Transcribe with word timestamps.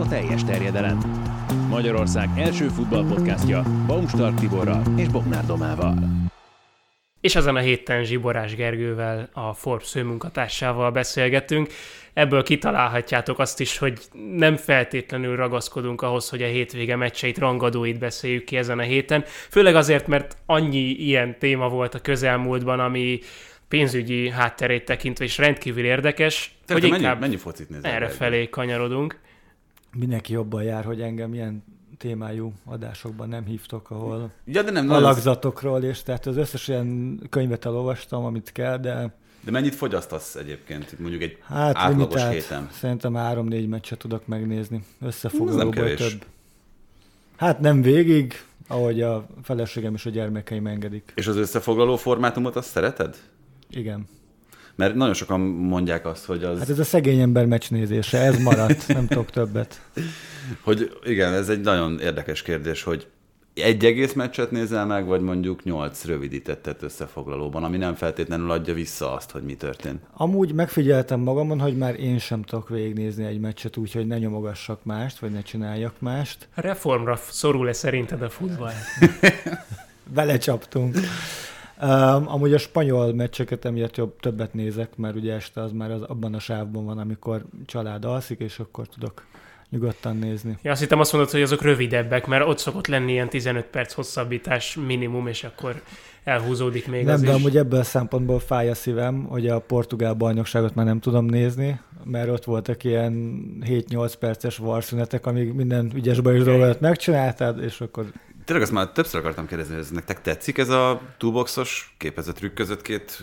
a 0.00 0.08
teljes 0.08 0.44
terjedelem. 0.44 0.98
Magyarország 1.68 2.28
első 2.36 2.68
futballpodcastja 2.68 3.62
Baumstark 3.86 4.40
Tiborral 4.40 4.82
és 4.96 5.08
Bognár 5.08 5.46
Domával. 5.46 5.94
És 7.20 7.36
ezen 7.36 7.56
a 7.56 7.58
héten 7.58 8.04
Zsiborás 8.04 8.54
Gergővel, 8.54 9.28
a 9.32 9.52
Forbes 9.52 9.90
főmunkatársával 9.90 10.90
beszélgettünk. 10.90 11.68
Ebből 12.12 12.42
kitalálhatjátok 12.42 13.38
azt 13.38 13.60
is, 13.60 13.78
hogy 13.78 13.98
nem 14.36 14.56
feltétlenül 14.56 15.36
ragaszkodunk 15.36 16.02
ahhoz, 16.02 16.28
hogy 16.28 16.42
a 16.42 16.46
hétvége 16.46 16.96
meccseit, 16.96 17.38
rangadóit 17.38 17.98
beszéljük 17.98 18.44
ki 18.44 18.56
ezen 18.56 18.78
a 18.78 18.82
héten. 18.82 19.24
Főleg 19.26 19.74
azért, 19.74 20.06
mert 20.06 20.36
annyi 20.46 20.88
ilyen 20.88 21.38
téma 21.38 21.68
volt 21.68 21.94
a 21.94 22.00
közelmúltban, 22.00 22.80
ami 22.80 23.18
pénzügyi 23.68 24.30
hátterét 24.30 24.84
tekintve 24.84 25.24
is 25.24 25.38
rendkívül 25.38 25.84
érdekes, 25.84 26.54
Te 26.66 26.72
hogy 26.72 26.82
mennyi, 26.82 26.96
inkább 26.96 27.20
mennyi 27.20 27.36
focit 27.36 27.68
nézel? 27.68 27.90
erre 27.90 28.08
felé 28.08 28.48
kanyarodunk. 28.48 29.18
Mindenki 29.96 30.32
jobban 30.32 30.62
jár, 30.62 30.84
hogy 30.84 31.00
engem 31.00 31.34
ilyen 31.34 31.64
témájú 31.98 32.52
adásokban 32.64 33.28
nem 33.28 33.44
hívtok, 33.44 33.90
ahol 33.90 34.30
Ja, 34.44 34.62
de 34.62 34.70
nem, 34.70 34.90
alakzatokról, 34.90 35.82
és 35.82 36.02
tehát 36.02 36.26
az 36.26 36.36
összes 36.36 36.68
ilyen 36.68 37.20
könyvet 37.30 37.64
elolvastam, 37.64 38.24
amit 38.24 38.52
kell, 38.52 38.76
de 38.78 39.14
De 39.40 39.50
mennyit 39.50 39.74
fogyasztasz 39.74 40.34
egyébként, 40.34 40.98
mondjuk 40.98 41.22
egy 41.22 41.38
hát 41.42 41.76
átlagos 41.76 41.98
limitált. 42.14 42.32
héten? 42.32 42.68
Szerintem 42.72 43.14
három-négy 43.14 43.68
meccset 43.68 43.98
tudok 43.98 44.26
megnézni. 44.26 44.84
Kevés. 45.70 45.98
több. 45.98 46.26
Hát 47.36 47.60
nem 47.60 47.82
végig, 47.82 48.44
ahogy 48.68 49.02
a 49.02 49.26
feleségem 49.42 49.94
és 49.94 50.06
a 50.06 50.10
gyermekeim 50.10 50.66
engedik. 50.66 51.12
És 51.14 51.26
az 51.26 51.36
összefoglaló 51.36 51.96
formátumot 51.96 52.56
azt 52.56 52.68
szereted? 52.68 53.16
Igen. 53.70 54.06
Mert 54.80 54.94
nagyon 54.94 55.14
sokan 55.14 55.40
mondják 55.40 56.06
azt, 56.06 56.24
hogy 56.24 56.44
az, 56.44 56.58
Hát 56.58 56.68
ez 56.68 56.78
a 56.78 56.84
szegény 56.84 57.20
ember 57.20 57.46
meccsnézése, 57.46 58.18
ez 58.18 58.42
maradt, 58.42 58.88
nem 58.88 59.06
tudok 59.06 59.30
többet. 59.30 59.80
hogy 60.66 60.98
igen, 61.04 61.32
ez 61.32 61.48
egy 61.48 61.60
nagyon 61.60 61.98
érdekes 61.98 62.42
kérdés, 62.42 62.82
hogy 62.82 63.06
egy 63.54 63.84
egész 63.84 64.12
meccset 64.12 64.50
nézel 64.50 64.86
meg, 64.86 65.06
vagy 65.06 65.20
mondjuk 65.20 65.64
nyolc 65.64 66.04
rövidítettet 66.04 66.82
összefoglalóban, 66.82 67.64
ami 67.64 67.76
nem 67.76 67.94
feltétlenül 67.94 68.50
adja 68.50 68.74
vissza 68.74 69.12
azt, 69.12 69.30
hogy 69.30 69.42
mi 69.42 69.54
történt. 69.54 70.00
Amúgy 70.12 70.52
megfigyeltem 70.52 71.20
magamon, 71.20 71.60
hogy 71.60 71.76
már 71.76 72.00
én 72.00 72.18
sem 72.18 72.42
tudok 72.42 72.68
végignézni 72.68 73.24
egy 73.24 73.40
meccset 73.40 73.76
úgy, 73.76 73.92
hogy 73.92 74.06
ne 74.06 74.18
nyomogassak 74.18 74.84
mást, 74.84 75.18
vagy 75.18 75.30
ne 75.30 75.42
csináljak 75.42 75.94
mást. 75.98 76.48
Reformra 76.54 77.16
szorul-e 77.28 77.72
szerinted 77.72 78.22
a 78.22 78.28
futball? 78.28 78.72
Belecsaptunk. 80.14 80.96
Um, 81.82 82.28
amúgy 82.28 82.54
a 82.54 82.58
spanyol 82.58 83.14
meccseket 83.14 83.64
emiatt 83.64 83.96
jobb, 83.96 84.20
többet 84.20 84.54
nézek, 84.54 84.96
mert 84.96 85.14
ugye 85.14 85.34
este 85.34 85.62
az 85.62 85.72
már 85.72 85.90
az, 85.90 86.02
abban 86.02 86.34
a 86.34 86.38
sávban 86.38 86.84
van, 86.84 86.98
amikor 86.98 87.44
család 87.66 88.04
alszik, 88.04 88.38
és 88.38 88.58
akkor 88.58 88.86
tudok 88.86 89.24
nyugodtan 89.70 90.16
nézni. 90.16 90.58
Ja, 90.62 90.70
azt 90.70 90.80
hittem 90.80 91.00
azt 91.00 91.12
mondod, 91.12 91.30
hogy 91.30 91.42
azok 91.42 91.62
rövidebbek, 91.62 92.26
mert 92.26 92.46
ott 92.46 92.58
szokott 92.58 92.86
lenni 92.86 93.12
ilyen 93.12 93.28
15 93.28 93.64
perc 93.64 93.92
hosszabbítás 93.92 94.78
minimum, 94.86 95.26
és 95.26 95.44
akkor 95.44 95.82
elhúzódik 96.24 96.88
még 96.88 97.04
nem, 97.04 97.14
az 97.14 97.20
de 97.20 97.28
is. 97.28 97.34
amúgy 97.34 97.56
ebből 97.56 97.80
a 97.80 97.84
szempontból 97.84 98.38
fáj 98.38 98.70
a 98.70 98.74
szívem, 98.74 99.24
hogy 99.24 99.48
a 99.48 99.58
portugál 99.60 100.14
bajnokságot 100.14 100.74
már 100.74 100.86
nem 100.86 101.00
tudom 101.00 101.24
nézni, 101.24 101.80
mert 102.04 102.28
ott 102.28 102.44
voltak 102.44 102.84
ilyen 102.84 103.42
7-8 103.66 104.12
perces 104.18 104.56
varszünetek, 104.56 105.26
amíg 105.26 105.52
minden 105.52 105.90
ügyes 105.94 106.20
dolgot 106.20 106.80
megcsináltad, 106.80 107.62
és 107.62 107.80
akkor 107.80 108.04
Tényleg 108.50 108.68
azt 108.68 108.76
már 108.76 108.88
többször 108.88 109.20
akartam 109.20 109.46
kérdezni, 109.46 109.72
hogy 109.72 109.82
ez 109.82 109.90
nektek 109.90 110.20
tetszik 110.20 110.58
ez 110.58 110.68
a 110.68 111.00
toolboxos 111.18 111.94
képezett 111.98 112.34
trükk 112.34 112.54
között 112.54 112.82
két 112.82 113.22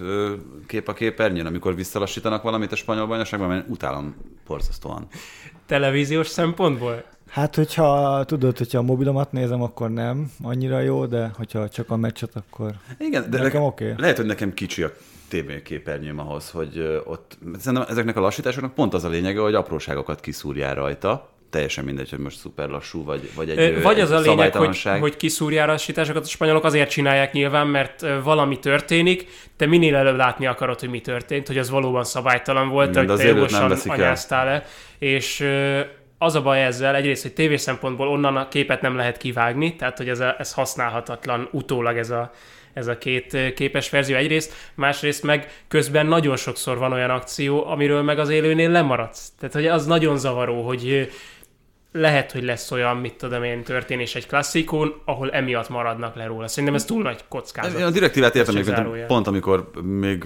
kép 0.67 0.87
a 0.87 0.93
képernyőn, 0.93 1.45
amikor 1.45 1.75
visszalassítanak 1.75 2.43
valamit 2.43 2.71
a 2.71 2.75
spanyol 2.75 3.07
bajnokságban, 3.07 3.47
mert 3.47 3.69
utálom 3.69 4.15
borzasztóan. 4.47 5.07
Televíziós 5.65 6.27
szempontból? 6.27 7.03
Hát, 7.29 7.55
hogyha 7.55 8.23
tudod, 8.25 8.57
hogyha 8.57 8.77
a 8.77 8.81
mobilomat 8.81 9.31
nézem, 9.31 9.61
akkor 9.61 9.89
nem 9.89 10.31
annyira 10.43 10.79
jó, 10.79 11.05
de 11.05 11.31
hogyha 11.35 11.69
csak 11.69 11.89
a 11.89 11.95
meccset, 11.95 12.35
akkor 12.35 12.73
Igen, 12.97 13.29
de 13.29 13.41
nekem 13.41 13.61
oké. 13.61 13.83
Okay. 13.83 14.01
Lehet, 14.01 14.17
hogy 14.17 14.25
nekem 14.25 14.53
kicsi 14.53 14.83
a 14.83 14.91
TV 15.27 15.51
képernyőm 15.63 16.19
ahhoz, 16.19 16.49
hogy 16.49 17.01
ott, 17.05 17.37
szerintem 17.57 17.89
ezeknek 17.89 18.15
a 18.15 18.19
lassításoknak 18.19 18.73
pont 18.73 18.93
az 18.93 19.03
a 19.03 19.09
lényege, 19.09 19.39
hogy 19.39 19.55
apróságokat 19.55 20.19
kiszúrjál 20.19 20.75
rajta, 20.75 21.29
teljesen 21.49 21.83
mindegy, 21.83 22.09
hogy 22.09 22.19
most 22.19 22.37
szuper 22.37 22.69
lassú, 22.69 23.03
vagy, 23.03 23.29
vagy 23.35 23.49
egy, 23.49 23.57
Ö, 23.57 23.81
Vagy 23.81 23.99
az 23.99 24.11
a 24.11 24.19
lényeg, 24.19 24.55
hogy, 24.55 24.81
hogy 24.99 25.17
kiszúrják 25.17 25.69
a 25.69 26.23
spanyolok 26.23 26.63
azért 26.63 26.89
csinálják 26.89 27.31
nyilván, 27.31 27.67
mert 27.67 28.05
valami 28.23 28.59
történik, 28.59 29.27
te 29.55 29.65
minél 29.65 29.95
előbb 29.95 30.15
látni 30.15 30.45
akarod, 30.45 30.79
hogy 30.79 30.89
mi 30.89 31.01
történt, 31.01 31.47
hogy 31.47 31.57
az 31.57 31.69
valóban 31.69 32.03
szabálytalan 32.03 32.69
volt, 32.69 32.91
de 32.91 32.99
hogy 32.99 33.17
te 33.17 33.27
jogosan 33.27 33.69
veszik 33.69 33.91
el. 33.91 34.63
és 34.99 35.47
az 36.17 36.35
a 36.35 36.41
baj 36.41 36.63
ezzel, 36.63 36.95
egyrészt, 36.95 37.21
hogy 37.21 37.33
tévés 37.33 37.61
szempontból 37.61 38.07
onnan 38.07 38.37
a 38.37 38.47
képet 38.47 38.81
nem 38.81 38.95
lehet 38.95 39.17
kivágni, 39.17 39.75
tehát 39.75 39.97
hogy 39.97 40.09
ez, 40.09 40.19
a, 40.19 40.35
ez 40.37 40.53
használhatatlan 40.53 41.49
utólag 41.51 41.97
ez 41.97 42.09
a, 42.09 42.31
ez 42.73 42.87
a 42.87 42.97
két 42.97 43.53
képes 43.55 43.89
verzió 43.89 44.15
egyrészt, 44.15 44.53
másrészt 44.75 45.23
meg 45.23 45.63
közben 45.67 46.05
nagyon 46.05 46.35
sokszor 46.35 46.77
van 46.77 46.91
olyan 46.91 47.09
akció, 47.09 47.65
amiről 47.65 48.01
meg 48.01 48.19
az 48.19 48.29
élőnél 48.29 48.69
lemaradsz. 48.69 49.31
Tehát, 49.39 49.55
hogy 49.55 49.67
az 49.67 49.85
nagyon 49.85 50.17
zavaró, 50.17 50.61
hogy 50.61 51.09
lehet, 51.99 52.31
hogy 52.31 52.43
lesz 52.43 52.71
olyan, 52.71 52.97
mit 52.97 53.13
tudom 53.13 53.43
én, 53.43 53.63
történés 53.63 54.15
egy 54.15 54.27
klasszikón, 54.27 55.01
ahol 55.05 55.31
emiatt 55.31 55.69
maradnak 55.69 56.15
le 56.15 56.25
róla. 56.25 56.47
Szerintem 56.47 56.75
ez 56.75 56.85
túl 56.85 57.01
nagy 57.01 57.23
kockázat. 57.27 57.81
A 57.81 57.89
direktívát 57.89 58.35
értem, 58.35 58.55
még 58.55 59.05
pont 59.07 59.27
amikor 59.27 59.69
még 59.81 60.23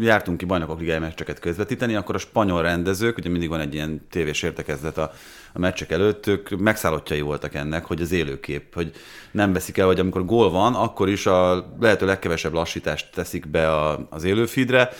jártunk 0.00 0.38
ki 0.38 0.44
bajnokok 0.44 0.78
ligája 0.78 1.00
meccseket 1.00 1.38
közvetíteni, 1.38 1.94
akkor 1.94 2.14
a 2.14 2.18
spanyol 2.18 2.62
rendezők, 2.62 3.18
ugye 3.18 3.28
mindig 3.28 3.48
van 3.48 3.60
egy 3.60 3.74
ilyen 3.74 4.06
tévés 4.10 4.42
értekezlet 4.42 4.98
a, 4.98 5.12
a 5.52 5.58
meccsek 5.58 5.90
előtt, 5.90 6.26
ők 6.26 6.48
megszállottjai 6.58 7.20
voltak 7.20 7.54
ennek, 7.54 7.84
hogy 7.84 8.00
az 8.00 8.12
élőkép, 8.12 8.74
hogy 8.74 8.92
nem 9.30 9.52
veszik 9.52 9.78
el, 9.78 9.86
hogy 9.86 10.00
amikor 10.00 10.24
gól 10.24 10.50
van, 10.50 10.74
akkor 10.74 11.08
is 11.08 11.26
a 11.26 11.72
lehető 11.80 12.06
legkevesebb 12.06 12.52
lassítást 12.52 13.06
teszik 13.14 13.48
be 13.48 13.72
a, 13.72 14.06
az 14.10 14.24
élőfeedre, 14.24 14.90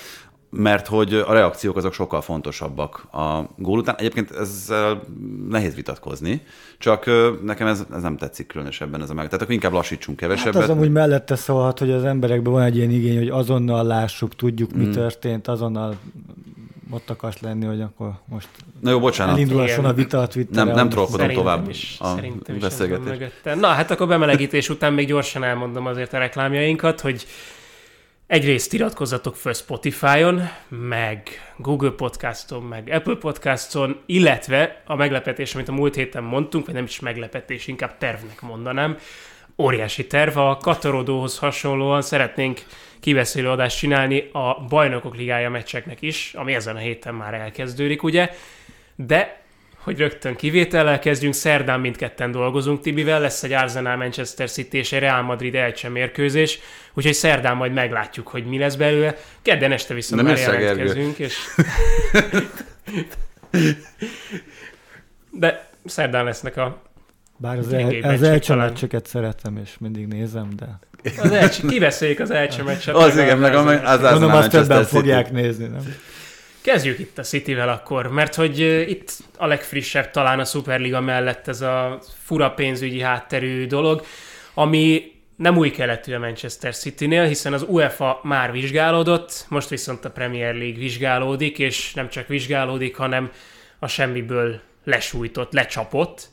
mert 0.50 0.86
hogy 0.86 1.14
a 1.14 1.32
reakciók 1.32 1.76
azok 1.76 1.92
sokkal 1.92 2.20
fontosabbak 2.20 3.06
a 3.12 3.40
gól 3.56 3.78
után. 3.78 3.94
Egyébként 3.98 4.30
ezzel 4.30 5.00
nehéz 5.48 5.74
vitatkozni, 5.74 6.42
csak 6.78 7.10
nekem 7.42 7.66
ez, 7.66 7.84
ez 7.94 8.02
nem 8.02 8.16
tetszik 8.16 8.46
különösebben 8.46 9.02
ez 9.02 9.10
a 9.10 9.14
meg. 9.14 9.24
Tehát 9.24 9.42
akkor 9.42 9.54
inkább 9.54 9.72
lassítsunk 9.72 10.20
Hát 10.20 10.28
kevesebbet. 10.28 10.62
az 10.62 10.68
amúgy 10.70 10.90
mellette 10.92 11.36
szólhat, 11.36 11.78
hogy 11.78 11.90
az 11.90 12.04
emberekben 12.04 12.52
van 12.52 12.62
egy 12.62 12.76
ilyen 12.76 12.90
igény, 12.90 13.16
hogy 13.16 13.28
azonnal 13.28 13.84
lássuk, 13.84 14.36
tudjuk, 14.36 14.74
Mm. 14.74 14.78
mi 14.78 14.88
történt, 14.88 15.48
azonnal 15.48 15.96
ott 16.90 17.10
akarsz 17.10 17.40
lenni, 17.40 17.64
hogy 17.66 17.80
akkor 17.80 18.12
most 18.28 18.48
Na 18.80 18.90
jó, 18.90 19.00
bocsánat. 19.00 19.34
elindulhasson 19.34 19.84
a 19.84 19.92
vita 19.92 20.20
a 20.20 20.26
Twitteren. 20.26 20.66
Nem, 20.66 20.74
nem 20.76 20.88
trollkodom 20.88 21.28
tovább 21.28 21.68
is, 21.68 21.96
a 22.00 22.06
szerintem 22.14 22.56
is. 22.56 22.62
Na, 23.60 23.66
hát 23.66 23.90
akkor 23.90 24.08
bemelegítés 24.08 24.68
után 24.68 24.92
még 24.92 25.06
gyorsan 25.06 25.44
elmondom 25.44 25.86
azért 25.86 26.12
a 26.12 26.18
reklámjainkat, 26.18 27.00
hogy 27.00 27.26
egyrészt 28.28 28.72
iratkozzatok 28.72 29.36
föl 29.36 29.52
Spotify-on, 29.52 30.48
meg 30.68 31.28
Google 31.56 31.90
Podcaston, 31.90 32.62
meg 32.62 32.88
Apple 32.88 33.16
Podcaston, 33.16 34.00
illetve 34.06 34.82
a 34.86 34.94
meglepetés, 34.94 35.54
amit 35.54 35.68
a 35.68 35.72
múlt 35.72 35.94
héten 35.94 36.22
mondtunk, 36.22 36.66
vagy 36.66 36.74
nem 36.74 36.84
is 36.84 37.00
meglepetés, 37.00 37.66
inkább 37.66 37.98
tervnek 37.98 38.40
mondanám, 38.40 38.96
óriási 39.58 40.06
terv, 40.06 40.36
a 40.36 40.56
Katarodóhoz 40.56 41.38
hasonlóan 41.38 42.02
szeretnénk 42.02 42.60
kibeszélő 43.00 43.50
adást 43.50 43.78
csinálni 43.78 44.28
a 44.32 44.64
Bajnokok 44.68 45.16
Ligája 45.16 45.50
meccseknek 45.50 46.02
is, 46.02 46.34
ami 46.34 46.54
ezen 46.54 46.76
a 46.76 46.78
héten 46.78 47.14
már 47.14 47.34
elkezdődik, 47.34 48.02
ugye, 48.02 48.30
de 48.96 49.42
hogy 49.78 49.98
rögtön 49.98 50.36
kivétellel 50.36 50.98
kezdjünk, 50.98 51.34
szerdán 51.34 51.80
mindketten 51.80 52.30
dolgozunk 52.30 52.80
Tibivel, 52.80 53.20
lesz 53.20 53.42
egy 53.42 53.52
Arsenal 53.52 53.96
Manchester 53.96 54.50
City 54.50 54.76
és 54.78 54.92
egy 54.92 55.00
Real 55.00 55.22
Madrid 55.22 55.54
Elche 55.54 55.88
mérkőzés, 55.88 56.58
úgyhogy 56.94 57.14
szerdán 57.14 57.56
majd 57.56 57.72
meglátjuk, 57.72 58.28
hogy 58.28 58.46
mi 58.46 58.58
lesz 58.58 58.74
belőle. 58.74 59.16
Kedden 59.42 59.72
este 59.72 59.94
viszont 59.94 60.22
Nem 60.22 60.30
már 60.32 60.40
jelentkezünk, 60.40 61.18
és... 61.18 61.34
De 65.30 65.68
szerdán 65.84 66.24
lesznek 66.24 66.56
a... 66.56 66.82
Bár 67.36 67.58
az, 67.58 67.72
el, 67.72 67.94
az 68.02 68.40
talán. 68.46 68.68
meccseket 68.68 69.06
szeretem, 69.06 69.56
és 69.56 69.70
mindig 69.78 70.06
nézem, 70.06 70.48
de 70.56 70.78
Az 71.22 71.30
Elche, 71.32 71.66
kibeszéljük 71.68 72.20
az 72.20 72.30
Elche 72.30 72.62
meccset. 72.62 72.94
Az 72.94 73.14
meg 73.14 73.18
a- 73.18 73.22
igen, 73.22 73.38
meg 73.38 73.54
a, 73.54 73.58
az 73.58 73.66
Arsenal 73.66 74.10
gondolom 74.10 74.30
azt 74.36 74.40
Manchester 74.40 74.60
többen 74.60 74.82
City. 74.84 74.96
fogják 74.96 75.32
nézni, 75.32 75.66
nem? 75.66 75.94
Kezdjük 76.68 76.98
itt 76.98 77.18
a 77.18 77.22
Cityvel 77.22 77.68
akkor, 77.68 78.08
mert 78.08 78.34
hogy 78.34 78.58
itt 78.90 79.12
a 79.36 79.46
legfrissebb 79.46 80.10
talán 80.10 80.38
a 80.38 80.44
Superliga 80.44 81.00
mellett 81.00 81.48
ez 81.48 81.60
a 81.60 81.98
fura 82.24 82.50
pénzügyi 82.50 83.00
hátterű 83.00 83.66
dolog, 83.66 84.04
ami 84.54 85.12
nem 85.36 85.56
új 85.56 85.70
keletű 85.70 86.14
a 86.14 86.18
Manchester 86.18 86.74
City-nél, 86.74 87.24
hiszen 87.24 87.52
az 87.52 87.64
UEFA 87.68 88.20
már 88.22 88.52
vizsgálódott, 88.52 89.46
most 89.48 89.68
viszont 89.68 90.04
a 90.04 90.10
Premier 90.10 90.54
League 90.54 90.78
vizsgálódik, 90.78 91.58
és 91.58 91.94
nem 91.94 92.08
csak 92.08 92.26
vizsgálódik, 92.26 92.96
hanem 92.96 93.30
a 93.78 93.86
semmiből 93.86 94.60
lesújtott, 94.84 95.52
lecsapott. 95.52 96.28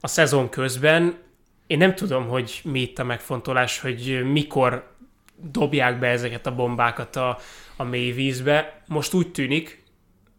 A 0.00 0.06
szezon 0.06 0.48
közben 0.48 1.18
én 1.66 1.78
nem 1.78 1.94
tudom, 1.94 2.28
hogy 2.28 2.60
mi 2.64 2.80
itt 2.80 2.98
a 2.98 3.04
megfontolás, 3.04 3.78
hogy 3.78 4.30
mikor 4.32 4.90
dobják 5.36 5.98
be 5.98 6.06
ezeket 6.06 6.46
a 6.46 6.54
bombákat 6.54 7.16
a, 7.16 7.38
a 7.80 7.84
mély 7.84 8.12
vízbe. 8.12 8.82
Most 8.86 9.12
úgy 9.12 9.30
tűnik, 9.30 9.82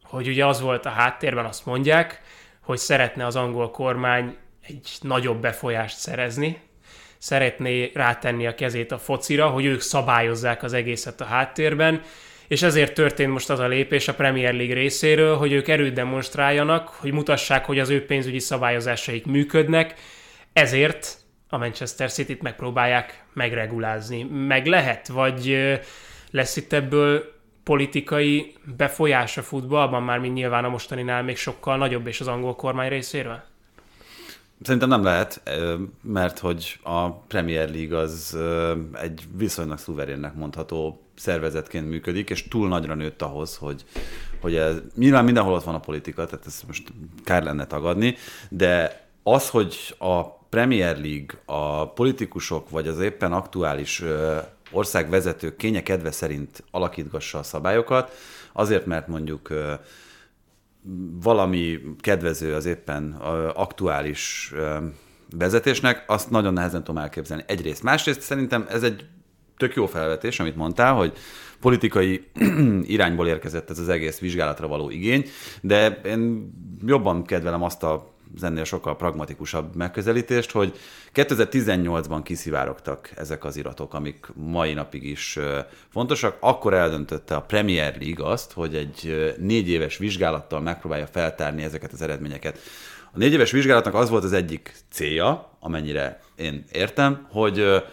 hogy 0.03 0.27
ugye 0.27 0.45
az 0.45 0.61
volt 0.61 0.85
a 0.85 0.89
háttérben, 0.89 1.45
azt 1.45 1.65
mondják, 1.65 2.21
hogy 2.59 2.77
szeretne 2.77 3.25
az 3.25 3.35
angol 3.35 3.71
kormány 3.71 4.35
egy 4.67 4.89
nagyobb 5.01 5.41
befolyást 5.41 5.97
szerezni, 5.97 6.59
szeretné 7.17 7.91
rátenni 7.93 8.47
a 8.47 8.55
kezét 8.55 8.91
a 8.91 8.97
focira, 8.97 9.47
hogy 9.47 9.65
ők 9.65 9.81
szabályozzák 9.81 10.63
az 10.63 10.73
egészet 10.73 11.21
a 11.21 11.25
háttérben, 11.25 12.01
és 12.47 12.61
ezért 12.61 12.93
történt 12.93 13.31
most 13.31 13.49
az 13.49 13.59
a 13.59 13.67
lépés 13.67 14.07
a 14.07 14.13
Premier 14.13 14.53
League 14.53 14.73
részéről, 14.73 15.37
hogy 15.37 15.51
ők 15.51 15.67
erőt 15.67 15.93
demonstráljanak, 15.93 16.87
hogy 16.87 17.11
mutassák, 17.11 17.65
hogy 17.65 17.79
az 17.79 17.89
ő 17.89 18.05
pénzügyi 18.05 18.39
szabályozásaik 18.39 19.25
működnek, 19.25 19.93
ezért 20.53 21.17
a 21.49 21.57
Manchester 21.57 22.11
City-t 22.11 22.41
megpróbálják 22.41 23.23
megregulázni. 23.33 24.23
Meg 24.23 24.65
lehet, 24.65 25.07
vagy 25.07 25.57
lesz 26.31 26.57
itt 26.57 26.73
ebből 26.73 27.30
politikai 27.63 28.53
befolyás 28.77 29.37
a 29.37 29.41
futballban, 29.41 30.03
már 30.03 30.19
mint 30.19 30.33
nyilván 30.33 30.65
a 30.65 30.69
mostaninál 30.69 31.23
még 31.23 31.37
sokkal 31.37 31.77
nagyobb, 31.77 32.07
és 32.07 32.19
az 32.19 32.27
angol 32.27 32.55
kormány 32.55 32.89
részéről? 32.89 33.41
Szerintem 34.61 34.89
nem 34.89 35.03
lehet, 35.03 35.41
mert 36.01 36.39
hogy 36.39 36.79
a 36.83 37.09
Premier 37.09 37.69
League 37.69 37.97
az 37.97 38.37
egy 38.93 39.23
viszonylag 39.37 39.77
szuverénnek 39.77 40.35
mondható 40.35 41.01
szervezetként 41.15 41.89
működik, 41.89 42.29
és 42.29 42.47
túl 42.47 42.67
nagyra 42.67 42.95
nőtt 42.95 43.21
ahhoz, 43.21 43.57
hogy, 43.57 43.85
hogy 44.41 44.55
ez, 44.55 44.75
nyilván 44.95 45.23
mindenhol 45.23 45.53
ott 45.53 45.63
van 45.63 45.75
a 45.75 45.79
politika, 45.79 46.25
tehát 46.25 46.45
ezt 46.45 46.67
most 46.67 46.93
kár 47.23 47.43
lenne 47.43 47.67
tagadni, 47.67 48.15
de 48.49 49.05
az, 49.23 49.49
hogy 49.49 49.95
a 49.97 50.23
Premier 50.49 50.97
League, 50.97 51.39
a 51.45 51.89
politikusok, 51.89 52.69
vagy 52.69 52.87
az 52.87 52.99
éppen 52.99 53.33
aktuális 53.33 54.03
országvezetők 54.71 55.55
kénye 55.55 55.83
kedve 55.83 56.11
szerint 56.11 56.63
alakítgassa 56.71 57.37
a 57.37 57.43
szabályokat, 57.43 58.11
azért, 58.53 58.85
mert 58.85 59.07
mondjuk 59.07 59.49
valami 61.21 61.79
kedvező 61.99 62.53
az 62.53 62.65
éppen 62.65 63.11
aktuális 63.53 64.53
vezetésnek, 65.37 66.03
azt 66.07 66.29
nagyon 66.29 66.53
nehezen 66.53 66.83
tudom 66.83 67.01
elképzelni. 67.01 67.43
Egyrészt. 67.47 67.83
Másrészt 67.83 68.21
szerintem 68.21 68.65
ez 68.69 68.83
egy 68.83 69.05
tök 69.57 69.75
jó 69.75 69.85
felvetés, 69.85 70.39
amit 70.39 70.55
mondtál, 70.55 70.93
hogy 70.93 71.13
politikai 71.59 72.27
irányból 72.81 73.27
érkezett 73.27 73.69
ez 73.69 73.79
az 73.79 73.89
egész 73.89 74.19
vizsgálatra 74.19 74.67
való 74.67 74.89
igény, 74.89 75.25
de 75.61 76.01
én 76.05 76.51
jobban 76.85 77.23
kedvelem 77.23 77.63
azt 77.63 77.83
a 77.83 78.13
ennél 78.41 78.63
sokkal 78.63 78.95
pragmatikusabb 78.95 79.75
megközelítést, 79.75 80.51
hogy 80.51 80.79
2018-ban 81.13 82.19
kiszivárogtak 82.23 83.11
ezek 83.15 83.43
az 83.43 83.57
iratok, 83.57 83.93
amik 83.93 84.27
mai 84.33 84.73
napig 84.73 85.03
is 85.03 85.39
fontosak. 85.89 86.37
Akkor 86.39 86.73
eldöntötte 86.73 87.35
a 87.35 87.41
Premier 87.41 87.97
League 87.99 88.25
azt, 88.25 88.51
hogy 88.51 88.75
egy 88.75 89.33
négy 89.37 89.69
éves 89.69 89.97
vizsgálattal 89.97 90.59
megpróbálja 90.59 91.07
feltárni 91.07 91.63
ezeket 91.63 91.91
az 91.91 92.01
eredményeket. 92.01 92.59
A 93.13 93.17
négy 93.17 93.33
éves 93.33 93.51
vizsgálatnak 93.51 93.93
az 93.93 94.09
volt 94.09 94.23
az 94.23 94.33
egyik 94.33 94.75
célja, 94.91 95.57
amennyire 95.59 96.21
én 96.35 96.65
értem, 96.71 97.27
hogy 97.31 97.83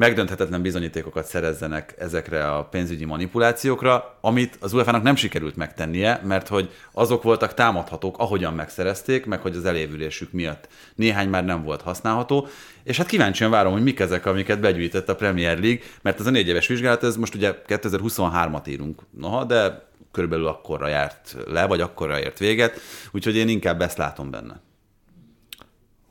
megdönthetetlen 0.00 0.62
bizonyítékokat 0.62 1.26
szerezzenek 1.26 1.94
ezekre 1.98 2.52
a 2.52 2.64
pénzügyi 2.64 3.04
manipulációkra, 3.04 4.16
amit 4.20 4.56
az 4.60 4.72
UEFA-nak 4.72 5.02
nem 5.02 5.14
sikerült 5.14 5.56
megtennie, 5.56 6.20
mert 6.24 6.48
hogy 6.48 6.70
azok 6.92 7.22
voltak 7.22 7.54
támadhatók, 7.54 8.18
ahogyan 8.18 8.54
megszerezték, 8.54 9.26
meg 9.26 9.40
hogy 9.40 9.56
az 9.56 9.64
elévülésük 9.64 10.32
miatt 10.32 10.68
néhány 10.94 11.28
már 11.28 11.44
nem 11.44 11.62
volt 11.62 11.82
használható, 11.82 12.48
és 12.82 12.96
hát 12.96 13.06
kíváncsian 13.06 13.50
várom, 13.50 13.72
hogy 13.72 13.82
mik 13.82 14.00
ezek, 14.00 14.26
amiket 14.26 14.60
begyűjtett 14.60 15.08
a 15.08 15.16
Premier 15.16 15.58
League, 15.58 15.80
mert 16.02 16.20
ez 16.20 16.26
a 16.26 16.30
négy 16.30 16.48
éves 16.48 16.66
vizsgálat, 16.66 17.04
ez 17.04 17.16
most 17.16 17.34
ugye 17.34 17.62
2023-at 17.66 18.68
írunk, 18.68 19.02
noha, 19.10 19.44
de 19.44 19.88
körülbelül 20.12 20.46
akkorra 20.46 20.88
járt 20.88 21.36
le, 21.46 21.66
vagy 21.66 21.80
akkorra 21.80 22.20
ért 22.20 22.38
véget, 22.38 22.80
úgyhogy 23.12 23.36
én 23.36 23.48
inkább 23.48 23.80
ezt 23.80 23.98
látom 23.98 24.30
benne. 24.30 24.60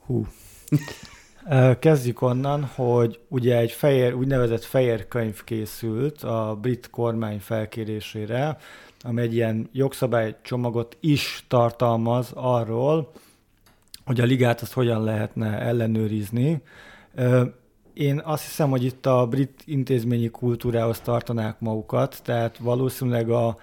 Hú. 0.05 0.27
Kezdjük 1.79 2.21
onnan, 2.21 2.63
hogy 2.63 3.19
ugye 3.27 3.57
egy 3.57 3.71
fehér, 3.71 4.13
úgynevezett 4.13 4.63
fehér 4.63 5.07
könyv 5.07 5.43
készült 5.43 6.23
a 6.23 6.57
brit 6.61 6.89
kormány 6.89 7.39
felkérésére, 7.39 8.57
ami 9.01 9.21
egy 9.21 9.33
ilyen 9.33 9.69
jogszabálycsomagot 9.71 10.97
is 10.99 11.45
tartalmaz 11.47 12.31
arról, 12.33 13.11
hogy 14.05 14.19
a 14.19 14.25
ligát 14.25 14.61
azt 14.61 14.73
hogyan 14.73 15.03
lehetne 15.03 15.59
ellenőrizni. 15.59 16.61
Én 17.93 18.21
azt 18.23 18.43
hiszem, 18.43 18.69
hogy 18.69 18.83
itt 18.83 19.05
a 19.05 19.27
brit 19.27 19.61
intézményi 19.65 20.29
kultúrához 20.29 20.99
tartanák 20.99 21.59
magukat, 21.59 22.19
tehát 22.23 22.57
valószínűleg 22.57 23.29
a, 23.29 23.57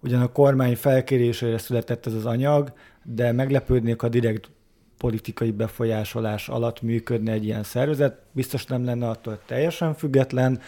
ugyan 0.00 0.22
a 0.22 0.32
kormány 0.32 0.76
felkérésére 0.76 1.58
született 1.58 2.06
ez 2.06 2.14
az 2.14 2.26
anyag, 2.26 2.72
de 3.04 3.32
meglepődnék, 3.32 4.02
a 4.02 4.08
direkt 4.08 4.50
politikai 5.02 5.50
befolyásolás 5.50 6.48
alatt 6.48 6.82
működne 6.82 7.32
egy 7.32 7.44
ilyen 7.44 7.62
szervezet. 7.62 8.18
Biztos 8.32 8.66
nem 8.66 8.84
lenne 8.84 9.08
attól 9.08 9.38
teljesen 9.46 9.94
független, 9.94 10.60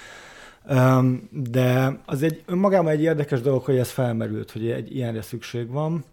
de 1.31 1.99
az 2.07 2.23
egy 2.23 2.43
önmagában 2.47 2.93
egy 2.93 3.03
érdekes 3.03 3.41
dolog, 3.41 3.63
hogy 3.63 3.77
ez 3.77 3.91
felmerült, 3.91 4.51
hogy 4.51 4.71
egy 4.71 4.97
ilyenre 4.97 5.23
szükség 5.23 5.69
van. 5.69 6.05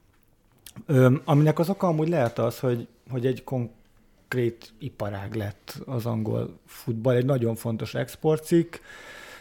Aminek 1.26 1.60
az 1.60 1.70
oka 1.70 1.88
amúgy 1.88 2.10
lehet 2.10 2.40
az, 2.40 2.60
hogy, 2.60 2.88
hogy 3.10 3.26
egy 3.26 3.44
konkrét 3.44 4.74
iparág 4.80 5.36
lett 5.36 5.82
az 5.86 6.06
angol 6.06 6.60
futball, 6.66 7.16
egy 7.16 7.26
nagyon 7.26 7.56
fontos 7.56 7.96
exportcikk, 7.96 8.76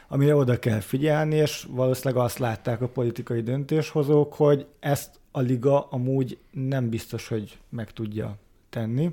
amire 0.08 0.36
oda 0.36 0.58
kell 0.58 0.80
figyelni, 0.80 1.36
és 1.36 1.66
valószínűleg 1.70 2.24
azt 2.24 2.38
látták 2.38 2.80
a 2.80 2.88
politikai 2.88 3.42
döntéshozók, 3.42 4.34
hogy 4.34 4.66
ezt 4.78 5.10
a 5.30 5.40
liga 5.40 5.88
amúgy 5.90 6.38
nem 6.50 6.88
biztos, 6.88 7.28
hogy 7.28 7.58
meg 7.68 7.92
tudja 7.92 8.36
tenni. 8.70 9.10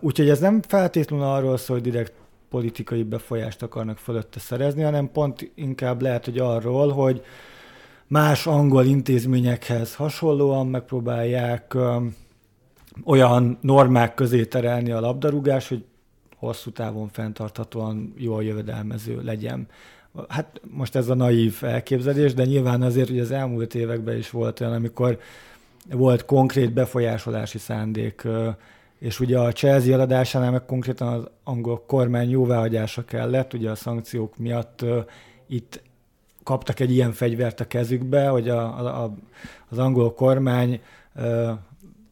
Úgyhogy 0.00 0.28
ez 0.28 0.38
nem 0.40 0.62
feltétlenül 0.62 1.26
arról 1.26 1.56
szól, 1.56 1.76
hogy 1.76 1.90
direkt 1.90 2.12
politikai 2.48 3.02
befolyást 3.02 3.62
akarnak 3.62 3.98
fölötte 3.98 4.38
szerezni, 4.38 4.82
hanem 4.82 5.10
pont 5.12 5.50
inkább 5.54 6.02
lehet, 6.02 6.24
hogy 6.24 6.38
arról, 6.38 6.88
hogy 6.88 7.22
más 8.06 8.46
angol 8.46 8.84
intézményekhez 8.84 9.94
hasonlóan 9.94 10.66
megpróbálják 10.66 11.76
olyan 13.04 13.58
normák 13.60 14.14
közé 14.14 14.44
terelni 14.44 14.90
a 14.90 15.00
labdarúgás, 15.00 15.68
hogy 15.68 15.84
hosszú 16.36 16.70
távon 16.70 17.08
fenntarthatóan 17.08 18.14
jól 18.16 18.44
jövedelmező 18.44 19.22
legyen. 19.22 19.66
Hát 20.28 20.60
most 20.70 20.96
ez 20.96 21.08
a 21.08 21.14
naív 21.14 21.58
elképzelés, 21.60 22.34
de 22.34 22.44
nyilván 22.44 22.82
azért, 22.82 23.08
hogy 23.08 23.18
az 23.18 23.30
elmúlt 23.30 23.74
években 23.74 24.16
is 24.16 24.30
volt 24.30 24.60
olyan, 24.60 24.72
amikor 24.72 25.18
volt 25.90 26.24
konkrét 26.24 26.72
befolyásolási 26.72 27.58
szándék, 27.58 28.28
és 28.98 29.20
ugye 29.20 29.38
a 29.38 29.52
Chelsea 29.52 29.92
eladásánál 29.92 30.50
meg 30.50 30.64
konkrétan 30.64 31.08
az 31.08 31.28
angol 31.44 31.84
kormány 31.86 32.30
jóváhagyása 32.30 33.04
kellett, 33.04 33.52
ugye 33.52 33.70
a 33.70 33.74
szankciók 33.74 34.36
miatt 34.36 34.84
itt 35.46 35.82
kaptak 36.42 36.80
egy 36.80 36.90
ilyen 36.90 37.12
fegyvert 37.12 37.60
a 37.60 37.66
kezükbe, 37.66 38.28
hogy 38.28 38.48
a, 38.48 39.02
a, 39.04 39.14
az 39.68 39.78
angol 39.78 40.14
kormány 40.14 40.80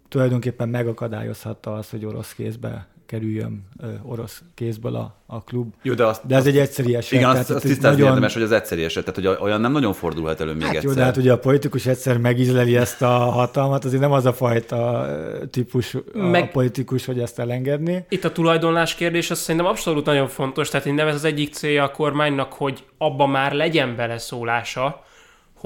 tulajdonképpen 0.08 0.68
megakadályozhatta 0.68 1.74
azt, 1.74 1.90
hogy 1.90 2.04
orosz 2.04 2.34
kézbe 2.34 2.86
kerüljön 3.06 3.68
orosz 4.02 4.42
kézből 4.54 4.94
a, 4.94 5.14
a 5.26 5.42
klub. 5.44 5.74
Jó, 5.82 5.94
de, 5.94 6.06
azt, 6.06 6.26
de 6.26 6.34
ez 6.34 6.40
azt, 6.40 6.48
egy 6.48 6.58
egyszerű 6.58 6.94
eset. 6.94 7.12
Igen, 7.12 7.30
azt, 7.30 7.50
azt 7.50 7.64
tisztázni 7.64 7.88
nagyon... 7.88 8.06
érdemes, 8.06 8.32
hogy 8.34 8.42
az 8.42 8.52
egyszerű 8.52 8.82
eset, 8.82 9.04
tehát 9.04 9.32
hogy 9.32 9.46
olyan 9.46 9.60
nem 9.60 9.72
nagyon 9.72 9.92
fordulhat 9.92 10.40
elő 10.40 10.52
még 10.52 10.62
hát 10.62 10.74
egyszer. 10.74 10.90
Jó, 10.90 10.96
de 10.96 11.04
hát 11.04 11.16
ugye 11.16 11.32
a 11.32 11.38
politikus 11.38 11.86
egyszer 11.86 12.18
megízleli 12.18 12.76
ezt 12.76 13.02
a 13.02 13.08
hatalmat, 13.18 13.84
azért 13.84 14.00
nem 14.00 14.12
az 14.12 14.26
a 14.26 14.32
fajta 14.32 15.06
típus 15.50 15.96
Meg... 16.12 16.42
a 16.42 16.46
politikus, 16.46 17.04
hogy 17.04 17.18
ezt 17.18 17.38
elengedni. 17.38 18.04
Itt 18.08 18.24
a 18.24 18.32
tulajdonlás 18.32 18.94
kérdés, 18.94 19.30
az 19.30 19.38
szerintem 19.38 19.70
abszolút 19.70 20.04
nagyon 20.04 20.28
fontos, 20.28 20.68
tehát 20.68 20.86
nem 20.86 21.06
ez 21.06 21.14
az 21.14 21.24
egyik 21.24 21.54
célja 21.54 21.82
a 21.82 21.90
kormánynak, 21.90 22.52
hogy 22.52 22.84
abba 22.98 23.26
már 23.26 23.52
legyen 23.52 23.96
beleszólása, 23.96 25.04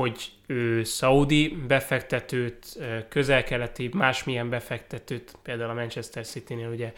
hogy 0.03 0.31
ő 0.47 0.85
szaudi 0.85 1.57
befektetőt, 1.69 2.67
közel-keleti 3.09 3.91
másmilyen 3.93 4.49
befektetőt, 4.49 5.33
például 5.43 5.71
a 5.71 5.75
Manchester 5.75 6.27
City-nél 6.27 6.69
ugye 6.69 6.93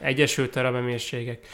Egyesült 0.00 0.56
Arab 0.56 0.74
Emírségek, 0.74 1.46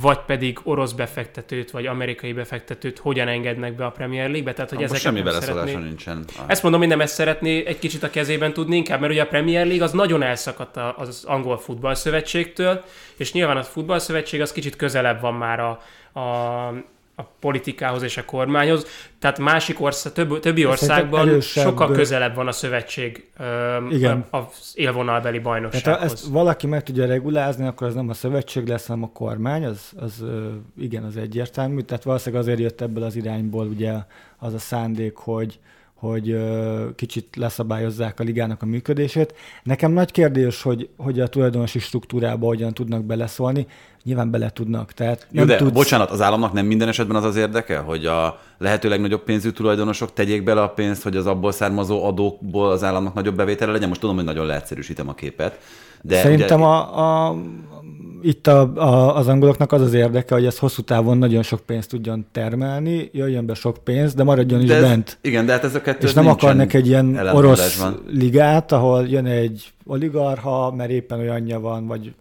vagy 0.00 0.18
pedig 0.26 0.58
orosz 0.62 0.92
befektetőt, 0.92 1.70
vagy 1.70 1.86
amerikai 1.86 2.32
befektetőt 2.32 2.98
hogyan 2.98 3.28
engednek 3.28 3.76
be 3.76 3.84
a 3.84 3.90
Premier 3.90 4.28
League-be. 4.28 4.52
Tehát, 4.52 4.70
hogy 4.70 4.82
ezeket 4.82 5.02
semmi 5.02 5.22
beleszólása 5.22 5.78
nincsen. 5.78 6.24
Ezt 6.46 6.62
mondom, 6.62 6.80
hogy 6.80 6.90
nem 6.90 7.00
ezt 7.00 7.14
szeretné 7.14 7.66
egy 7.66 7.78
kicsit 7.78 8.02
a 8.02 8.10
kezében 8.10 8.52
tudni, 8.52 8.76
inkább, 8.76 9.00
mert 9.00 9.12
ugye 9.12 9.22
a 9.22 9.26
Premier 9.26 9.66
League 9.66 9.84
az 9.84 9.92
nagyon 9.92 10.22
elszakadt 10.22 10.76
az 10.96 11.24
angol 11.26 11.58
futballszövetségtől, 11.58 12.84
és 13.16 13.32
nyilván 13.32 13.56
a 13.56 13.62
futballszövetség 13.62 14.40
az 14.40 14.52
kicsit 14.52 14.76
közelebb 14.76 15.20
van 15.20 15.34
már 15.34 15.60
a, 15.60 15.70
a 16.20 16.72
a 17.18 17.22
politikához 17.40 18.02
és 18.02 18.16
a 18.16 18.24
kormányhoz. 18.24 18.86
Tehát 19.18 19.38
másik 19.38 19.80
ország, 19.80 20.12
több, 20.12 20.40
többi 20.40 20.66
országban 20.66 21.28
erősebb... 21.28 21.64
sokkal 21.64 21.92
közelebb 21.92 22.34
van 22.34 22.46
a 22.46 22.52
szövetség 22.52 23.30
Igen. 23.90 24.26
az 24.30 24.72
élvonalbeli 24.74 25.38
bajnoksághoz. 25.38 25.82
Tehát 25.82 25.98
ha 25.98 26.04
ezt 26.04 26.26
valaki 26.26 26.66
meg 26.66 26.82
tudja 26.82 27.06
regulázni, 27.06 27.66
akkor 27.66 27.86
az 27.86 27.94
nem 27.94 28.08
a 28.08 28.14
szövetség 28.14 28.66
lesz, 28.68 28.86
hanem 28.86 29.02
a 29.02 29.10
kormány, 29.12 29.64
az, 29.64 29.92
az 29.96 30.24
igen, 30.80 31.04
az 31.04 31.16
egyértelmű. 31.16 31.80
Tehát 31.80 32.02
valószínűleg 32.02 32.44
azért 32.44 32.58
jött 32.58 32.80
ebből 32.80 33.02
az 33.02 33.16
irányból 33.16 33.66
ugye 33.66 33.92
az 34.38 34.54
a 34.54 34.58
szándék, 34.58 35.16
hogy, 35.16 35.58
hogy 35.98 36.36
kicsit 36.94 37.36
leszabályozzák 37.36 38.20
a 38.20 38.22
ligának 38.22 38.62
a 38.62 38.66
működését. 38.66 39.34
Nekem 39.62 39.92
nagy 39.92 40.10
kérdés, 40.10 40.62
hogy, 40.62 40.88
hogy 40.96 41.20
a 41.20 41.26
tulajdonosi 41.26 41.78
struktúrába 41.78 42.46
hogyan 42.46 42.74
tudnak 42.74 43.04
beleszólni. 43.04 43.66
Nyilván 44.04 44.30
bele 44.30 44.50
tudnak. 44.50 44.92
Tehát 44.92 45.26
Jó, 45.30 45.44
de 45.44 45.56
tudsz... 45.56 45.72
bocsánat, 45.72 46.10
az 46.10 46.20
államnak 46.20 46.52
nem 46.52 46.66
minden 46.66 46.88
esetben 46.88 47.16
az 47.16 47.24
az 47.24 47.36
érdeke, 47.36 47.78
hogy 47.78 48.06
a 48.06 48.40
lehető 48.58 48.88
legnagyobb 48.88 49.22
pénzű 49.22 49.50
tulajdonosok 49.50 50.12
tegyék 50.12 50.44
bele 50.44 50.62
a 50.62 50.68
pénzt, 50.68 51.02
hogy 51.02 51.16
az 51.16 51.26
abból 51.26 51.52
származó 51.52 52.04
adókból 52.04 52.70
az 52.70 52.84
államnak 52.84 53.14
nagyobb 53.14 53.36
bevétele 53.36 53.72
legyen. 53.72 53.88
Most 53.88 54.00
tudom, 54.00 54.16
hogy 54.16 54.24
nagyon 54.24 54.46
leegyszerűsítem 54.46 55.08
a 55.08 55.14
képet. 55.14 55.60
De 56.02 56.20
Szerintem 56.20 56.60
ugye... 56.60 56.68
a, 56.68 57.28
a, 57.28 57.36
itt 58.22 58.46
a, 58.46 58.72
a, 58.74 59.16
az 59.16 59.28
angoloknak 59.28 59.72
az 59.72 59.80
az 59.80 59.94
érdeke, 59.94 60.34
hogy 60.34 60.46
ez 60.46 60.58
hosszú 60.58 60.82
távon 60.82 61.18
nagyon 61.18 61.42
sok 61.42 61.60
pénzt 61.60 61.88
tudjon 61.88 62.26
termelni, 62.32 63.10
jöjjön 63.12 63.46
be 63.46 63.54
sok 63.54 63.76
pénz, 63.84 64.14
de 64.14 64.22
maradjon 64.22 64.60
is 64.60 64.68
de 64.68 64.74
ez, 64.74 64.82
bent. 64.82 65.18
Igen, 65.20 65.46
de 65.46 65.52
hát 65.52 65.64
ez 65.64 65.74
a 65.74 65.80
kettő 65.80 66.06
És 66.06 66.12
nem 66.12 66.26
akarnak 66.26 66.72
egy 66.72 66.86
ilyen 66.86 67.16
orosz 67.16 67.82
ligát, 68.06 68.72
ahol 68.72 69.06
jön 69.08 69.26
egy 69.26 69.72
oligarha, 69.86 70.74
mert 70.74 70.90
éppen 70.90 71.18
olyanja 71.18 71.60
van, 71.60 71.86
vagy 71.86 72.14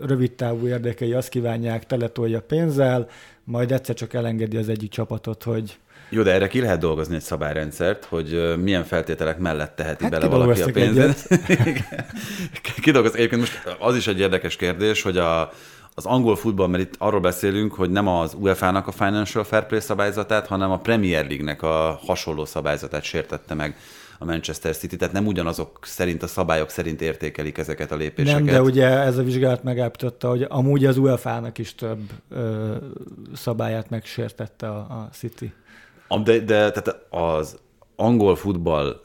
rövid 0.00 0.32
távú 0.32 0.66
érdekei 0.66 1.12
azt 1.12 1.28
kívánják, 1.28 1.86
teletolja 1.86 2.40
pénzzel, 2.40 3.08
majd 3.44 3.72
egyszer 3.72 3.94
csak 3.94 4.14
elengedi 4.14 4.56
az 4.56 4.68
egyik 4.68 4.90
csapatot, 4.90 5.42
hogy 5.42 5.78
jó, 6.10 6.22
de 6.22 6.32
erre 6.32 6.46
ki 6.46 6.60
lehet 6.60 6.78
dolgozni 6.78 7.14
egy 7.14 7.20
szabályrendszert, 7.20 8.04
hogy 8.04 8.54
milyen 8.62 8.84
feltételek 8.84 9.38
mellett 9.38 9.76
teheti 9.76 10.02
hát 10.02 10.12
bele 10.12 10.26
valaki 10.26 10.62
a 10.62 10.70
pénzét. 10.72 11.28
Kidolgoz. 12.82 13.14
Egyébként 13.14 13.40
most 13.40 13.76
az 13.78 13.96
is 13.96 14.06
egy 14.06 14.18
érdekes 14.18 14.56
kérdés, 14.56 15.02
hogy 15.02 15.16
a, 15.16 15.52
az 15.94 16.06
angol 16.06 16.36
futball, 16.36 16.68
mert 16.68 16.82
itt 16.82 16.94
arról 16.98 17.20
beszélünk, 17.20 17.74
hogy 17.74 17.90
nem 17.90 18.08
az 18.08 18.34
UEFA-nak 18.38 18.86
a 18.86 18.92
Financial 18.92 19.44
Fair 19.44 19.66
Play 19.66 19.80
szabályzatát, 19.80 20.46
hanem 20.46 20.70
a 20.70 20.78
Premier 20.78 21.26
League-nek 21.26 21.62
a 21.62 22.00
hasonló 22.06 22.44
szabályzatát 22.44 23.02
sértette 23.02 23.54
meg 23.54 23.76
a 24.22 24.24
Manchester 24.24 24.76
City, 24.76 24.96
tehát 24.96 25.14
nem 25.14 25.26
ugyanazok 25.26 25.78
szerint, 25.82 26.22
a 26.22 26.26
szabályok 26.26 26.70
szerint 26.70 27.00
értékelik 27.00 27.58
ezeket 27.58 27.92
a 27.92 27.96
lépéseket. 27.96 28.44
Nem, 28.44 28.54
de 28.54 28.62
ugye 28.62 28.86
ez 28.86 29.18
a 29.18 29.22
vizsgálat 29.22 29.62
megállapította, 29.62 30.28
hogy 30.28 30.46
amúgy 30.48 30.86
az 30.86 30.96
UEFA-nak 30.96 31.58
is 31.58 31.74
több 31.74 32.00
ö, 32.28 32.74
szabályát 33.34 33.90
megsértette 33.90 34.68
a, 34.68 34.78
a 34.78 35.08
City. 35.12 35.52
De, 36.24 36.38
de 36.38 36.70
tehát 36.70 37.06
az 37.10 37.58
angol 37.96 38.36
futball 38.36 39.02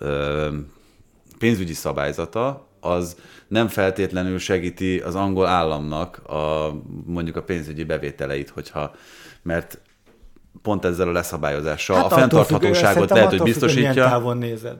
pénzügyi 1.37 1.73
szabályzata 1.73 2.67
az 2.79 3.17
nem 3.47 3.67
feltétlenül 3.67 4.39
segíti 4.39 4.99
az 4.99 5.15
angol 5.15 5.45
államnak 5.45 6.17
a, 6.17 6.73
mondjuk 7.05 7.35
a 7.35 7.43
pénzügyi 7.43 7.83
bevételeit, 7.83 8.49
hogyha, 8.49 8.95
mert 9.41 9.81
pont 10.65 10.85
ezzel 10.85 11.07
a 11.07 11.11
leszabályozással. 11.11 11.95
Hát 11.95 12.05
a 12.05 12.09
fenntarthatóságot 12.09 13.09
lehet, 13.09 13.29
hogy 13.29 13.41
biztosítja. 13.41 13.91
Függ, 13.91 14.01
távon 14.01 14.37
nézed. 14.37 14.77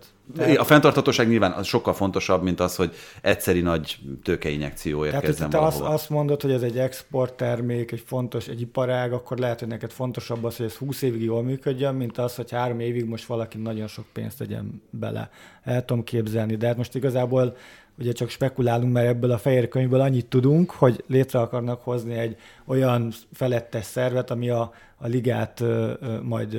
A 0.58 0.64
fenntarthatóság 0.64 1.28
nyilván 1.28 1.52
az 1.52 1.66
sokkal 1.66 1.94
fontosabb, 1.94 2.44
mint 2.44 2.60
az, 2.60 2.76
hogy 2.76 2.94
egyszeri 3.22 3.62
nagy 3.62 4.00
tőkeinjekció 4.24 5.06
érkezzen 5.06 5.50
Tehát, 5.50 5.70
te 5.70 5.76
azt, 5.76 5.82
azt 5.94 6.10
mondod, 6.10 6.42
hogy 6.42 6.52
ez 6.52 6.62
egy 6.62 6.78
exporttermék, 6.78 7.92
egy 7.92 8.04
fontos, 8.06 8.48
egy 8.48 8.62
iparág, 8.62 9.14
akkor 9.14 9.38
lehet, 9.38 9.60
hogy 9.60 9.68
neked 9.68 9.92
fontosabb 9.92 10.44
az, 10.44 10.58
hogy 10.58 10.66
ez 10.66 10.76
20 10.76 11.02
évig 11.02 11.24
jól 11.24 11.44
működjön, 11.44 11.96
mint 11.96 12.18
az, 12.18 12.36
hogy 12.36 12.52
három 12.52 12.80
évig 12.80 13.06
most 13.06 13.26
valaki 13.26 13.58
nagyon 13.58 13.88
sok 13.88 14.06
pénzt 14.14 14.38
tegyen 14.38 14.82
bele. 14.90 15.30
El 15.64 15.86
tudom 15.86 16.04
képzelni, 16.04 16.56
de 16.56 16.68
hát 16.68 16.78
most 16.78 16.96
igazából 16.96 17.56
ugye 18.00 18.12
csak 18.12 18.30
spekulálunk, 18.30 18.94
mert 18.94 19.08
ebből 19.08 19.32
a 19.32 19.38
fehér 19.38 19.68
könyvből 19.68 20.02
annyit 20.02 20.26
tudunk, 20.26 20.72
hogy 20.72 21.04
létre 21.08 21.40
akarnak 21.40 21.84
hozni 21.84 22.14
egy 22.14 22.38
olyan 22.66 23.14
felettes 23.34 23.86
szervet, 23.86 24.32
ami 24.32 24.50
a, 24.50 24.74
a 24.98 25.08
ligát 25.08 25.64
majd 26.24 26.58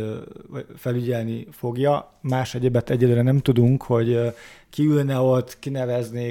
felügyelni 0.76 1.46
fogja. 1.50 2.12
Más 2.20 2.54
egyébet 2.54 2.90
egyelőre 2.90 3.22
nem 3.22 3.38
tudunk, 3.38 3.82
hogy 3.82 4.34
ki 4.70 4.84
ülne 4.84 5.18
ott, 5.18 5.58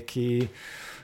ki, 0.05 0.49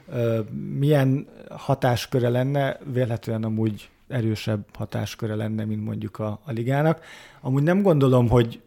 ö, 0.10 0.40
milyen 0.80 1.28
hatásköre 1.50 2.30
lenne, 2.30 2.80
véletlenül 2.94 3.46
amúgy 3.46 3.90
erősebb 4.08 4.66
hatásköre 4.74 5.36
lenne, 5.36 5.66
mint 5.66 5.84
mondjuk 5.84 6.20
a, 6.20 6.40
a 6.46 6.52
ligának. 6.52 7.04
Amúgy 7.42 7.64
nem 7.64 7.82
gondolom, 7.82 8.30
hogy 8.30 8.62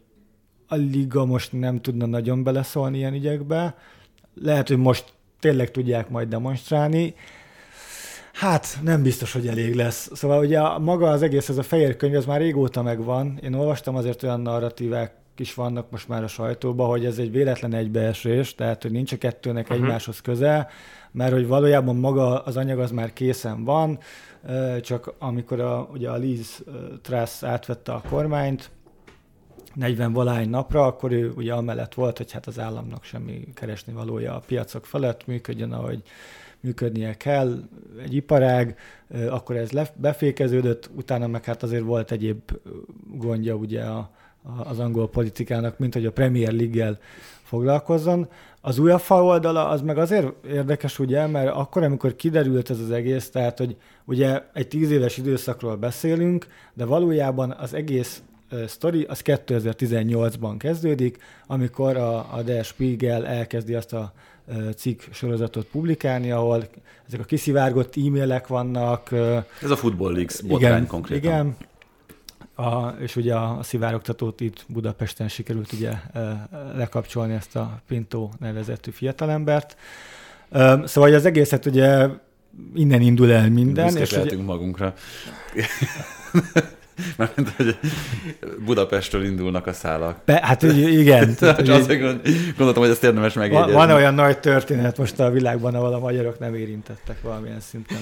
a 0.67 0.75
liga 0.75 1.25
most 1.25 1.51
nem 1.51 1.81
tudna 1.81 2.05
nagyon 2.05 2.43
beleszólni 2.43 2.97
ilyen 2.97 3.13
ügyekbe. 3.13 3.77
Lehet, 4.33 4.67
hogy 4.67 4.77
most 4.77 5.13
tényleg 5.39 5.71
tudják 5.71 6.09
majd 6.09 6.27
demonstrálni. 6.27 7.13
Hát 8.35 8.79
nem 8.83 9.03
biztos, 9.03 9.33
hogy 9.33 9.47
elég 9.47 9.75
lesz. 9.75 10.09
Szóval 10.13 10.39
ugye 10.39 10.77
maga 10.77 11.09
az 11.09 11.21
egész, 11.21 11.49
ez 11.49 11.57
a 11.57 11.63
fehér 11.63 11.95
könyv, 11.95 12.15
ez 12.15 12.25
már 12.25 12.39
régóta 12.39 12.81
megvan. 12.81 13.39
Én 13.43 13.53
olvastam 13.53 13.95
azért 13.95 14.23
olyan 14.23 14.41
narratívák 14.41 15.13
is 15.37 15.53
vannak 15.53 15.91
most 15.91 16.07
már 16.07 16.23
a 16.23 16.27
sajtóban, 16.27 16.89
hogy 16.89 17.05
ez 17.05 17.17
egy 17.17 17.31
véletlen 17.31 17.73
egybeesés, 17.73 18.55
tehát 18.55 18.81
hogy 18.81 18.91
nincs 18.91 19.11
a 19.11 19.17
kettőnek 19.17 19.63
uh-huh. 19.63 19.77
egymáshoz 19.77 20.21
köze, 20.21 20.67
mert 21.11 21.31
hogy 21.31 21.47
valójában 21.47 21.95
maga 21.95 22.39
az 22.43 22.57
anyag 22.57 22.79
az 22.79 22.91
már 22.91 23.13
készen 23.13 23.63
van, 23.63 23.99
csak 24.81 25.13
amikor 25.19 25.59
a, 25.59 25.89
ugye 25.93 26.09
a 26.09 26.15
Liz 26.15 26.63
Truss 27.01 27.43
átvette 27.43 27.91
a 27.91 28.01
kormányt, 28.09 28.69
40 29.73 30.13
valány 30.13 30.49
napra, 30.49 30.85
akkor 30.85 31.11
ő 31.11 31.31
ugye 31.35 31.53
amellett 31.53 31.93
volt, 31.93 32.17
hogy 32.17 32.31
hát 32.31 32.47
az 32.47 32.59
államnak 32.59 33.03
semmi 33.03 33.47
keresni 33.53 33.93
valója 33.93 34.35
a 34.35 34.43
piacok 34.47 34.85
felett, 34.85 35.27
működjön, 35.27 35.71
ahogy 35.71 36.03
működnie 36.65 37.13
kell, 37.13 37.59
egy 38.03 38.15
iparág, 38.15 38.77
akkor 39.29 39.55
ez 39.55 39.69
befékeződött, 39.95 40.89
utána 40.95 41.27
meg 41.27 41.43
hát 41.43 41.63
azért 41.63 41.83
volt 41.83 42.11
egyéb 42.11 42.39
gondja 43.13 43.55
ugye 43.55 43.81
a, 43.81 44.09
a, 44.43 44.69
az 44.69 44.79
angol 44.79 45.09
politikának, 45.09 45.77
mint 45.77 45.93
hogy 45.93 46.05
a 46.05 46.11
Premier 46.11 46.51
League-gel 46.51 46.97
foglalkozzon. 47.43 48.27
Az 48.61 48.77
UEFA 48.79 49.23
oldala 49.23 49.67
az 49.67 49.81
meg 49.81 49.97
azért 49.97 50.45
érdekes, 50.45 50.99
ugye, 50.99 51.27
mert 51.27 51.51
akkor, 51.55 51.83
amikor 51.83 52.15
kiderült 52.15 52.69
ez 52.69 52.79
az 52.79 52.91
egész, 52.91 53.29
tehát, 53.29 53.57
hogy 53.57 53.75
ugye 54.05 54.41
egy 54.53 54.67
tíz 54.67 54.91
éves 54.91 55.17
időszakról 55.17 55.75
beszélünk, 55.75 56.47
de 56.73 56.85
valójában 56.85 57.51
az 57.51 57.73
egész 57.73 58.23
sztori, 58.67 59.03
az 59.03 59.21
2018-ban 59.23 60.55
kezdődik, 60.57 61.17
amikor 61.47 61.97
a, 61.97 62.35
a 62.35 62.41
Der 62.41 62.63
Spiegel 62.63 63.25
elkezdi 63.25 63.73
azt 63.73 63.93
a 63.93 64.13
cikk 64.75 65.01
sorozatot 65.11 65.65
publikálni, 65.65 66.31
ahol 66.31 66.67
ezek 67.07 67.19
a 67.19 67.23
kiszivárgott 67.23 67.95
e-mailek 67.97 68.47
vannak. 68.47 69.11
Ez 69.61 69.71
a 69.71 69.75
Football 69.75 70.11
Leagues 70.11 70.41
botrány 70.41 70.71
igen, 70.71 70.87
konkrétan. 70.87 71.23
Igen, 71.23 71.55
a, 72.55 72.87
és 72.87 73.15
ugye 73.15 73.33
a, 73.33 73.57
a 73.57 73.63
szivárogtatót 73.63 74.41
itt 74.41 74.65
Budapesten 74.67 75.27
sikerült 75.27 75.73
ugye 75.73 75.91
lekapcsolni 76.75 77.33
ezt 77.33 77.55
a 77.55 77.81
Pinto 77.87 78.29
nevezetű 78.39 78.91
fiatalembert. 78.91 79.77
Szóval 80.83 81.13
az 81.13 81.25
egészet 81.25 81.65
ugye 81.65 82.07
innen 82.73 83.01
indul 83.01 83.31
el 83.31 83.49
minden. 83.49 83.85
Büszkek 83.85 84.25
és 84.25 84.33
ugye... 84.33 84.43
magunkra. 84.43 84.93
Mert 87.17 87.49
hogy 87.55 87.77
Budapestről 88.65 89.23
indulnak 89.23 89.67
a 89.67 89.73
szálak. 89.73 90.17
Be, 90.25 90.39
hát 90.43 90.61
igen. 90.61 91.35
Tehát, 91.39 91.55
hogy 91.55 91.69
azért 91.69 91.99
gondoltam, 92.57 92.83
hogy 92.83 92.91
ezt 92.91 93.03
érdemes 93.03 93.33
megjegyezni. 93.33 93.71
Van, 93.71 93.87
van 93.87 93.95
olyan 93.95 94.13
nagy 94.13 94.39
történet 94.39 94.97
most 94.97 95.19
a 95.19 95.29
világban, 95.29 95.75
ahol 95.75 95.93
a 95.93 95.99
magyarok 95.99 96.39
nem 96.39 96.55
érintettek 96.55 97.21
valamilyen 97.21 97.59
szinten. 97.59 97.97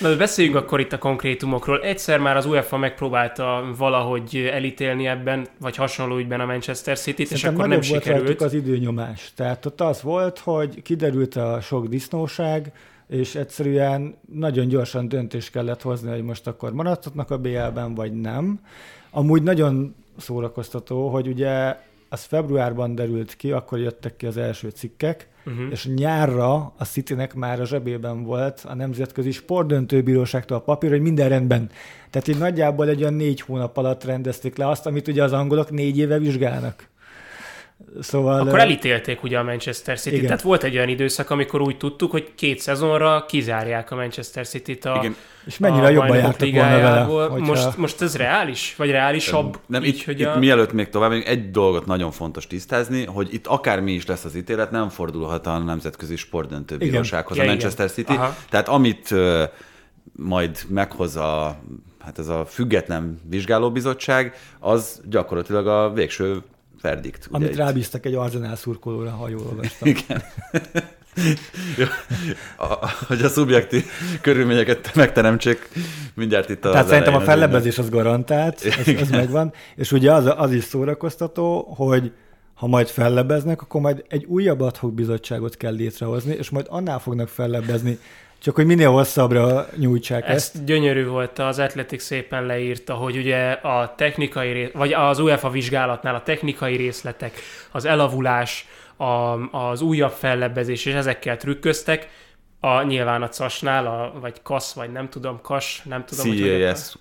Na, 0.00 0.08
de 0.08 0.16
beszéljünk 0.16 0.56
akkor 0.56 0.80
itt 0.80 0.92
a 0.92 0.98
konkrétumokról. 0.98 1.82
Egyszer 1.82 2.18
már 2.18 2.36
az 2.36 2.46
UEFA 2.46 2.76
megpróbálta 2.76 3.64
valahogy 3.76 4.50
elítélni 4.52 5.06
ebben, 5.06 5.46
vagy 5.60 5.76
hasonló 5.76 6.16
ügyben 6.16 6.40
a 6.40 6.46
Manchester 6.46 6.98
City-t, 6.98 7.30
és 7.30 7.44
akkor 7.44 7.68
nem 7.68 7.80
sikerült. 7.80 8.26
Volt 8.26 8.42
az 8.42 8.54
időnyomás. 8.54 9.32
Tehát 9.36 9.66
ott 9.66 9.80
az 9.80 10.02
volt, 10.02 10.38
hogy 10.38 10.82
kiderült 10.82 11.36
a 11.36 11.60
sok 11.60 11.86
disznóság, 11.86 12.72
és 13.08 13.34
egyszerűen 13.34 14.14
nagyon 14.32 14.68
gyorsan 14.68 15.08
döntést 15.08 15.50
kellett 15.50 15.82
hozni, 15.82 16.10
hogy 16.10 16.22
most 16.22 16.46
akkor 16.46 16.72
maradhatnak 16.72 17.30
a 17.30 17.38
BL-ben, 17.38 17.94
vagy 17.94 18.12
nem. 18.12 18.60
Amúgy 19.10 19.42
nagyon 19.42 19.94
szórakoztató, 20.16 21.08
hogy 21.08 21.26
ugye 21.26 21.76
az 22.08 22.24
februárban 22.24 22.94
derült 22.94 23.34
ki, 23.34 23.52
akkor 23.52 23.78
jöttek 23.78 24.16
ki 24.16 24.26
az 24.26 24.36
első 24.36 24.68
cikkek, 24.68 25.28
uh-huh. 25.46 25.70
és 25.70 25.86
nyárra 25.86 26.72
a 26.76 26.84
Citynek 26.84 27.34
már 27.34 27.60
a 27.60 27.64
zsebében 27.64 28.22
volt 28.22 28.64
a 28.68 28.74
Nemzetközi 28.74 29.30
Sportdöntőbíróságtól 29.30 30.56
a 30.56 30.60
papír, 30.60 30.90
hogy 30.90 31.00
minden 31.00 31.28
rendben. 31.28 31.70
Tehát 32.10 32.28
így 32.28 32.38
nagyjából 32.38 32.88
egy 32.88 33.00
olyan 33.00 33.14
négy 33.14 33.40
hónap 33.40 33.76
alatt 33.76 34.04
rendezték 34.04 34.56
le 34.56 34.68
azt, 34.68 34.86
amit 34.86 35.08
ugye 35.08 35.22
az 35.22 35.32
angolok 35.32 35.70
négy 35.70 35.98
éve 35.98 36.18
vizsgálnak. 36.18 36.88
Szóval, 38.00 38.40
Akkor 38.40 38.58
elítélték 38.58 39.22
ugye 39.22 39.38
a 39.38 39.42
Manchester 39.42 39.98
City. 39.98 40.14
Igen. 40.14 40.26
Tehát 40.26 40.42
volt 40.42 40.62
egy 40.62 40.76
olyan 40.76 40.88
időszak, 40.88 41.30
amikor 41.30 41.60
úgy 41.60 41.76
tudtuk, 41.76 42.10
hogy 42.10 42.34
két 42.34 42.58
szezonra 42.58 43.24
kizárják 43.28 43.90
a 43.90 43.94
Manchester 43.94 44.46
City-t 44.46 44.84
a, 44.84 44.96
igen. 44.98 45.16
És 45.44 45.58
mennyire 45.58 45.86
a 45.86 45.88
jobban 45.88 46.16
jártak 46.16 46.50
volna 46.50 46.80
vele? 46.80 47.00
Hogyha... 47.00 47.38
Most, 47.38 47.76
most 47.76 48.02
ez 48.02 48.16
reális? 48.16 48.74
Vagy 48.76 48.90
reálisabb? 48.90 49.58
Nem, 49.66 49.84
így, 49.84 49.94
itt, 49.94 50.04
hogy 50.04 50.20
itt 50.20 50.26
a... 50.26 50.38
mielőtt 50.38 50.72
még 50.72 50.88
tovább, 50.88 51.10
még 51.10 51.24
egy 51.26 51.50
dolgot 51.50 51.86
nagyon 51.86 52.10
fontos 52.10 52.46
tisztázni, 52.46 53.04
hogy 53.04 53.34
itt 53.34 53.46
akármi 53.46 53.92
is 53.92 54.06
lesz 54.06 54.24
az 54.24 54.36
ítélet, 54.36 54.70
nem 54.70 54.88
fordulhat 54.88 55.46
a 55.46 55.58
Nemzetközi 55.58 56.16
Sportdöntőbírósághoz 56.16 57.38
a 57.38 57.44
Manchester 57.44 57.90
City. 57.90 58.12
Aha. 58.12 58.36
Tehát 58.50 58.68
amit 58.68 59.10
uh, 59.10 59.42
majd 60.12 60.58
meghoz 60.68 61.16
a 61.16 61.58
hát 61.98 62.18
ez 62.18 62.28
a 62.28 62.44
független 62.44 63.20
vizsgálóbizottság, 63.28 64.34
az 64.58 65.02
gyakorlatilag 65.08 65.66
a 65.66 65.92
végső 65.92 66.42
verdikt. 66.86 67.28
Amit 67.30 67.50
itt. 67.50 67.56
rábíztak 67.56 68.06
egy 68.06 68.14
arzenál 68.14 68.56
szurkolóra, 68.56 69.10
ha 69.10 69.28
jól 69.28 69.42
olvastam. 69.48 69.88
Igen. 69.88 70.22
Jó. 71.78 71.84
A, 72.56 72.90
hogy 73.06 73.22
a 73.22 73.28
szubjektív 73.28 73.84
körülményeket 74.20 74.94
megteremtsék, 74.94 75.68
mindjárt 76.14 76.48
itt 76.48 76.64
a 76.64 76.70
Tehát 76.70 76.86
szerintem 76.86 77.14
a 77.14 77.20
fellebbezés 77.20 77.78
az 77.78 77.88
garantált, 77.88 78.60
az 79.00 79.10
megvan, 79.10 79.52
és 79.76 79.92
ugye 79.92 80.12
az, 80.12 80.32
az 80.36 80.52
is 80.52 80.64
szórakoztató, 80.64 81.74
hogy 81.76 82.12
ha 82.54 82.66
majd 82.66 82.86
fellebeznek, 82.86 83.62
akkor 83.62 83.80
majd 83.80 84.04
egy 84.08 84.24
újabb 84.24 84.60
adhok 84.60 84.94
bizottságot 84.94 85.56
kell 85.56 85.74
létrehozni, 85.74 86.34
és 86.34 86.50
majd 86.50 86.66
annál 86.68 86.98
fognak 86.98 87.28
fellebbezni, 87.28 87.98
csak 88.46 88.54
hogy 88.54 88.66
minél 88.66 88.90
hosszabbra 88.90 89.66
nyújtsák 89.76 90.28
ezt. 90.28 90.54
Ezt 90.54 90.64
gyönyörű 90.64 91.06
volt, 91.06 91.38
az 91.38 91.58
Atletik 91.58 92.00
szépen 92.00 92.46
leírta, 92.46 92.94
hogy 92.94 93.16
ugye 93.16 93.50
a 93.50 93.94
technikai, 93.96 94.52
ré- 94.52 94.72
vagy 94.72 94.92
az 94.92 95.18
UEFA 95.18 95.50
vizsgálatnál 95.50 96.14
a 96.14 96.22
technikai 96.22 96.76
részletek, 96.76 97.32
az 97.70 97.84
elavulás, 97.84 98.66
a, 98.96 99.04
az 99.56 99.80
újabb 99.80 100.10
fellebbezés, 100.10 100.84
és 100.84 100.94
ezekkel 100.94 101.36
trükköztek, 101.36 102.08
a, 102.60 102.82
nyilván 102.82 103.22
a 103.22 103.28
CAS-nál, 103.28 103.86
a, 103.86 104.18
vagy 104.20 104.42
KASZ, 104.42 104.72
vagy 104.72 104.92
nem 104.92 105.08
tudom, 105.08 105.40
KAS, 105.42 105.82
nem 105.84 106.04
tudom, 106.04 106.26
hogy 106.26 106.40
hogy, 106.40 106.60
CAS. 106.60 106.94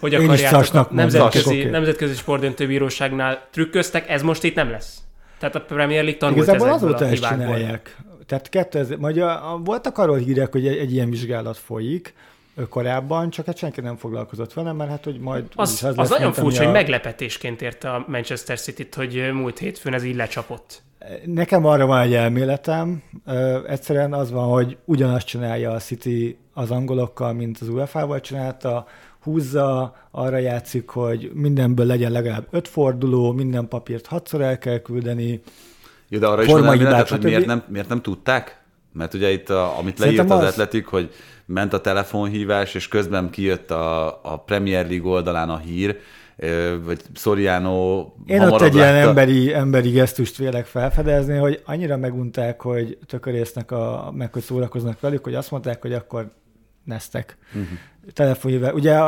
hogy 0.00 0.12
Én 0.12 0.18
is 0.18 0.24
akarjátok, 0.24 0.58
CAS-nak 0.58 0.90
a 0.90 0.94
nemzetközi, 0.94 1.48
oké. 1.48 1.70
nemzetközi 1.70 2.14
sportdöntőbíróságnál 2.14 3.46
trükköztek, 3.50 4.08
ez 4.08 4.22
most 4.22 4.42
itt 4.42 4.54
nem 4.54 4.70
lesz. 4.70 4.98
Tehát 5.38 5.54
a 5.54 5.60
Premier 5.60 6.02
League 6.02 6.18
tanult 6.18 6.36
Igazából 6.36 6.68
ezekből 6.68 6.88
azóta 6.88 7.04
a 7.04 7.08
ezt 7.08 7.28
csinálják. 7.28 7.96
Tehát 8.26 8.48
2000, 8.48 8.98
majd 8.98 9.18
a, 9.18 9.52
a, 9.52 9.58
voltak 9.58 9.98
arról 9.98 10.16
hírek, 10.16 10.52
hogy 10.52 10.66
egy, 10.66 10.76
egy 10.76 10.92
ilyen 10.92 11.10
vizsgálat 11.10 11.56
folyik 11.56 12.14
korábban, 12.68 13.30
csak 13.30 13.46
hát 13.46 13.56
senki 13.56 13.80
nem 13.80 13.96
foglalkozott 13.96 14.52
vele, 14.52 14.72
mert 14.72 14.90
hát, 14.90 15.04
hogy 15.04 15.18
majd 15.18 15.44
Az, 15.54 15.70
az 15.84 15.96
lesz, 15.96 16.08
nagyon 16.08 16.24
mint 16.26 16.38
ami 16.38 16.46
furcsa, 16.46 16.60
a- 16.60 16.64
hogy 16.64 16.72
meglepetésként 16.72 17.62
érte 17.62 17.90
a 17.90 18.04
Manchester 18.08 18.58
City-t, 18.60 18.94
hogy 18.94 19.30
múlt 19.32 19.58
hétfőn 19.58 19.94
ez 19.94 20.04
így 20.04 20.16
lecsapott. 20.16 20.82
Nekem 21.24 21.66
arra 21.66 21.86
van 21.86 22.00
egy 22.00 22.14
elméletem, 22.14 23.02
ö, 23.26 23.68
egyszerűen 23.68 24.12
az 24.12 24.30
van, 24.30 24.48
hogy 24.48 24.76
ugyanazt 24.84 25.26
csinálja 25.26 25.70
a 25.70 25.78
City 25.78 26.38
az 26.52 26.70
angolokkal, 26.70 27.32
mint 27.32 27.58
az 27.60 27.68
UEFA-val 27.68 28.20
csinálta, 28.20 28.86
húzza, 29.20 29.96
arra 30.10 30.36
játszik, 30.36 30.88
hogy 30.88 31.30
mindenből 31.34 31.86
legyen 31.86 32.12
legalább 32.12 32.46
öt 32.50 32.68
forduló, 32.68 33.32
minden 33.32 33.68
papírt 33.68 34.06
hatszor 34.06 34.40
el 34.40 34.58
kell 34.58 34.78
küldeni. 34.78 35.40
Jó, 36.08 36.18
de 36.18 36.26
arra 36.26 36.42
is 36.42 36.52
hibák, 36.78 37.08
hogy 37.08 37.22
miért 37.22 37.46
nem, 37.46 37.62
miért 37.68 37.88
nem 37.88 38.02
tudták? 38.02 38.62
Mert 38.92 39.14
ugye 39.14 39.30
itt, 39.30 39.50
a, 39.50 39.78
amit 39.78 39.98
leírt 39.98 40.30
az 40.30 40.42
az- 40.42 40.48
Atletik, 40.48 40.86
hogy 40.86 41.10
ment 41.46 41.72
a 41.72 41.80
telefonhívás, 41.80 42.74
és 42.74 42.88
közben 42.88 43.30
kijött 43.30 43.70
a, 43.70 44.06
a 44.22 44.42
Premier 44.46 44.88
League 44.88 45.10
oldalán 45.10 45.50
a 45.50 45.58
hír, 45.58 45.98
vagy 46.84 47.00
Soriano 47.14 48.06
Én 48.26 48.40
ott 48.40 48.60
egy 48.60 48.74
ilyen 48.74 48.94
emberi, 48.94 49.52
emberi 49.52 49.90
gesztust 49.90 50.36
vélek 50.36 50.66
felfedezni, 50.66 51.36
hogy 51.36 51.62
annyira 51.64 51.96
megunták, 51.96 52.60
hogy 52.60 52.98
tökörésznek, 53.06 53.70
a, 53.70 54.12
meg 54.16 54.32
hogy 54.32 54.42
szórakoznak 54.42 55.00
velük, 55.00 55.24
hogy 55.24 55.34
azt 55.34 55.50
mondták, 55.50 55.82
hogy 55.82 55.92
akkor 55.92 56.32
neztek. 56.84 57.36
Uh-huh. 57.48 57.68
Telefonhívás. 58.12 58.72
Ugye 58.72 58.98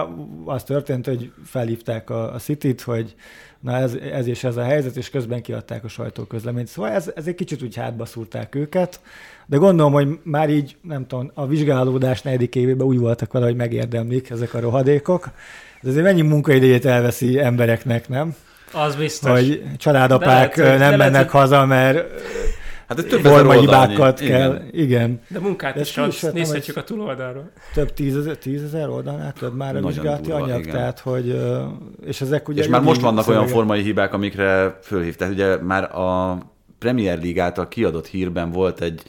az 0.44 0.62
történt, 0.64 1.06
hogy 1.06 1.32
felhívták 1.44 2.10
a, 2.10 2.32
a 2.34 2.38
City-t, 2.38 2.80
hogy 2.80 3.14
na 3.60 3.76
ez, 3.76 3.94
ez 4.12 4.26
és 4.26 4.44
ez 4.44 4.56
a 4.56 4.62
helyzet, 4.62 4.96
és 4.96 5.10
közben 5.10 5.42
kiadták 5.42 5.84
a 5.84 5.88
sajtóközleményt. 5.88 6.68
Szóval 6.68 6.90
ez, 6.90 7.10
ez 7.14 7.26
egy 7.26 7.34
kicsit 7.34 7.62
úgy 7.62 7.76
hátba 7.76 8.04
szúrták 8.04 8.54
őket, 8.54 9.00
de 9.46 9.56
gondolom, 9.56 9.92
hogy 9.92 10.18
már 10.22 10.50
így, 10.50 10.76
nem 10.82 11.06
tudom, 11.06 11.30
a 11.34 11.46
vizsgálódás 11.46 12.22
negyedik 12.22 12.54
évében 12.54 12.86
úgy 12.86 12.98
voltak 12.98 13.32
vele, 13.32 13.44
hogy 13.44 13.56
megérdemlik 13.56 14.30
ezek 14.30 14.54
a 14.54 14.60
rohadékok. 14.60 15.30
Ez 15.82 15.88
azért 15.88 16.04
mennyi 16.04 16.22
munkaidejét 16.22 16.84
elveszi 16.84 17.38
embereknek, 17.38 18.08
nem? 18.08 18.34
Az 18.72 18.96
biztos. 18.96 19.30
Hogy 19.30 19.62
családapák 19.76 20.56
lehet, 20.56 20.78
nem 20.78 20.78
lehet, 20.78 20.96
mennek 20.96 21.30
hogy- 21.30 21.40
haza, 21.40 21.64
mert 21.66 22.08
Hát 22.88 22.98
ez 22.98 23.04
több 23.04 23.20
forma 23.20 23.52
hibákat 23.52 24.20
Igen. 24.20 24.40
kell. 24.40 24.62
Igen. 24.70 25.20
De 25.28 25.40
munkát 25.40 25.74
De 25.74 25.80
is 25.80 25.96
adsz, 25.96 26.32
nézhetjük 26.32 26.76
a 26.76 26.84
túloldalról. 26.84 27.50
Több 27.74 27.92
tízezer, 27.92 28.36
tízezer 28.36 28.88
oldalnál 28.88 29.32
több 29.32 29.56
már 29.56 29.76
a 29.76 29.86
vizsgálati 29.86 30.30
anyag, 30.30 30.60
igen. 30.60 30.72
tehát 30.72 30.98
hogy, 30.98 31.40
és 32.06 32.20
ezek 32.20 32.48
ugye... 32.48 32.62
És 32.62 32.68
már 32.68 32.80
most 32.80 33.00
vannak 33.00 33.28
olyan 33.28 33.46
formai 33.46 33.82
hibák, 33.82 34.12
amikre 34.12 34.78
fölhívták. 34.82 35.30
Ugye 35.30 35.56
már 35.62 35.96
a 35.96 36.38
Premier 36.78 37.18
League 37.18 37.42
által 37.42 37.68
kiadott 37.68 38.06
hírben 38.06 38.50
volt 38.50 38.80
egy 38.80 39.02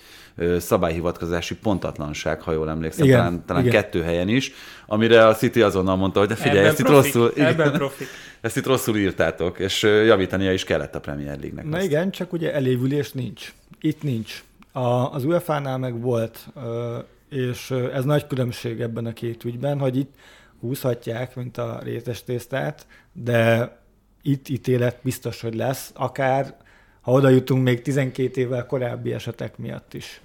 szabályhivatkozási 0.60 1.56
pontatlanság, 1.56 2.42
ha 2.42 2.52
jól 2.52 2.70
emlékszem, 2.70 3.06
Igen, 3.06 3.18
talán, 3.18 3.46
talán 3.46 3.66
igen. 3.66 3.82
kettő 3.82 4.02
helyen 4.02 4.28
is, 4.28 4.52
amire 4.86 5.28
a 5.28 5.36
City 5.36 5.62
azonnal 5.62 5.96
mondta, 5.96 6.20
hogy 6.20 6.28
de 6.28 6.36
figyelj, 6.36 6.58
Ebben 6.58 6.70
ezt 6.70 6.80
itt, 6.80 6.88
rosszul, 6.88 7.32
igen, 7.36 7.82
ezt 8.42 8.58
itt 8.58 8.66
rosszul 8.66 8.98
írtátok, 8.98 9.60
és 9.60 9.84
javítania 9.84 10.54
is 10.54 10.64
kellett 10.64 10.96
a 10.96 11.00
Premier 11.00 11.40
League-nek. 11.40 11.66
Na 11.66 11.78
azt. 11.78 11.86
igen, 11.86 12.12
csak 12.12 12.34
ugye 12.34 12.54
elévülés 12.54 13.12
nincs. 13.12 13.54
Itt 13.82 14.04
nincs. 14.04 14.44
A, 14.72 15.14
az 15.14 15.26
UEFA-nál 15.26 15.78
meg 15.78 16.02
volt, 16.02 16.48
és 17.30 17.72
ez 17.94 18.04
nagy 18.04 18.28
különbség 18.28 18.82
ebben 18.82 19.06
a 19.06 19.14
két 19.14 19.44
ügyben, 19.44 19.80
hogy 19.80 19.98
itt 19.98 20.16
húzhatják, 20.60 21.36
mint 21.36 21.58
a 21.58 21.80
rétes 21.84 22.24
tésztát, 22.24 22.88
de 23.14 23.72
itt 24.22 24.50
ítélet 24.50 25.00
biztos, 25.02 25.42
hogy 25.42 25.56
lesz, 25.56 25.92
akár 25.96 26.58
ha 27.08 27.14
oda 27.14 27.30
jutunk 27.30 27.64
még 27.64 27.82
12 27.82 28.42
évvel 28.42 28.66
korábbi 28.66 29.14
esetek 29.14 29.58
miatt 29.58 29.94
is. 29.94 30.22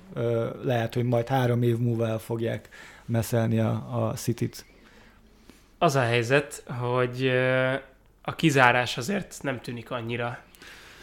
Lehet, 0.62 0.94
hogy 0.94 1.04
majd 1.04 1.28
három 1.28 1.62
év 1.62 1.78
múlva 1.78 2.08
el 2.08 2.18
fogják 2.18 2.68
meszelni 3.04 3.58
a, 3.58 3.70
a 3.70 4.12
City-t. 4.12 4.64
Az 5.78 5.96
a 5.96 6.00
helyzet, 6.00 6.64
hogy 6.80 7.32
a 8.22 8.34
kizárás 8.34 8.96
azért 8.96 9.38
nem 9.42 9.60
tűnik 9.60 9.90
annyira 9.90 10.38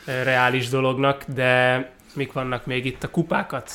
reális 0.06 0.70
dolognak, 0.70 1.24
de 1.34 1.92
mik 2.14 2.32
vannak 2.32 2.66
még 2.66 2.86
itt 2.86 3.04
a 3.04 3.10
kupákat? 3.10 3.72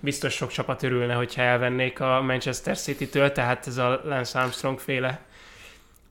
Biztos 0.00 0.34
sok 0.34 0.50
csapat 0.50 0.82
örülne, 0.82 1.14
hogyha 1.14 1.42
elvennék 1.42 2.00
a 2.00 2.22
Manchester 2.22 2.78
City-től, 2.78 3.32
tehát 3.32 3.66
ez 3.66 3.76
a 3.76 4.00
Lance 4.04 4.40
Armstrong 4.40 4.78
féle 4.78 5.20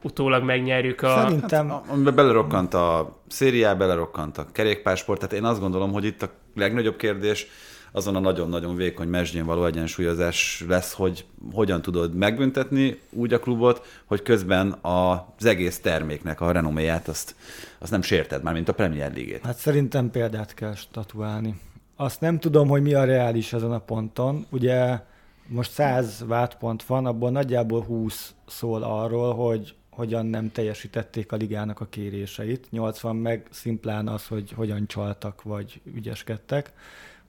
utólag 0.06 0.44
megnyerjük 0.44 1.02
a... 1.02 1.22
Szerintem 1.22 1.72
A- 1.72 1.84
Amiben 1.88 2.16
belerokkant 2.16 2.74
a 2.74 3.20
szériá, 3.28 3.74
belerokkant 3.74 4.38
a 4.38 4.46
kerékpársport, 4.52 5.20
tehát 5.20 5.36
én 5.36 5.44
azt 5.44 5.60
gondolom, 5.60 5.92
hogy 5.92 6.06
itt 6.06 6.22
a 6.22 6.30
legnagyobb 6.56 6.96
kérdés 6.96 7.48
azon 7.92 8.16
a 8.16 8.20
nagyon-nagyon 8.20 8.76
vékony 8.76 9.08
mesdjén 9.08 9.46
való 9.46 9.66
egyensúlyozás 9.66 10.64
lesz, 10.68 10.94
hogy 10.94 11.26
hogyan 11.54 11.82
tudod 11.82 12.16
megbüntetni 12.16 13.00
úgy 13.10 13.34
a 13.34 13.40
klubot, 13.40 13.86
hogy 14.06 14.22
közben 14.22 14.76
az 14.82 15.46
egész 15.46 15.80
terméknek 15.80 16.42
a 16.42 16.52
renoméját 16.52 17.08
azt, 17.08 17.36
azt 17.80 17.92
nem 17.92 18.02
sérted 18.02 18.44
már, 18.44 18.54
mint 18.54 18.70
a 18.70 18.74
Premier 18.74 19.14
League-ét. 19.14 19.46
Hát 19.46 19.58
szerintem 19.58 20.12
példát 20.12 20.54
kell 20.54 20.76
statuálni. 20.76 21.60
Azt 21.96 22.22
nem 22.22 22.40
tudom, 22.40 22.68
hogy 22.68 22.82
mi 22.82 22.94
a 22.94 23.04
reális 23.04 23.54
ezen 23.54 23.72
a 23.72 23.80
ponton. 23.80 24.46
Ugye 24.50 25.00
most 25.48 25.72
100 25.72 26.24
vádpont 26.28 26.84
van, 26.84 27.06
abból 27.06 27.32
nagyjából 27.32 27.82
20 27.84 28.34
szól 28.48 28.84
arról, 28.84 29.34
hogy 29.34 29.76
hogyan 29.96 30.26
nem 30.26 30.52
teljesítették 30.52 31.32
a 31.32 31.36
ligának 31.36 31.80
a 31.80 31.86
kéréseit. 31.86 32.72
80 32.72 33.16
meg 33.16 33.48
szimplán 33.52 34.08
az, 34.08 34.28
hogy 34.28 34.52
hogyan 34.52 34.88
csaltak 34.88 35.44
vagy 35.44 35.82
ügyeskedtek. 35.84 36.74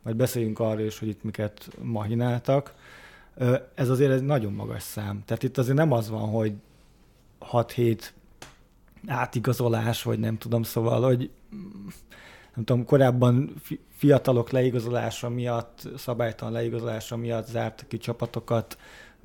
Majd 0.03 0.17
beszéljünk 0.17 0.59
arról 0.59 0.87
is, 0.87 0.99
hogy 0.99 1.09
itt 1.09 1.23
miket 1.23 1.69
mahináltak. 1.83 2.75
Ez 3.75 3.89
azért 3.89 4.13
egy 4.13 4.23
nagyon 4.23 4.53
magas 4.53 4.83
szám. 4.83 5.23
Tehát 5.25 5.43
itt 5.43 5.59
azért 5.59 5.77
nem 5.77 5.93
az 5.93 6.09
van, 6.09 6.29
hogy 6.29 6.53
6-7 7.41 8.01
átigazolás, 9.07 10.03
vagy 10.03 10.19
nem 10.19 10.39
tudom, 10.39 10.63
szóval, 10.63 11.03
hogy 11.03 11.31
nem 12.55 12.65
tudom, 12.65 12.85
korábban 12.85 13.55
fi- 13.61 13.81
fiatalok 13.97 14.51
leigazolása 14.51 15.29
miatt, 15.29 15.89
szabálytalan 15.97 16.53
leigazolása 16.53 17.17
miatt 17.17 17.47
zártak 17.47 17.89
ki 17.89 17.99
csapatokat 17.99 18.79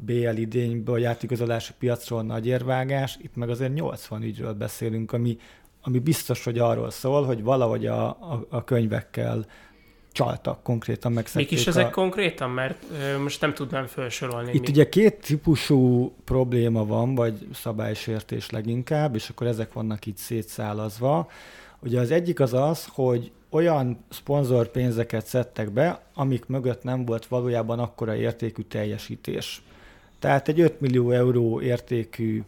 BL 0.05 0.35
idényből, 0.35 0.99
játékigazolási 0.99 1.73
piacról 1.79 2.23
nagy 2.23 2.47
érvágás, 2.47 3.17
itt 3.21 3.35
meg 3.35 3.49
azért 3.49 3.73
80 3.73 4.23
ügyről 4.23 4.53
beszélünk, 4.53 5.11
ami, 5.11 5.37
ami 5.81 5.99
biztos, 5.99 6.43
hogy 6.43 6.59
arról 6.59 6.89
szól, 6.89 7.25
hogy 7.25 7.43
valahogy 7.43 7.85
a, 7.85 8.07
a, 8.07 8.45
a 8.49 8.63
könyvekkel 8.63 9.45
csaltak, 10.11 10.63
konkrétan 10.63 11.11
Mik 11.11 11.19
megszekték 11.19 11.51
is 11.51 11.67
ezek 11.67 11.87
a... 11.87 11.89
konkrétan? 11.89 12.49
Mert 12.49 12.83
ö, 13.01 13.17
most 13.17 13.41
nem 13.41 13.53
tudnám 13.53 13.85
felsorolni. 13.85 14.51
Itt 14.53 14.61
mi. 14.61 14.67
ugye 14.69 14.89
két 14.89 15.15
típusú 15.15 16.11
probléma 16.23 16.85
van, 16.85 17.15
vagy 17.15 17.47
szabálysértés 17.53 18.49
leginkább, 18.49 19.15
és 19.15 19.29
akkor 19.29 19.47
ezek 19.47 19.73
vannak 19.73 20.05
itt 20.05 20.17
szétszálazva. 20.17 21.29
Ugye 21.79 21.99
az 21.99 22.11
egyik 22.11 22.39
az 22.39 22.53
az, 22.53 22.87
hogy 22.91 23.31
olyan 23.49 24.05
szponzor 24.09 24.67
pénzeket 24.67 25.25
szedtek 25.25 25.71
be, 25.71 26.01
amik 26.13 26.45
mögött 26.45 26.83
nem 26.83 27.05
volt 27.05 27.25
valójában 27.25 27.79
akkora 27.79 28.15
értékű 28.15 28.61
teljesítés. 28.61 29.63
Tehát 30.21 30.47
egy 30.47 30.59
5 30.59 30.81
millió 30.81 31.11
euró 31.11 31.61
értékű 31.61 32.41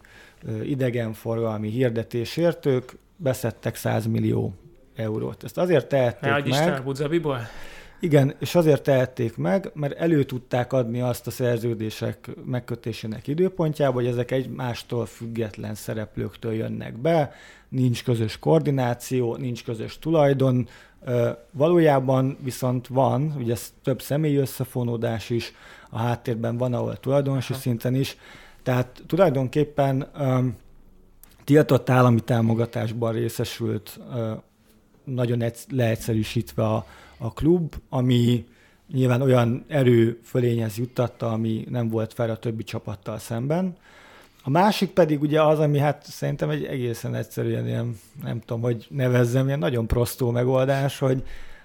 idegenforgalmi 0.63 1.69
hirdetésért 1.69 2.65
ők 2.65 2.91
beszedtek 3.15 3.75
100 3.75 4.05
millió 4.05 4.53
eurót. 4.95 5.43
Ezt 5.43 5.57
azért 5.57 5.91
Ne 5.91 5.97
tehették 5.97 6.31
adj 6.31 6.49
meg. 6.49 6.59
Isten, 6.59 6.73
Abu 6.73 6.91
Dhabiból? 6.91 7.39
Igen, 7.99 8.35
és 8.39 8.55
azért 8.55 8.83
tehették 8.83 9.37
meg, 9.37 9.71
mert 9.73 9.97
elő 9.97 10.23
tudták 10.23 10.73
adni 10.73 11.01
azt 11.01 11.27
a 11.27 11.31
szerződések 11.31 12.29
megkötésének 12.45 13.27
időpontjába, 13.27 13.93
hogy 13.93 14.05
ezek 14.05 14.31
egymástól 14.31 15.05
független 15.05 15.75
szereplőktől 15.75 16.53
jönnek 16.53 16.97
be, 16.97 17.31
nincs 17.69 18.03
közös 18.03 18.39
koordináció, 18.39 19.35
nincs 19.35 19.63
közös 19.63 19.99
tulajdon, 19.99 20.67
valójában 21.51 22.37
viszont 22.41 22.87
van, 22.87 23.33
ugye 23.37 23.51
ez 23.51 23.73
több 23.83 24.01
személyi 24.01 24.35
összefonódás 24.35 25.29
is, 25.29 25.53
a 25.93 25.97
háttérben 25.97 26.57
van, 26.57 26.73
ahol 26.73 26.97
tulajdonosi 26.97 27.53
szinten 27.53 27.95
is, 27.95 28.17
tehát 28.63 29.03
tulajdonképpen 29.07 30.07
um, 30.19 30.55
tiltott 31.43 31.89
állami 31.89 32.19
támogatásban 32.19 33.13
részesült 33.13 33.99
uh, 34.09 34.31
nagyon 35.03 35.43
leegyszerűsítve 35.69 36.63
a, 36.63 36.85
a 37.17 37.33
klub, 37.33 37.73
ami 37.89 38.45
nyilván 38.91 39.21
olyan 39.21 39.65
erő 39.67 40.19
fölényhez 40.23 40.77
juttatta, 40.77 41.31
ami 41.31 41.65
nem 41.69 41.89
volt 41.89 42.13
fel 42.13 42.29
a 42.29 42.37
többi 42.37 42.63
csapattal 42.63 43.17
szemben. 43.17 43.75
A 44.43 44.49
másik 44.49 44.89
pedig 44.89 45.21
ugye 45.21 45.41
az, 45.41 45.59
ami 45.59 45.77
hát 45.77 46.05
szerintem 46.05 46.49
egy 46.49 46.63
egészen 46.63 47.15
egyszerűen 47.15 47.67
ilyen, 47.67 47.99
nem 48.23 48.39
tudom, 48.39 48.61
hogy 48.61 48.87
nevezzem, 48.89 49.47
ilyen 49.47 49.59
nagyon 49.59 49.87
prostó 49.87 50.31
megoldás, 50.31 50.99
hogy, 50.99 51.23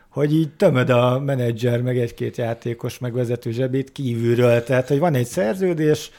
hogy 0.09 0.35
így 0.35 0.51
tömöd 0.57 0.91
a 0.91 1.21
menedzser, 1.21 1.83
meg 1.83 1.99
egy-két 1.99 2.37
játékos, 2.37 2.99
meg 2.99 3.13
vezető 3.13 3.51
zsebét 3.51 3.93
kívülről. 3.93 4.63
Tehát, 4.63 4.89
hogy 4.89 4.99
van 4.99 5.15
egy 5.15 5.27
szerződés, 5.27 6.11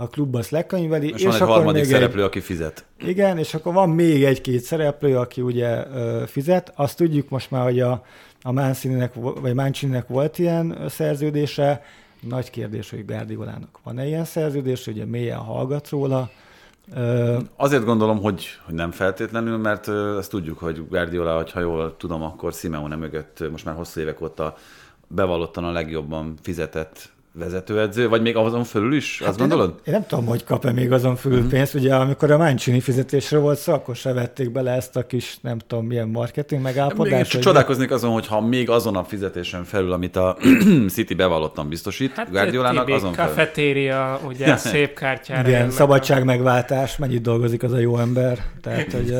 a 0.00 0.08
klub 0.08 0.34
azt 0.34 0.50
lekönyveli. 0.50 1.08
És, 1.08 1.14
és 1.14 1.22
van 1.22 1.34
egy 1.34 1.40
harmadik 1.40 1.84
szereplő, 1.84 2.20
egy... 2.20 2.26
aki 2.26 2.40
fizet. 2.40 2.84
Igen, 2.98 3.38
és 3.38 3.54
akkor 3.54 3.72
van 3.72 3.90
még 3.90 4.24
egy-két 4.24 4.60
szereplő, 4.60 5.16
aki 5.16 5.40
ugye 5.40 5.86
ö, 5.94 6.22
fizet. 6.26 6.72
Azt 6.74 6.96
tudjuk 6.96 7.28
most 7.28 7.50
már, 7.50 7.62
hogy 7.62 7.80
a, 7.80 8.04
a 8.42 8.52
Mancini-nek, 8.52 9.14
vagy 9.14 9.54
Mancini-nek 9.54 10.08
volt 10.08 10.38
ilyen 10.38 10.78
szerződése. 10.88 11.84
Nagy 12.20 12.50
kérdés, 12.50 12.90
hogy 12.90 13.04
Guardiolának 13.04 13.78
van-e 13.82 14.06
ilyen 14.06 14.24
szerződés, 14.24 14.86
ugye 14.86 15.04
mélyen 15.04 15.38
hallgat 15.38 15.88
róla. 15.88 16.30
Azért 17.56 17.84
gondolom, 17.84 18.20
hogy, 18.20 18.46
hogy 18.64 18.74
nem 18.74 18.90
feltétlenül, 18.90 19.56
mert 19.56 19.88
ezt 19.88 20.30
tudjuk, 20.30 20.58
hogy 20.58 20.88
Guardiola, 20.88 21.44
ha 21.52 21.60
jól 21.60 21.96
tudom, 21.96 22.22
akkor 22.22 22.52
Simeone 22.52 22.96
mögött 22.96 23.50
most 23.50 23.64
már 23.64 23.74
hosszú 23.74 24.00
évek 24.00 24.20
óta 24.20 24.54
bevallottan 25.08 25.64
a 25.64 25.70
legjobban 25.70 26.34
fizetett 26.42 27.10
vezetőedző, 27.38 28.08
vagy 28.08 28.22
még 28.22 28.36
azon 28.36 28.64
fölül 28.64 28.94
is, 28.94 29.18
hát 29.18 29.28
azt 29.28 29.38
gondolod? 29.38 29.68
Nem, 29.68 29.78
én 29.84 29.92
nem 29.92 30.06
tudom, 30.06 30.26
hogy 30.26 30.44
kap-e 30.44 30.72
még 30.72 30.92
azon 30.92 31.16
fölül 31.16 31.36
uh-huh. 31.36 31.52
pénzt. 31.52 31.74
Ugye 31.74 31.94
amikor 31.94 32.30
a 32.30 32.36
Mancini 32.36 32.80
fizetésre 32.80 33.38
volt 33.38 33.58
szó, 33.58 33.72
akkor 33.72 33.96
se 33.96 34.12
vették 34.12 34.52
bele 34.52 34.70
ezt 34.70 34.96
a 34.96 35.06
kis, 35.06 35.38
nem 35.40 35.58
tudom, 35.66 35.86
milyen 35.86 36.08
marketing 36.08 36.62
megállapodást. 36.62 37.32
Még 37.34 37.42
csodálkoznék 37.42 37.90
azon, 37.90 38.12
hogy 38.12 38.26
ha 38.26 38.40
még 38.40 38.70
azon 38.70 38.96
a 38.96 39.04
fizetésen 39.04 39.64
felül, 39.64 39.92
amit 39.92 40.16
a 40.16 40.36
City 40.94 41.14
bevallottan 41.14 41.68
biztosít, 41.68 42.12
hát 42.14 42.30
Guardiolának 42.30 42.88
azon 42.88 43.12
felül. 43.12 43.34
Kafetéria, 43.34 44.20
ugye 44.26 44.56
szép 44.72 44.94
kártyára. 44.94 45.48
Igen, 45.48 45.70
szabadság 45.70 46.24
megváltás, 46.24 46.96
mennyit 46.96 47.22
dolgozik 47.22 47.62
az 47.62 47.72
a 47.72 47.78
jó 47.78 47.98
ember. 47.98 48.38
Tehát, 48.62 48.92
hogy 48.98 49.14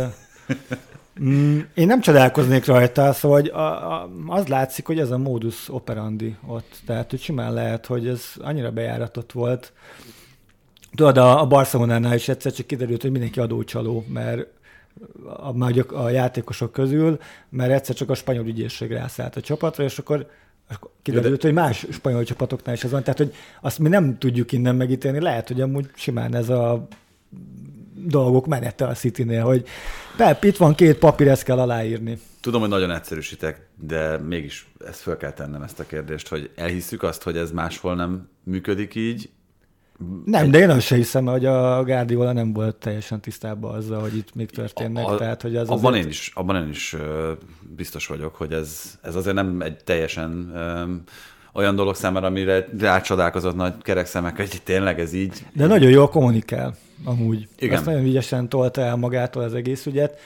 Mm, 1.22 1.58
én 1.74 1.86
nem 1.86 2.00
csodálkoznék 2.00 2.64
rajta, 2.64 3.12
szóval 3.12 3.40
hogy 3.40 3.48
a, 3.48 3.92
a, 3.92 4.10
az 4.26 4.46
látszik, 4.46 4.86
hogy 4.86 4.98
ez 4.98 5.10
a 5.10 5.18
modus 5.18 5.68
operandi 5.68 6.36
ott. 6.46 6.80
Tehát, 6.86 7.10
hogy 7.10 7.20
simán 7.20 7.52
lehet, 7.52 7.86
hogy 7.86 8.06
ez 8.06 8.24
annyira 8.38 8.70
bejáratott 8.70 9.32
volt. 9.32 9.72
Tudod, 10.94 11.16
a, 11.16 11.40
a 11.40 11.46
Barcelonánál 11.46 12.14
is 12.14 12.28
egyszer 12.28 12.52
csak 12.52 12.66
kiderült, 12.66 13.02
hogy 13.02 13.10
mindenki 13.10 13.40
adócsaló, 13.40 14.04
mert 14.08 14.46
a, 15.24 15.64
a, 15.64 16.04
a 16.04 16.08
játékosok 16.08 16.72
közül, 16.72 17.18
mert 17.48 17.72
egyszer 17.72 17.94
csak 17.94 18.10
a 18.10 18.14
spanyol 18.14 18.46
ügyészség 18.46 18.90
rászállt 18.90 19.36
a 19.36 19.40
csapatra, 19.40 19.84
és 19.84 19.98
akkor 19.98 20.26
kiderült, 21.02 21.42
hogy 21.42 21.52
más 21.52 21.86
spanyol 21.90 22.24
csapatoknál 22.24 22.74
is 22.74 22.84
ez 22.84 22.90
van. 22.90 23.02
Tehát, 23.02 23.18
hogy 23.18 23.34
azt 23.60 23.78
mi 23.78 23.88
nem 23.88 24.18
tudjuk 24.18 24.52
innen 24.52 24.76
megítélni. 24.76 25.20
Lehet, 25.20 25.48
hogy 25.48 25.60
amúgy 25.60 25.90
simán 25.94 26.34
ez 26.34 26.48
a 26.48 26.88
dolgok 28.04 28.46
menete 28.46 28.86
a 28.86 28.92
City-nél, 28.92 29.44
hogy 29.44 29.64
Pep, 30.16 30.44
itt 30.44 30.56
van 30.56 30.74
két 30.74 30.98
papír, 30.98 31.28
ezt 31.28 31.42
kell 31.42 31.58
aláírni. 31.58 32.18
Tudom, 32.40 32.60
hogy 32.60 32.70
nagyon 32.70 32.90
egyszerűsítek, 32.90 33.68
de 33.80 34.18
mégis 34.18 34.66
ezt 34.86 35.00
fel 35.00 35.16
kell 35.16 35.32
tennem 35.32 35.62
ezt 35.62 35.80
a 35.80 35.86
kérdést, 35.86 36.28
hogy 36.28 36.50
elhisszük 36.56 37.02
azt, 37.02 37.22
hogy 37.22 37.36
ez 37.36 37.50
máshol 37.50 37.94
nem 37.94 38.28
működik 38.44 38.94
így, 38.94 39.30
nem, 40.24 40.50
de 40.50 40.58
én 40.58 40.70
azt 40.70 40.86
sem 40.86 40.98
hiszem, 40.98 41.26
hogy 41.26 41.46
a 41.46 41.84
Guardiola 41.84 42.32
nem 42.32 42.52
volt 42.52 42.76
teljesen 42.76 43.20
tisztában 43.20 43.74
azzal, 43.74 44.00
hogy 44.00 44.16
itt 44.16 44.34
még 44.34 44.50
történnek. 44.50 45.06
A, 45.06 45.16
tehát, 45.16 45.42
hogy 45.42 45.56
az 45.56 45.68
abban, 45.68 45.84
azért... 45.84 46.04
én 46.04 46.10
is, 46.10 46.30
abban 46.34 46.62
én 46.62 46.68
is 46.68 46.96
biztos 47.76 48.06
vagyok, 48.06 48.34
hogy 48.34 48.52
ez, 48.52 48.98
ez 49.02 49.14
azért 49.14 49.34
nem 49.34 49.60
egy 49.60 49.76
teljesen 49.84 50.52
olyan 51.52 51.74
dolog 51.74 51.94
számára, 51.94 52.26
amire 52.26 52.68
rácsodálkozott 52.78 53.56
nagy 53.56 53.72
kerek 53.82 54.06
szemek, 54.06 54.36
hogy 54.36 54.60
tényleg 54.64 55.00
ez 55.00 55.12
így. 55.12 55.44
De 55.52 55.62
így... 55.62 55.68
nagyon 55.68 55.90
jól 55.90 56.08
kommunikál, 56.08 56.76
amúgy. 57.04 57.48
Igen. 57.58 57.76
Azt 57.76 57.86
nagyon 57.86 58.04
ügyesen 58.04 58.48
tolta 58.48 58.80
el 58.80 58.96
magától 58.96 59.42
az 59.42 59.54
egész 59.54 59.86
ügyet. 59.86 60.18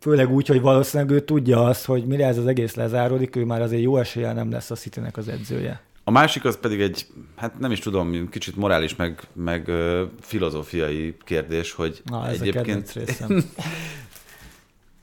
Főleg 0.00 0.30
úgy, 0.30 0.46
hogy 0.46 0.60
valószínűleg 0.60 1.12
ő 1.12 1.20
tudja 1.20 1.64
azt, 1.64 1.84
hogy 1.84 2.04
mire 2.04 2.26
ez 2.26 2.38
az 2.38 2.46
egész 2.46 2.74
lezáródik, 2.74 3.36
ő 3.36 3.44
már 3.44 3.62
azért 3.62 3.82
jó 3.82 3.96
eséllyel 3.96 4.34
nem 4.34 4.50
lesz 4.50 4.70
a 4.70 4.74
city 4.74 5.00
az 5.12 5.28
edzője. 5.28 5.80
A 6.04 6.10
másik 6.10 6.44
az 6.44 6.58
pedig 6.60 6.80
egy, 6.80 7.06
hát 7.36 7.58
nem 7.58 7.70
is 7.70 7.78
tudom, 7.78 8.28
kicsit 8.28 8.56
morális, 8.56 8.96
meg, 8.96 9.20
meg 9.32 9.64
uh, 9.68 10.00
filozófiai 10.20 11.16
kérdés, 11.24 11.72
hogy 11.72 12.02
Na, 12.04 12.28
egyébként... 12.28 12.92
Ez 12.96 13.18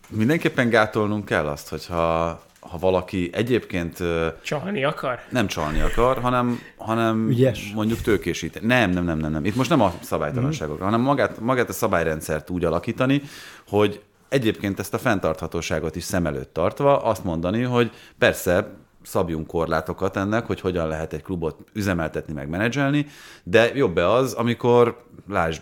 mindenképpen 0.10 0.70
gátolnunk 0.70 1.26
kell 1.26 1.46
azt, 1.48 1.70
hogyha 1.70 2.42
ha 2.69 2.77
valaki 2.77 3.30
egyébként... 3.34 3.97
Csalni 4.41 4.84
akar? 4.84 5.19
Nem 5.30 5.47
csalni 5.47 5.82
akar, 5.82 6.17
hanem, 6.17 6.60
hanem 6.77 7.30
Ügyes. 7.30 7.71
mondjuk 7.75 8.01
tőkésíteni. 8.01 8.65
Nem, 8.65 8.89
nem, 8.89 9.03
nem, 9.03 9.17
nem, 9.17 9.32
nem. 9.32 9.45
Itt 9.45 9.56
most 9.56 9.69
nem 9.69 9.82
a 9.82 9.93
szabálytalanságokra, 10.01 10.84
mm. 10.84 10.88
hanem 10.88 11.01
magát, 11.01 11.39
magát 11.39 11.69
a 11.69 11.73
szabályrendszert 11.73 12.49
úgy 12.49 12.65
alakítani, 12.65 13.21
hogy 13.67 14.01
egyébként 14.30 14.80
ezt 14.80 14.93
a 14.93 14.97
fenntarthatóságot 14.97 15.95
is 15.95 16.03
szem 16.03 16.25
előtt 16.25 16.53
tartva 16.53 17.03
azt 17.03 17.23
mondani, 17.23 17.62
hogy 17.62 17.91
persze 18.17 18.67
szabjunk 19.03 19.47
korlátokat 19.47 20.17
ennek, 20.17 20.45
hogy 20.45 20.60
hogyan 20.60 20.88
lehet 20.88 21.13
egy 21.13 21.21
klubot 21.21 21.58
üzemeltetni, 21.73 22.34
meg 22.34 22.49
menedzselni, 22.49 23.06
de 23.43 23.75
jobb-e 23.75 24.10
az, 24.10 24.34
amikor, 24.34 25.06
lásd, 25.30 25.62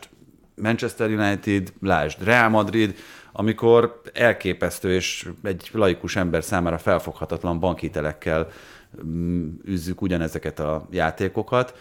Manchester 0.61 1.09
United, 1.09 1.73
lásd, 1.81 2.23
Real 2.23 2.49
Madrid, 2.49 2.95
amikor 3.37 4.01
elképesztő 4.13 4.93
és 4.93 5.29
egy 5.43 5.69
laikus 5.73 6.15
ember 6.15 6.43
számára 6.43 6.77
felfoghatatlan 6.77 7.59
bankhitelekkel 7.59 8.47
mm, 9.05 9.47
üzzük 9.63 10.01
ugyanezeket 10.01 10.59
a 10.59 10.87
játékokat, 10.91 11.73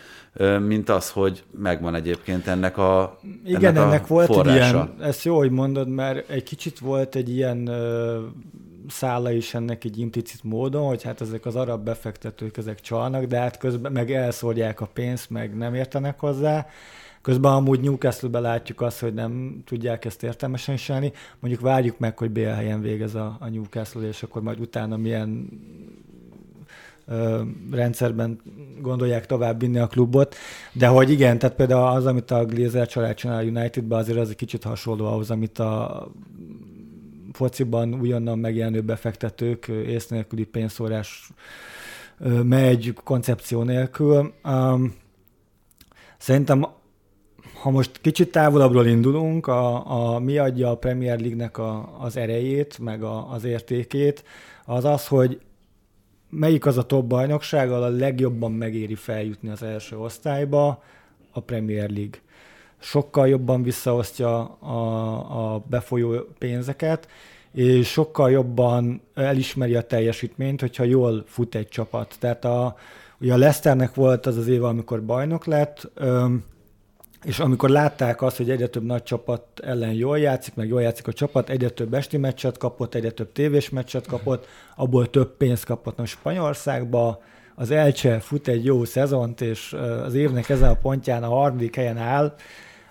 mint 0.67 0.89
az, 0.89 1.11
hogy 1.11 1.45
megvan 1.59 1.95
egyébként 1.95 2.47
ennek 2.47 2.79
a 2.79 3.19
Igen, 3.45 3.77
ennek, 3.77 3.83
a 3.83 3.87
ennek 3.87 4.07
volt 4.07 4.27
forrása. 4.27 4.59
egy 4.59 4.73
ilyen, 4.73 4.95
ezt 5.01 5.25
jó, 5.25 5.37
hogy 5.37 5.51
mondod, 5.51 5.89
mert 5.89 6.31
egy 6.31 6.43
kicsit 6.43 6.79
volt 6.79 7.15
egy 7.15 7.29
ilyen 7.29 7.71
szála 8.89 9.31
is 9.31 9.55
ennek 9.55 9.85
egy 9.85 9.99
implicit 9.99 10.45
módon, 10.45 10.87
hogy 10.87 11.03
hát 11.03 11.21
ezek 11.21 11.47
az 11.47 11.57
arab 11.57 11.85
befektetők, 11.85 12.57
ezek 12.57 12.81
csalnak, 12.81 13.25
de 13.25 13.39
hát 13.39 13.59
közben 13.59 13.93
meg 13.93 14.13
elszórják 14.13 14.81
a 14.81 14.87
pénzt, 14.87 15.31
meg 15.31 15.57
nem 15.57 15.75
értenek 15.75 16.21
hozzá. 16.21 16.67
Közben 17.25 17.53
amúgy 17.53 17.81
Newcastle-be 17.81 18.41
látjuk 18.41 18.81
azt, 18.81 19.01
hogy 19.01 19.15
nem 19.15 19.63
tudják 19.67 20.05
ezt 20.05 20.23
értelmesen 20.23 20.77
csinálni. 20.77 21.13
Mondjuk 21.41 21.63
várjuk 21.63 21.99
meg, 21.99 22.19
hogy 22.19 22.31
BL 22.31 22.41
helyen 22.41 22.81
végez 22.81 23.15
a, 23.15 23.37
a 23.41 23.49
Newcastle, 23.49 24.03
és 24.03 24.23
akkor 24.23 24.43
majd 24.43 24.61
utána 24.61 24.97
milyen 24.97 25.49
ö, 27.07 27.43
rendszerben 27.71 28.41
gondolják 28.81 29.27
tovább 29.27 29.61
vinni 29.61 29.79
a 29.79 29.87
klubot. 29.87 30.35
De 30.73 30.87
hogy 30.87 31.11
igen, 31.11 31.39
tehát 31.39 31.57
például 31.57 31.97
az, 31.97 32.07
amit 32.07 32.31
a 32.31 32.45
Glazer 32.45 32.87
család 32.87 33.15
csinál 33.15 33.39
a 33.39 33.43
Unitedben, 33.43 33.99
azért 33.99 34.19
az 34.19 34.29
egy 34.29 34.37
kicsit 34.37 34.65
hasonló 34.65 35.07
ahhoz, 35.07 35.31
amit 35.31 35.59
a 35.59 36.07
fociban 37.33 37.95
újonnan 37.95 38.39
megjelenő 38.39 38.81
befektetők 38.81 39.69
ész 39.69 40.07
nélküli 40.07 40.45
pénzszórás 40.45 41.31
megy 42.43 42.95
koncepció 43.05 43.63
nélkül. 43.63 44.33
Um, 44.45 44.95
szerintem 46.19 46.67
ha 47.65 47.71
most 47.71 48.01
kicsit 48.01 48.31
távolabbról 48.31 48.87
indulunk, 48.87 49.47
a, 49.47 49.91
a, 50.15 50.19
mi 50.19 50.39
adja 50.39 50.71
a 50.71 50.77
Premier 50.77 51.19
League-nek 51.19 51.59
a, 51.59 51.95
az 51.99 52.17
erejét, 52.17 52.79
meg 52.79 53.03
a, 53.03 53.31
az 53.31 53.45
értékét, 53.45 54.25
az 54.65 54.85
az, 54.85 55.07
hogy 55.07 55.41
melyik 56.31 56.67
az 56.67 56.79
a 56.79 56.87
top 56.87 57.05
bajnokság, 57.05 57.71
ahol 57.71 57.83
a 57.83 57.89
legjobban 57.89 58.53
megéri 58.53 58.95
feljutni 58.95 59.49
az 59.49 59.63
első 59.63 59.99
osztályba, 59.99 60.83
a 61.33 61.41
Premier 61.41 61.91
League. 61.91 62.19
Sokkal 62.79 63.29
jobban 63.29 63.63
visszaosztja 63.63 64.45
a, 64.45 65.55
a 65.55 65.63
befolyó 65.67 66.15
pénzeket, 66.39 67.09
és 67.53 67.89
sokkal 67.89 68.31
jobban 68.31 69.01
elismeri 69.15 69.75
a 69.75 69.83
teljesítményt, 69.83 70.61
hogyha 70.61 70.85
jól 70.85 71.25
fut 71.27 71.55
egy 71.55 71.69
csapat. 71.69 72.17
Tehát 72.19 72.45
a, 72.45 72.77
ugye 73.21 73.33
a 73.33 73.37
Leicesternek 73.37 73.95
volt 73.95 74.27
az 74.27 74.37
az 74.37 74.49
év, 74.49 74.65
amikor 74.65 75.05
bajnok 75.05 75.45
lett, 75.45 75.91
és 77.25 77.39
amikor 77.39 77.71
látták 77.71 78.23
azt, 78.23 78.37
hogy 78.37 78.51
egyre 78.51 78.67
több 78.67 78.85
nagy 78.85 79.03
csapat 79.03 79.61
ellen 79.63 79.93
jól 79.93 80.19
játszik, 80.19 80.55
meg 80.55 80.69
jól 80.69 80.83
játszik 80.83 81.07
a 81.07 81.13
csapat, 81.13 81.51
egyre 81.51 81.69
több 81.69 81.95
esti 81.95 82.17
meccset 82.17 82.59
kapott, 82.59 82.95
egyre 82.95 83.11
több 83.11 83.33
tévés 83.33 83.71
meccset 83.71 84.07
kapott, 84.07 84.47
abból 84.77 85.11
több 85.11 85.37
pénzt 85.37 85.65
kapott. 85.65 85.99
Most 85.99 86.13
Spanyolországba 86.13 87.23
az 87.55 87.71
Elche 87.71 88.21
fut 88.21 88.49
egy 88.49 88.65
jó 88.65 88.85
szezont, 88.85 89.41
és 89.41 89.73
az 90.05 90.15
évnek 90.15 90.49
ezen 90.49 90.69
a 90.69 90.75
pontján 90.75 91.23
a 91.23 91.29
harmadik 91.29 91.77
helyen 91.77 91.99
áll, 91.99 92.35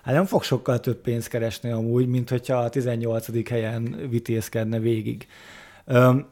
hát 0.02 0.14
nem 0.14 0.24
fog 0.24 0.42
sokkal 0.42 0.80
több 0.80 0.96
pénzt 0.96 1.28
keresni 1.28 1.70
amúgy, 1.70 2.06
mint 2.06 2.30
hogyha 2.30 2.56
a 2.56 2.68
18. 2.68 3.48
helyen 3.48 3.96
vitézkedne 4.10 4.78
végig. 4.78 5.26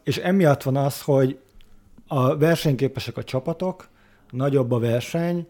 És 0.04 0.16
emiatt 0.16 0.62
van 0.62 0.76
az, 0.76 1.02
hogy 1.02 1.38
a 2.06 2.36
versenyképesek 2.36 3.16
a 3.16 3.24
csapatok, 3.24 3.88
nagyobb 4.30 4.72
a 4.72 4.78
verseny, 4.78 5.46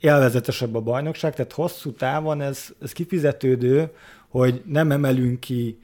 élvezetesebb 0.00 0.74
a 0.74 0.80
bajnokság, 0.80 1.34
tehát 1.34 1.52
hosszú 1.52 1.92
távon 1.92 2.40
ez, 2.40 2.68
ez 2.82 2.92
kifizetődő, 2.92 3.90
hogy 4.28 4.62
nem 4.66 4.90
emelünk 4.90 5.40
ki 5.40 5.78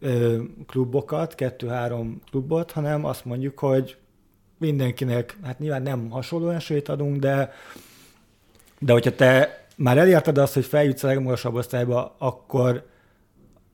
ö, 0.00 0.42
klubokat, 0.66 1.34
kettő-három 1.34 2.20
klubot, 2.30 2.70
hanem 2.70 3.04
azt 3.04 3.24
mondjuk, 3.24 3.58
hogy 3.58 3.96
mindenkinek, 4.58 5.36
hát 5.42 5.58
nyilván 5.58 5.82
nem 5.82 6.10
hasonló 6.10 6.48
esélyt 6.48 6.88
adunk, 6.88 7.16
de, 7.16 7.52
de 8.78 8.92
hogyha 8.92 9.14
te 9.14 9.64
már 9.76 9.98
elérted 9.98 10.38
azt, 10.38 10.54
hogy 10.54 10.64
feljutsz 10.64 11.02
a 11.02 11.06
legmagasabb 11.06 11.54
osztályba, 11.54 12.14
akkor, 12.18 12.86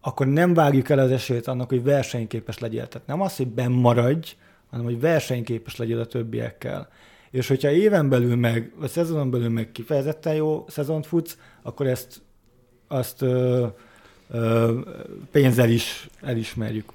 akkor 0.01 0.27
nem 0.27 0.55
vágjuk 0.55 0.89
el 0.89 0.99
az 0.99 1.11
esélyt 1.11 1.47
annak, 1.47 1.69
hogy 1.69 1.83
versenyképes 1.83 2.59
legyél. 2.59 2.89
Tehát 2.89 3.07
nem 3.07 3.21
az, 3.21 3.37
hogy 3.37 3.47
benn 3.47 3.73
maradj, 3.73 4.37
hanem 4.71 4.85
hogy 4.85 5.01
versenyképes 5.01 5.77
legyél 5.77 6.01
a 6.01 6.07
többiekkel. 6.07 6.89
És 7.31 7.49
hogyha 7.49 7.71
éven 7.71 8.09
belül 8.09 8.37
meg, 8.37 8.73
vagy 8.77 8.89
szezonon 8.89 9.31
belül 9.31 9.49
meg 9.49 9.73
kifejezetten 9.73 10.35
jó 10.35 10.65
szezont 10.69 11.07
futsz, 11.07 11.39
akkor 11.63 11.87
ezt 11.87 12.23
azt 12.89 13.23
ö, 13.23 13.67
ö, 14.31 14.79
pénzzel 15.31 15.71
is 15.71 16.09
elismerjük. 16.21 16.93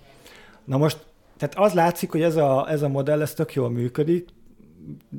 Na 0.64 0.78
most, 0.78 1.06
tehát 1.38 1.56
az 1.58 1.74
látszik, 1.74 2.12
hogy 2.12 2.22
ez 2.22 2.36
a, 2.36 2.70
ez 2.70 2.82
a 2.82 2.88
modell, 2.88 3.22
ez 3.22 3.34
tök 3.34 3.54
jól 3.54 3.70
működik, 3.70 4.30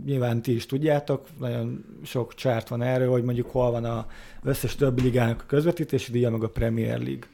nyilván 0.04 0.42
ti 0.42 0.54
is 0.54 0.66
tudjátok, 0.66 1.26
nagyon 1.38 1.84
sok 2.04 2.34
csárt 2.34 2.68
van 2.68 2.82
erről, 2.82 3.10
hogy 3.10 3.22
mondjuk 3.22 3.50
hol 3.50 3.70
van 3.70 3.84
a 3.84 4.06
összes 4.42 4.74
többi 4.74 5.02
ligának 5.02 5.40
a 5.40 5.46
közvetítési 5.46 6.12
díja, 6.12 6.30
meg 6.30 6.42
a 6.42 6.48
Premier 6.48 6.98
League. 6.98 7.28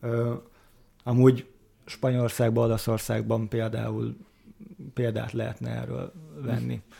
Ö, 0.00 0.32
amúgy 1.04 1.46
Spanyolországban, 1.84 2.64
Olaszországban 2.64 3.48
például 3.48 4.16
példát 4.94 5.32
lehetne 5.32 5.70
erről 5.70 6.12
venni. 6.42 6.74
Mm. 6.74 6.92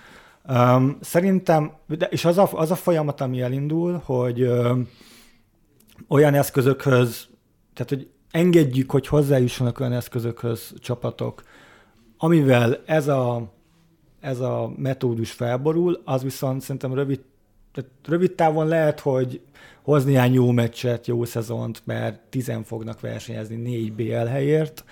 Um, 0.50 0.98
szerintem, 1.00 1.72
de, 1.86 2.06
és 2.06 2.24
az 2.24 2.38
a, 2.38 2.48
az 2.52 2.70
a 2.70 2.74
folyamat, 2.74 3.20
ami 3.20 3.40
elindul, 3.40 4.02
hogy 4.04 4.40
ö, 4.40 4.80
olyan 6.08 6.34
eszközökhöz, 6.34 7.28
tehát 7.74 7.88
hogy 7.88 8.10
engedjük, 8.30 8.90
hogy 8.90 9.06
hozzájussanak 9.06 9.80
olyan 9.80 9.92
eszközökhöz 9.92 10.74
csapatok, 10.78 11.42
amivel 12.16 12.82
ez 12.86 13.08
a, 13.08 13.52
ez 14.20 14.40
a 14.40 14.72
metódus 14.76 15.32
felborul, 15.32 16.02
az 16.04 16.22
viszont 16.22 16.60
szerintem 16.60 16.94
rövid, 16.94 17.20
tehát 17.72 17.90
rövid 18.06 18.32
távon 18.32 18.68
lehet, 18.68 19.00
hogy 19.00 19.40
hoz 19.82 20.04
néhány 20.04 20.32
jó 20.32 20.50
meccset, 20.50 21.06
jó 21.06 21.24
szezont, 21.24 21.82
mert 21.84 22.20
tizen 22.28 22.62
fognak 22.62 23.00
versenyezni 23.00 23.56
négy 23.56 23.92
BL 23.92 24.26
helyért. 24.26 24.84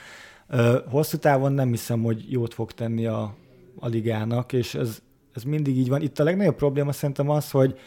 Hosszú 0.89 1.17
távon 1.17 1.53
nem 1.53 1.69
hiszem, 1.69 2.03
hogy 2.03 2.33
jót 2.33 2.55
fog 2.55 2.73
tenni 2.73 3.07
a, 3.07 3.35
a 3.79 3.89
ligának, 3.89 4.53
és 4.53 4.75
ez, 4.75 5.03
ez 5.39 5.45
mindig 5.45 5.77
így 5.77 5.89
van. 5.89 6.03
Itt 6.03 6.19
a 6.19 6.25
legnagyobb 6.25 6.57
probléma 6.57 6.93
szerintem 6.93 7.29
az, 7.29 7.51
hogy, 7.51 7.79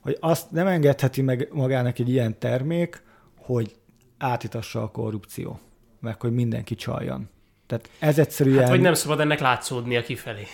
hogy 0.00 0.16
azt 0.20 0.50
nem 0.50 0.66
engedheti 0.66 1.22
meg 1.22 1.48
magának 1.52 1.98
egy 1.98 2.08
ilyen 2.08 2.38
termék, 2.38 3.02
hogy 3.36 3.74
átitassa 4.18 4.82
a 4.82 4.88
korrupció, 4.88 5.60
meg 6.00 6.20
hogy 6.20 6.32
mindenki 6.32 6.74
csaljon. 6.74 7.28
Tehát 7.66 7.90
ez 7.98 8.18
egyszerűen... 8.18 8.58
Hát, 8.58 8.68
vagy 8.68 8.80
nem 8.80 8.94
szabad 8.94 9.20
ennek 9.20 9.40
látszódnia 9.40 10.02
kifelé. 10.02 10.46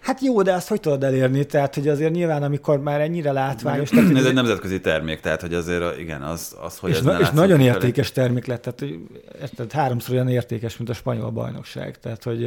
Hát 0.00 0.20
jó, 0.20 0.42
de 0.42 0.52
azt 0.52 0.68
hogy 0.68 0.80
tudod 0.80 1.04
elérni? 1.04 1.44
Tehát, 1.44 1.74
hogy 1.74 1.88
azért 1.88 2.12
nyilván, 2.12 2.42
amikor 2.42 2.80
már 2.80 3.00
ennyire 3.00 3.32
látványos... 3.32 3.90
Tehát, 3.90 4.16
ez 4.16 4.24
egy 4.24 4.34
nemzetközi 4.34 4.80
termék, 4.80 5.20
tehát, 5.20 5.40
hogy 5.40 5.54
azért 5.54 5.98
igen, 5.98 6.22
az, 6.22 6.56
az 6.60 6.78
hogy 6.78 6.90
és, 6.90 6.96
ez 6.96 7.04
na, 7.04 7.20
és 7.20 7.30
nagyon 7.30 7.60
értékes 7.60 8.12
termék 8.12 8.46
lett, 8.46 8.62
tehát, 8.62 8.80
hogy, 8.80 9.00
tehát 9.56 9.72
háromszor 9.72 10.14
olyan 10.14 10.28
értékes, 10.28 10.76
mint 10.76 10.90
a 10.90 10.94
spanyol 10.94 11.30
bajnokság. 11.30 11.98
Tehát, 11.98 12.24
hogy 12.24 12.44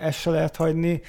ezt 0.00 0.20
se 0.20 0.30
lehet 0.30 0.56
hagyni. 0.56 1.02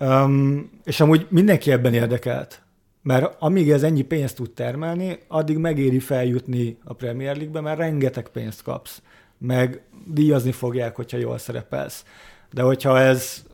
Um, 0.00 0.70
és 0.84 1.00
amúgy 1.00 1.26
mindenki 1.28 1.70
ebben 1.72 1.94
érdekelt. 1.94 2.62
Mert 3.02 3.36
amíg 3.38 3.70
ez 3.70 3.82
ennyi 3.82 4.02
pénzt 4.02 4.36
tud 4.36 4.50
termelni, 4.50 5.18
addig 5.28 5.56
megéri 5.56 5.98
feljutni 5.98 6.78
a 6.84 6.92
Premier 6.92 7.36
League-be, 7.36 7.60
mert 7.60 7.78
rengeteg 7.78 8.28
pénzt 8.28 8.62
kapsz. 8.62 9.02
Meg 9.38 9.82
díjazni 10.06 10.52
fogják, 10.52 10.96
hogyha 10.96 11.16
jól 11.16 11.38
szerepelsz. 11.38 12.04
De 12.52 12.62
hogyha 12.62 13.00
ez, 13.00 13.44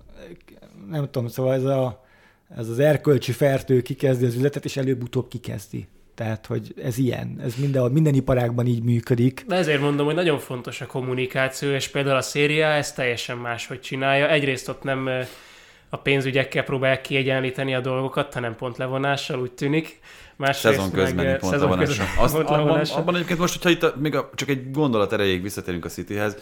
nem 0.91 1.09
tudom, 1.11 1.29
szóval 1.29 1.55
ez, 1.55 1.65
a, 1.65 2.05
ez 2.57 2.69
az 2.69 2.79
erkölcsi 2.79 3.33
fertő 3.33 3.83
kikezdi 3.83 4.25
az 4.25 4.35
üzletet, 4.35 4.65
és 4.65 4.77
előbb-utóbb 4.77 5.29
kikezdi. 5.29 5.89
Tehát, 6.15 6.47
hogy 6.47 6.75
ez 6.83 6.99
ilyen, 6.99 7.41
ez 7.43 7.55
minden, 7.57 7.91
minden 7.91 8.15
iparágban 8.15 8.67
így 8.67 8.83
működik. 8.83 9.45
De 9.47 9.55
ezért 9.55 9.81
mondom, 9.81 10.07
hogy 10.07 10.15
nagyon 10.15 10.39
fontos 10.39 10.81
a 10.81 10.87
kommunikáció, 10.87 11.71
és 11.71 11.89
például 11.89 12.17
a 12.17 12.23
széria 12.23 12.67
ezt 12.67 12.97
teljesen 12.97 13.39
máshogy 13.39 13.81
csinálja. 13.81 14.31
Egyrészt 14.31 14.69
ott 14.69 14.83
nem 14.83 15.09
a 15.89 15.97
pénzügyekkel 15.97 16.63
próbálják 16.63 17.01
kiegyenlíteni 17.01 17.75
a 17.75 17.81
dolgokat, 17.81 18.35
hanem 18.35 18.57
pontlevonással, 18.57 19.41
úgy 19.41 19.53
tűnik. 19.53 20.01
Másrészt 20.37 20.75
szezon 20.75 20.91
közbeni 20.91 21.29
meg, 21.29 21.39
pontlevonással. 21.39 22.07
Azt, 22.19 22.35
abban, 22.35 22.81
abban 22.81 23.15
egyébként 23.15 23.39
most, 23.39 23.53
hogyha 23.53 23.71
itt 23.71 23.83
a, 23.83 23.95
még 23.97 24.15
a, 24.15 24.31
csak 24.35 24.49
egy 24.49 24.71
gondolat 24.71 25.13
erejéig 25.13 25.43
visszatérünk 25.43 25.85
a 25.85 25.89
Cityhez, 25.89 26.37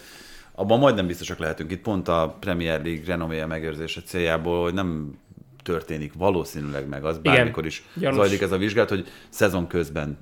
abban 0.55 0.79
majdnem 0.79 1.07
biztosak 1.07 1.39
lehetünk 1.39 1.71
itt 1.71 1.81
pont 1.81 2.07
a 2.07 2.37
Premier 2.39 2.83
League 2.83 3.03
renoméja 3.05 3.47
megőrzése 3.47 4.01
céljából, 4.01 4.63
hogy 4.63 4.73
nem 4.73 5.19
történik 5.63 6.13
valószínűleg 6.13 6.87
meg 6.87 7.05
az, 7.05 7.17
bármikor 7.17 7.65
is 7.65 7.83
Igen, 7.97 8.13
zajlik 8.13 8.41
ez 8.41 8.51
a 8.51 8.57
vizsgálat, 8.57 8.89
hogy 8.89 9.07
szezon 9.29 9.67
közben 9.67 10.17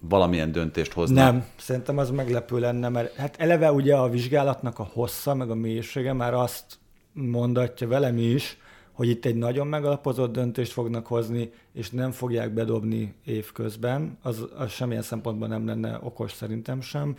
valamilyen 0.00 0.52
döntést 0.52 0.92
hoznak. 0.92 1.32
Nem, 1.32 1.44
szerintem 1.56 1.98
az 1.98 2.10
meglepő 2.10 2.58
lenne, 2.58 2.88
mert 2.88 3.14
hát 3.14 3.34
eleve 3.38 3.72
ugye 3.72 3.96
a 3.96 4.08
vizsgálatnak 4.08 4.78
a 4.78 4.88
hossza, 4.92 5.34
meg 5.34 5.50
a 5.50 5.54
mélysége 5.54 6.12
már 6.12 6.34
azt 6.34 6.64
mondatja 7.12 7.88
velem 7.88 8.18
is, 8.18 8.56
hogy 8.92 9.08
itt 9.08 9.24
egy 9.24 9.36
nagyon 9.36 9.66
megalapozott 9.66 10.32
döntést 10.32 10.72
fognak 10.72 11.06
hozni, 11.06 11.52
és 11.72 11.90
nem 11.90 12.10
fogják 12.10 12.52
bedobni 12.52 13.14
évközben, 13.24 14.18
az, 14.22 14.46
az 14.56 14.70
semmilyen 14.70 15.02
szempontból 15.02 15.48
nem 15.48 15.66
lenne 15.66 15.98
okos 16.02 16.32
szerintem 16.32 16.80
sem. 16.80 17.16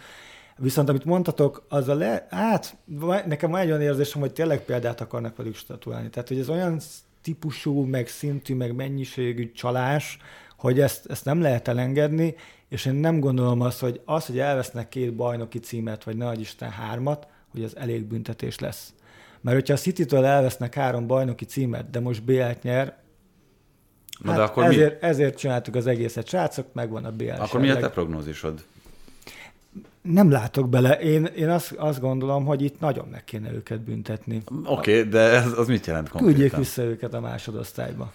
Viszont 0.58 0.90
amit 0.90 1.06
mondtatok, 1.06 1.66
az 1.70 1.88
a 1.88 1.94
le, 1.94 2.28
hát 2.30 2.78
nekem 3.26 3.52
van 3.52 3.60
egy 3.60 3.68
olyan 3.68 3.82
érzésem, 3.82 4.22
hogy 4.22 4.34
tényleg 4.34 4.66
példát 4.66 5.02
akarnak 5.02 5.36
velük 5.36 5.56
statuálni. 5.56 6.10
Tehát, 6.10 6.28
hogy 6.28 6.40
ez 6.40 6.50
olyan 6.50 6.80
típusú, 7.22 7.84
meg 7.84 8.08
szintű, 8.08 8.56
meg 8.56 8.76
mennyiségű 8.76 9.52
csalás, 9.52 10.18
hogy 10.58 10.80
ezt, 10.80 11.06
ezt 11.06 11.26
nem 11.26 11.42
lehet 11.42 11.68
elengedni, 11.68 12.36
és 12.70 12.86
én 12.86 12.94
nem 12.94 13.20
gondolom 13.20 13.62
azt, 13.62 13.80
hogy 13.80 14.02
az, 14.06 14.26
hogy 14.26 14.40
elvesznek 14.40 14.90
két 14.90 15.14
bajnoki 15.14 15.60
címet, 15.60 16.04
vagy 16.04 16.18
nagy 16.18 16.40
Isten 16.40 16.70
hármat, 16.70 17.28
hogy 17.52 17.64
az 17.64 17.78
elég 17.78 18.06
büntetés 18.06 18.60
lesz. 18.60 18.94
Mert 19.42 19.58
hogyha 19.58 19.74
a 19.74 19.78
City-től 19.78 20.26
elvesznek 20.26 20.74
három 20.74 21.08
bajnoki 21.08 21.46
címet, 21.46 21.90
de 21.90 22.00
most 22.00 22.24
BL-t 22.24 22.64
nyer, 22.64 23.00
Na 24.20 24.30
hát 24.30 24.40
de 24.40 24.44
akkor 24.44 24.64
ezért, 24.64 25.02
mi? 25.02 25.08
ezért 25.08 25.38
csináltuk 25.38 25.76
az 25.76 25.88
egészet, 25.88 26.28
srácok, 26.28 26.74
megvan 26.74 27.06
a 27.06 27.12
BL. 27.12 27.30
Akkor 27.30 27.60
mi 27.60 27.70
a 27.70 27.78
te 27.78 27.90
prognózisod? 27.90 28.64
Nem 30.02 30.32
látok 30.32 30.70
bele. 30.70 31.00
Én, 31.00 31.26
én 31.26 31.50
azt, 31.50 31.72
azt 31.72 32.00
gondolom, 32.00 32.46
hogy 32.46 32.62
itt 32.62 32.80
nagyon 32.80 33.08
meg 33.12 33.24
kéne 33.24 33.52
őket 33.52 33.80
büntetni. 33.80 34.42
Oké, 34.64 34.98
okay, 34.98 35.10
de 35.10 35.20
ez, 35.20 35.52
az 35.58 35.68
mit 35.68 35.86
jelent 35.86 36.10
konkrétan? 36.10 36.40
Küldjék 36.40 36.58
vissza 36.58 36.84
őket 36.84 37.14
a 37.14 37.20
másodosztályba. 37.20 38.12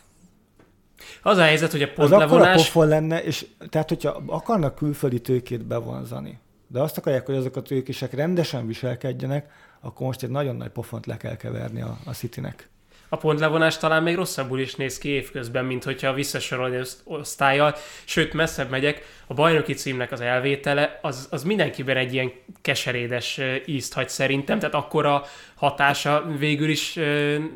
Az 1.22 1.38
a 1.38 1.42
helyzet, 1.42 1.70
hogy 1.70 1.82
a 1.82 1.92
pontlevonás... 1.94 2.54
Az 2.54 2.62
pofon 2.64 2.88
lenne, 2.88 3.22
és 3.22 3.46
tehát, 3.68 3.88
hogyha 3.88 4.22
akarnak 4.26 4.74
külföldi 4.74 5.20
tőkét 5.20 5.64
bevonzani, 5.64 6.38
de 6.66 6.80
azt 6.80 6.98
akarják, 6.98 7.26
hogy 7.26 7.34
azok 7.34 7.56
a 7.56 7.62
tőkések 7.62 8.14
rendesen 8.14 8.66
viselkedjenek, 8.66 9.50
akkor 9.80 10.06
most 10.06 10.22
egy 10.22 10.30
nagyon 10.30 10.56
nagy 10.56 10.68
pofont 10.70 11.06
le 11.06 11.16
kell 11.16 11.36
keverni 11.36 11.80
a, 11.80 11.98
a 12.04 12.12
Citynek. 12.12 12.68
A 13.08 13.16
pontlevonás 13.16 13.78
talán 13.78 14.02
még 14.02 14.14
rosszabbul 14.14 14.60
is 14.60 14.74
néz 14.74 14.98
ki 14.98 15.08
évközben, 15.08 15.64
mint 15.64 15.84
hogyha 15.84 16.12
visszasorolni 16.12 16.80
osztályjal. 17.04 17.74
Sőt, 18.04 18.32
messzebb 18.32 18.70
megyek, 18.70 19.02
a 19.26 19.34
bajnoki 19.34 19.74
címnek 19.74 20.12
az 20.12 20.20
elvétele, 20.20 20.98
az, 21.02 21.28
az 21.30 21.42
mindenkiben 21.42 21.96
egy 21.96 22.12
ilyen 22.12 22.32
keserédes 22.62 23.40
ízt 23.66 23.92
hagy 23.92 24.08
szerintem, 24.08 24.58
tehát 24.58 24.74
akkora 24.74 25.22
hatása 25.54 26.26
végül 26.38 26.68
is 26.68 26.98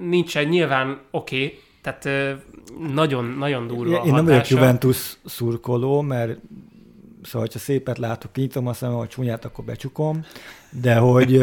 nincsen. 0.00 0.44
Nyilván 0.44 1.00
oké, 1.11 1.44
okay, 1.44 1.59
tehát 1.83 2.37
nagyon, 2.92 3.24
nagyon 3.24 3.66
durva 3.66 3.96
Én, 3.96 4.04
én 4.04 4.12
nem 4.12 4.24
vagyok 4.24 4.48
Juventus 4.48 5.16
szurkoló, 5.24 6.00
mert 6.00 6.38
szóval, 7.22 7.40
hogyha 7.40 7.59
szépet 7.59 7.98
látok, 7.98 8.33
kinyitom 8.33 8.66
a 8.66 8.72
szemem, 8.72 8.96
vagy 8.96 9.09
csúnyát, 9.09 9.44
akkor 9.44 9.64
becsukom, 9.64 10.24
de 10.70 10.94
hogy 10.94 11.42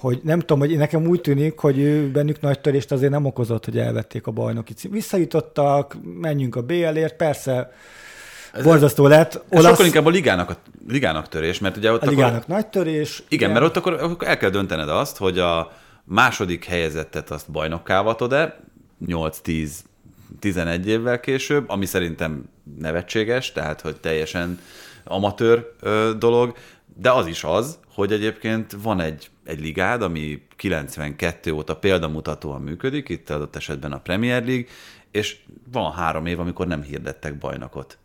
hogy 0.00 0.20
nem 0.22 0.38
tudom, 0.38 0.58
hogy 0.58 0.76
nekem 0.76 1.06
úgy 1.06 1.20
tűnik, 1.20 1.58
hogy 1.58 1.78
ő 1.78 2.10
bennük 2.10 2.40
nagy 2.40 2.60
törést 2.60 2.92
azért 2.92 3.10
nem 3.10 3.24
okozott, 3.24 3.64
hogy 3.64 3.78
elvették 3.78 4.26
a 4.26 4.30
bajnoki 4.30 4.72
cím. 4.72 4.90
Visszajutottak, 4.90 5.96
menjünk 6.20 6.56
a 6.56 6.62
BL-ért, 6.62 7.16
persze 7.16 7.72
ez 8.52 8.64
borzasztó 8.64 9.06
lett. 9.06 9.34
Ez 9.34 9.58
Olasz... 9.58 9.70
sokkal 9.70 9.86
inkább 9.86 10.06
a 10.06 10.10
ligának, 10.10 10.50
a 10.50 10.56
ligának 10.88 11.28
törés, 11.28 11.58
mert 11.58 11.76
ugye 11.76 11.92
ott 11.92 12.02
A 12.02 12.08
ligának 12.08 12.42
akkor... 12.42 12.54
nagy 12.54 12.66
törés. 12.66 13.16
Igen, 13.16 13.26
igen, 13.28 13.50
mert 13.50 13.64
ott 13.64 13.76
akkor, 13.76 13.92
akkor 13.92 14.28
el 14.28 14.36
kell 14.36 14.50
döntened 14.50 14.88
azt, 14.88 15.16
hogy 15.16 15.38
a 15.38 15.72
második 16.04 16.64
helyezettet 16.64 17.30
azt 17.30 17.50
bajnokká 17.50 18.02
vatod-e, 18.02 18.60
8-10 19.06 19.70
11 20.38 20.88
évvel 20.88 21.20
később, 21.20 21.68
ami 21.68 21.86
szerintem 21.86 22.44
nevetséges, 22.78 23.52
tehát 23.52 23.80
hogy 23.80 23.96
teljesen 23.96 24.58
amatőr 25.04 25.72
ö, 25.80 26.10
dolog, 26.18 26.54
de 26.96 27.10
az 27.10 27.26
is 27.26 27.44
az, 27.44 27.78
hogy 27.94 28.12
egyébként 28.12 28.76
van 28.82 29.00
egy, 29.00 29.30
egy 29.50 29.60
ligád, 29.60 30.02
ami 30.02 30.42
92 30.56 31.52
óta 31.52 31.76
példamutatóan 31.76 32.62
működik, 32.62 33.08
itt 33.08 33.30
adott 33.30 33.56
esetben 33.56 33.92
a 33.92 34.00
Premier 34.00 34.44
League, 34.44 34.66
és 35.10 35.38
van 35.72 35.92
három 35.92 36.26
év, 36.26 36.40
amikor 36.40 36.66
nem 36.66 36.82
hirdettek 36.82 37.38
bajnokot. 37.38 37.98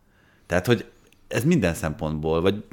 Tehát, 0.45 0.65
hogy 0.65 0.85
ez 1.27 1.43
minden 1.43 1.73
szempontból, 1.73 2.41
vagy 2.41 2.63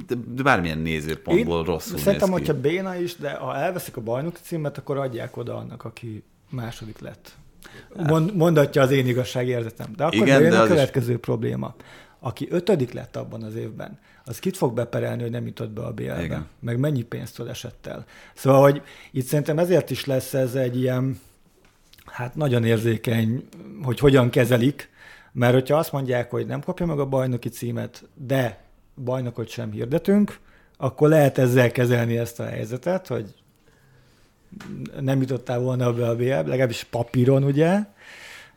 bármilyen 0.42 0.78
nézőpontból 0.78 1.58
Én 1.58 1.64
rosszul 1.64 1.98
Szerintem, 1.98 2.28
néz 2.28 2.38
ki. 2.38 2.44
hogyha 2.44 2.61
béna 2.61 2.96
is, 2.96 3.16
de 3.16 3.30
ha 3.32 3.56
elveszik 3.56 3.96
a 3.96 4.00
bajnoki 4.00 4.40
címet, 4.42 4.78
akkor 4.78 4.96
adják 4.96 5.37
oda 5.37 5.56
annak, 5.56 5.85
aki 5.85 6.22
második 6.50 6.98
lett. 6.98 7.30
Mond, 7.96 8.37
mondatja 8.37 8.82
az 8.82 8.90
én 8.90 9.06
igazságérzetem. 9.06 9.92
De 9.96 10.04
akkor 10.04 10.18
Igen, 10.18 10.42
jön 10.42 10.52
a 10.52 10.66
következő 10.66 11.12
is... 11.12 11.18
probléma. 11.20 11.74
Aki 12.18 12.46
ötödik 12.50 12.92
lett 12.92 13.16
abban 13.16 13.42
az 13.42 13.54
évben, 13.54 13.98
az 14.24 14.38
kit 14.38 14.56
fog 14.56 14.74
beperelni, 14.74 15.22
hogy 15.22 15.30
nem 15.30 15.46
jutott 15.46 15.70
be 15.70 15.82
a 15.82 15.92
BL-be? 15.92 16.46
Meg 16.61 16.78
mennyi 16.78 17.02
pénztől 17.02 17.48
esett 17.48 17.87
el? 17.87 18.04
Szóval, 18.35 18.61
hogy 18.61 18.82
itt 19.11 19.26
szerintem 19.26 19.58
ezért 19.58 19.90
is 19.90 20.04
lesz 20.04 20.35
ez 20.35 20.54
egy 20.54 20.80
ilyen, 20.80 21.20
hát 22.04 22.35
nagyon 22.35 22.64
érzékeny, 22.64 23.48
hogy 23.82 23.98
hogyan 23.98 24.30
kezelik, 24.30 24.90
mert 25.32 25.54
hogyha 25.54 25.76
azt 25.76 25.92
mondják, 25.92 26.30
hogy 26.30 26.46
nem 26.46 26.61
kapja 26.61 26.87
meg 26.87 26.98
a 26.98 27.06
bajnoki 27.06 27.48
címet, 27.48 28.08
de 28.14 28.64
bajnokot 29.04 29.48
sem 29.48 29.70
hirdetünk, 29.70 30.38
akkor 30.76 31.08
lehet 31.08 31.38
ezzel 31.38 31.70
kezelni 31.70 32.18
ezt 32.18 32.40
a 32.40 32.44
helyzetet, 32.44 33.06
hogy 33.06 33.35
nem 35.00 35.20
jutottál 35.20 35.58
volna 35.58 35.92
be 35.92 36.08
a 36.08 36.16
BL, 36.16 36.24
legalábbis 36.24 36.85
papíron, 36.85 37.44
ugye. 37.44 37.78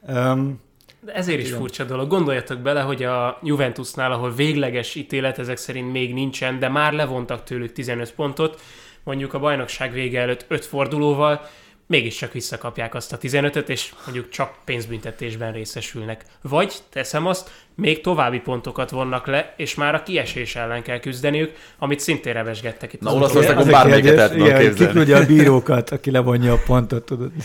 Um, 0.08 0.60
ezért 1.06 1.40
is 1.40 1.48
igen. 1.48 1.60
furcsa 1.60 1.84
dolog. 1.84 2.10
Gondoljatok 2.10 2.60
bele, 2.60 2.82
hogy 2.82 3.04
a 3.04 3.40
Juventusnál, 3.44 4.12
ahol 4.12 4.34
végleges 4.34 4.96
ítélet 4.96 5.40
ezek 5.40 5.58
szerint 5.58 5.92
még 5.92 6.14
nincsen, 6.14 6.60
de 6.60 6.70
már 6.70 6.94
levontak 6.94 7.44
tőlük 7.44 7.72
15 7.72 8.14
pontot, 8.14 8.62
mondjuk 9.04 9.34
a 9.34 9.40
bajnokság 9.40 9.92
vége 9.92 10.20
előtt 10.20 10.46
5 10.48 10.66
fordulóval, 10.66 11.48
mégiscsak 11.88 12.32
visszakapják 12.32 12.96
azt 12.96 13.14
a 13.14 13.18
15-öt, 13.18 13.70
és 13.70 13.94
mondjuk 14.06 14.30
csak 14.30 14.56
pénzbüntetésben 14.66 15.52
részesülnek. 15.52 16.26
Vagy 16.42 16.74
teszem 16.90 17.26
azt, 17.26 17.50
még 17.76 18.02
további 18.02 18.40
pontokat 18.40 18.90
vonnak 18.90 19.28
le, 19.28 19.54
és 19.58 19.76
már 19.76 19.96
a 19.96 20.04
kiesés 20.04 20.56
ellen 20.56 20.84
kell 20.84 21.00
küzdeniük, 21.00 21.52
amit 21.78 22.00
szintén 22.00 22.34
revesgettek 22.34 22.94
itt. 22.94 23.02
Na, 23.02 23.14
Olaszországon 23.14 23.68
bármelyiket 23.68 24.18
el 24.18 24.30
tudom 24.30 24.58
képzelni. 24.58 25.12
a 25.12 25.26
bírókat, 25.26 25.90
aki 25.90 26.12
levonja 26.12 26.54
a 26.54 26.60
pontot, 26.66 27.06
tudod. 27.06 27.32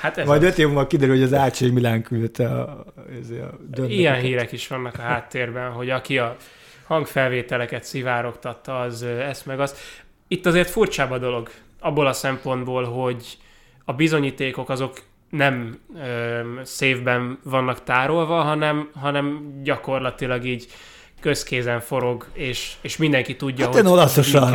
Hát 0.00 0.18
ez 0.18 0.26
Majd 0.26 0.42
öt 0.42 0.58
év 0.58 0.66
múlva 0.66 0.86
kiderül, 0.86 1.14
hogy 1.14 1.24
az 1.24 1.32
AC 1.32 1.60
Milán 1.60 2.02
küldte 2.02 2.48
a, 2.48 2.60
a 2.60 2.84
döntőket. 3.60 3.90
Ilyen 3.90 4.20
hírek 4.20 4.52
is 4.52 4.68
vannak 4.68 4.98
a 4.98 5.02
háttérben, 5.02 5.70
hogy 5.70 5.90
aki 5.90 6.18
a 6.18 6.36
hangfelvételeket 6.86 7.84
szivárogtatta, 7.84 8.80
az 8.80 9.02
ezt 9.02 9.46
meg 9.46 9.60
azt. 9.60 9.78
Itt 10.28 10.46
azért 10.46 10.70
furcsább 10.70 11.10
a 11.10 11.18
dolog 11.18 11.50
abból 11.80 12.06
a 12.06 12.12
szempontból, 12.12 12.84
hogy 12.84 13.38
a 13.84 13.92
bizonyítékok 13.92 14.68
azok 14.68 14.98
nem 15.30 15.78
ö, 15.96 16.40
szévben 16.62 17.38
vannak 17.42 17.84
tárolva, 17.84 18.42
hanem, 18.42 18.90
hanem 18.94 19.58
gyakorlatilag 19.62 20.44
így 20.44 20.66
közkézen 21.20 21.80
forog, 21.80 22.26
és, 22.32 22.74
és 22.80 22.96
mindenki 22.96 23.36
tudja, 23.36 23.64
hát 23.64 23.74
hogy 23.74 23.86
olaszosan, 23.86 24.52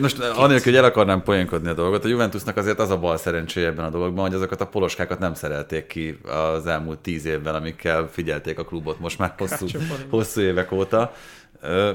Most 0.00 0.18
anélkül, 0.18 0.72
hogy 0.72 0.76
el 0.76 0.84
akarnám 0.84 1.22
poénkodni 1.22 1.68
a 1.68 1.74
dolgot, 1.74 2.04
a 2.04 2.08
Juventusnak 2.08 2.56
azért 2.56 2.78
az 2.78 2.90
a 2.90 2.98
bal 2.98 3.16
szerencséje 3.16 3.66
ebben 3.66 3.84
a 3.84 3.90
dologban, 3.90 4.24
hogy 4.24 4.34
azokat 4.34 4.60
a 4.60 4.66
poloskákat 4.66 5.18
nem 5.18 5.34
szerelték 5.34 5.86
ki 5.86 6.18
az 6.54 6.66
elmúlt 6.66 6.98
tíz 6.98 7.24
évben, 7.24 7.54
amikkel 7.54 8.08
figyelték 8.12 8.58
a 8.58 8.64
klubot 8.64 9.00
most 9.00 9.18
már 9.18 9.34
hosszú, 9.38 9.66
hosszú 10.10 10.40
évek 10.40 10.72
óta, 10.72 11.12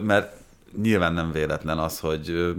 mert 0.02 0.34
nyilván 0.82 1.14
nem 1.14 1.32
véletlen 1.32 1.78
az, 1.78 2.00
hogy 2.00 2.56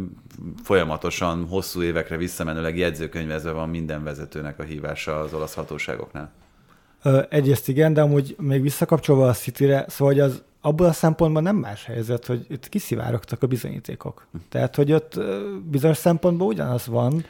folyamatosan 0.64 1.46
hosszú 1.46 1.82
évekre 1.82 2.16
visszamenőleg 2.16 2.78
jegyzőkönyvezve 2.78 3.50
van 3.50 3.68
minden 3.68 4.04
vezetőnek 4.04 4.58
a 4.58 4.62
hívása 4.62 5.20
az 5.20 5.34
olasz 5.34 5.54
hatóságoknál. 5.54 6.32
Egyrészt 7.28 7.68
igen, 7.68 7.92
de 7.92 8.00
amúgy 8.00 8.36
még 8.38 8.62
visszakapcsolva 8.62 9.28
a 9.28 9.32
City-re, 9.32 9.84
szóval 9.88 10.14
hogy 10.14 10.22
az 10.22 10.42
abból 10.60 10.86
a 10.86 10.92
szempontból 10.92 11.42
nem 11.42 11.56
más 11.56 11.84
helyzet, 11.84 12.26
hogy 12.26 12.46
itt 12.48 12.68
kiszivárogtak 12.68 13.42
a 13.42 13.46
bizonyítékok. 13.46 14.26
Hm. 14.32 14.38
Tehát, 14.48 14.76
hogy 14.76 14.92
ott 14.92 15.20
bizonyos 15.70 15.96
szempontból 15.96 16.46
ugyanaz 16.46 16.86
van. 16.86 17.24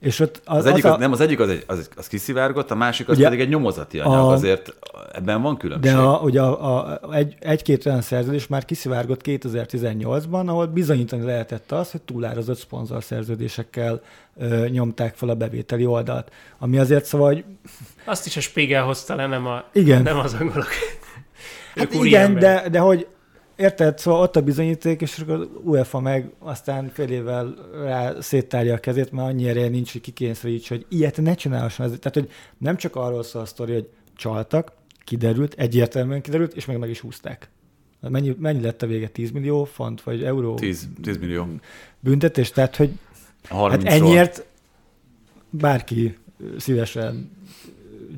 És 0.00 0.20
ott 0.20 0.40
az, 0.44 0.56
az, 0.56 0.66
egyik, 0.66 0.84
az, 0.84 0.90
a... 0.90 0.96
nem, 0.96 1.12
az 1.12 1.20
egyik 1.20 1.40
az, 1.40 1.48
egy, 1.48 1.64
az, 1.66 1.90
az 1.96 2.06
kiszivárgott, 2.06 2.70
a 2.70 2.74
másik 2.74 3.08
az 3.08 3.16
ugye, 3.16 3.24
pedig 3.24 3.40
egy 3.40 3.48
nyomozati 3.48 3.98
anyag, 3.98 4.14
a, 4.14 4.32
azért 4.32 4.74
ebben 5.12 5.42
van 5.42 5.56
különbség. 5.56 5.92
De 5.92 5.98
a, 5.98 6.20
ugye 6.20 6.40
a, 6.40 6.84
a, 6.84 7.14
egy, 7.14 7.36
egy-két 7.40 7.86
olyan 7.86 8.00
szerződés 8.00 8.46
már 8.46 8.64
kiszivárgott 8.64 9.20
2018-ban, 9.24 10.46
ahol 10.46 10.66
bizonyítani 10.66 11.24
lehetett 11.24 11.72
az, 11.72 11.90
hogy 11.90 12.02
túlárazott 12.02 12.58
szponzorszerződésekkel 12.58 14.00
ö, 14.36 14.68
nyomták 14.68 15.14
fel 15.14 15.28
a 15.28 15.34
bevételi 15.34 15.86
oldalt. 15.86 16.32
Ami 16.58 16.78
azért 16.78 17.04
szóval, 17.04 17.26
hogy... 17.26 17.44
Azt 18.04 18.26
is 18.26 18.36
a 18.36 18.40
Spiegel 18.40 18.84
hozta 18.84 19.14
le, 19.14 19.26
nem, 19.26 19.46
a, 19.46 19.64
igen. 19.72 20.02
nem 20.02 20.18
az 20.18 20.34
angolok. 20.34 20.68
Hát 21.74 21.94
igen, 21.94 22.34
de, 22.34 22.68
de 22.68 22.78
hogy 22.78 23.06
Érted? 23.60 23.98
Szóval 23.98 24.20
ott 24.20 24.36
a 24.36 24.42
bizonyíték, 24.42 25.00
és 25.00 25.18
akkor 25.18 25.48
UEFA 25.64 26.00
meg 26.00 26.30
aztán 26.38 26.90
fél 26.92 27.10
évvel 27.10 27.54
rá 27.82 28.20
széttárja 28.20 28.74
a 28.74 28.78
kezét, 28.78 29.12
mert 29.12 29.28
annyi 29.28 29.48
ereje 29.48 29.68
nincs, 29.68 29.92
hogy 29.92 30.00
kikényszeríts, 30.00 30.68
hogy 30.68 30.86
ilyet 30.88 31.20
ne 31.20 31.34
csinálhasson. 31.34 31.86
Tehát, 31.86 32.14
hogy 32.14 32.30
nem 32.58 32.76
csak 32.76 32.96
arról 32.96 33.22
szól 33.22 33.42
a 33.42 33.44
sztori, 33.44 33.72
hogy 33.72 33.88
csaltak, 34.16 34.72
kiderült, 35.04 35.54
egyértelműen 35.54 36.20
kiderült, 36.20 36.54
és 36.54 36.64
meg 36.64 36.78
meg 36.78 36.90
is 36.90 37.00
húzták. 37.00 37.48
Mennyi, 38.00 38.36
mennyi 38.38 38.60
lett 38.60 38.82
a 38.82 38.86
vége? 38.86 39.08
10 39.08 39.30
millió 39.30 39.64
font, 39.64 40.02
vagy 40.02 40.24
euró? 40.24 40.54
10, 40.54 40.88
10 41.02 41.18
millió. 41.18 41.46
Büntetés, 42.00 42.50
tehát, 42.50 42.76
hogy 42.76 42.90
hát 43.48 43.84
ennyiért 43.84 44.44
bárki 45.50 46.18
szívesen 46.58 47.30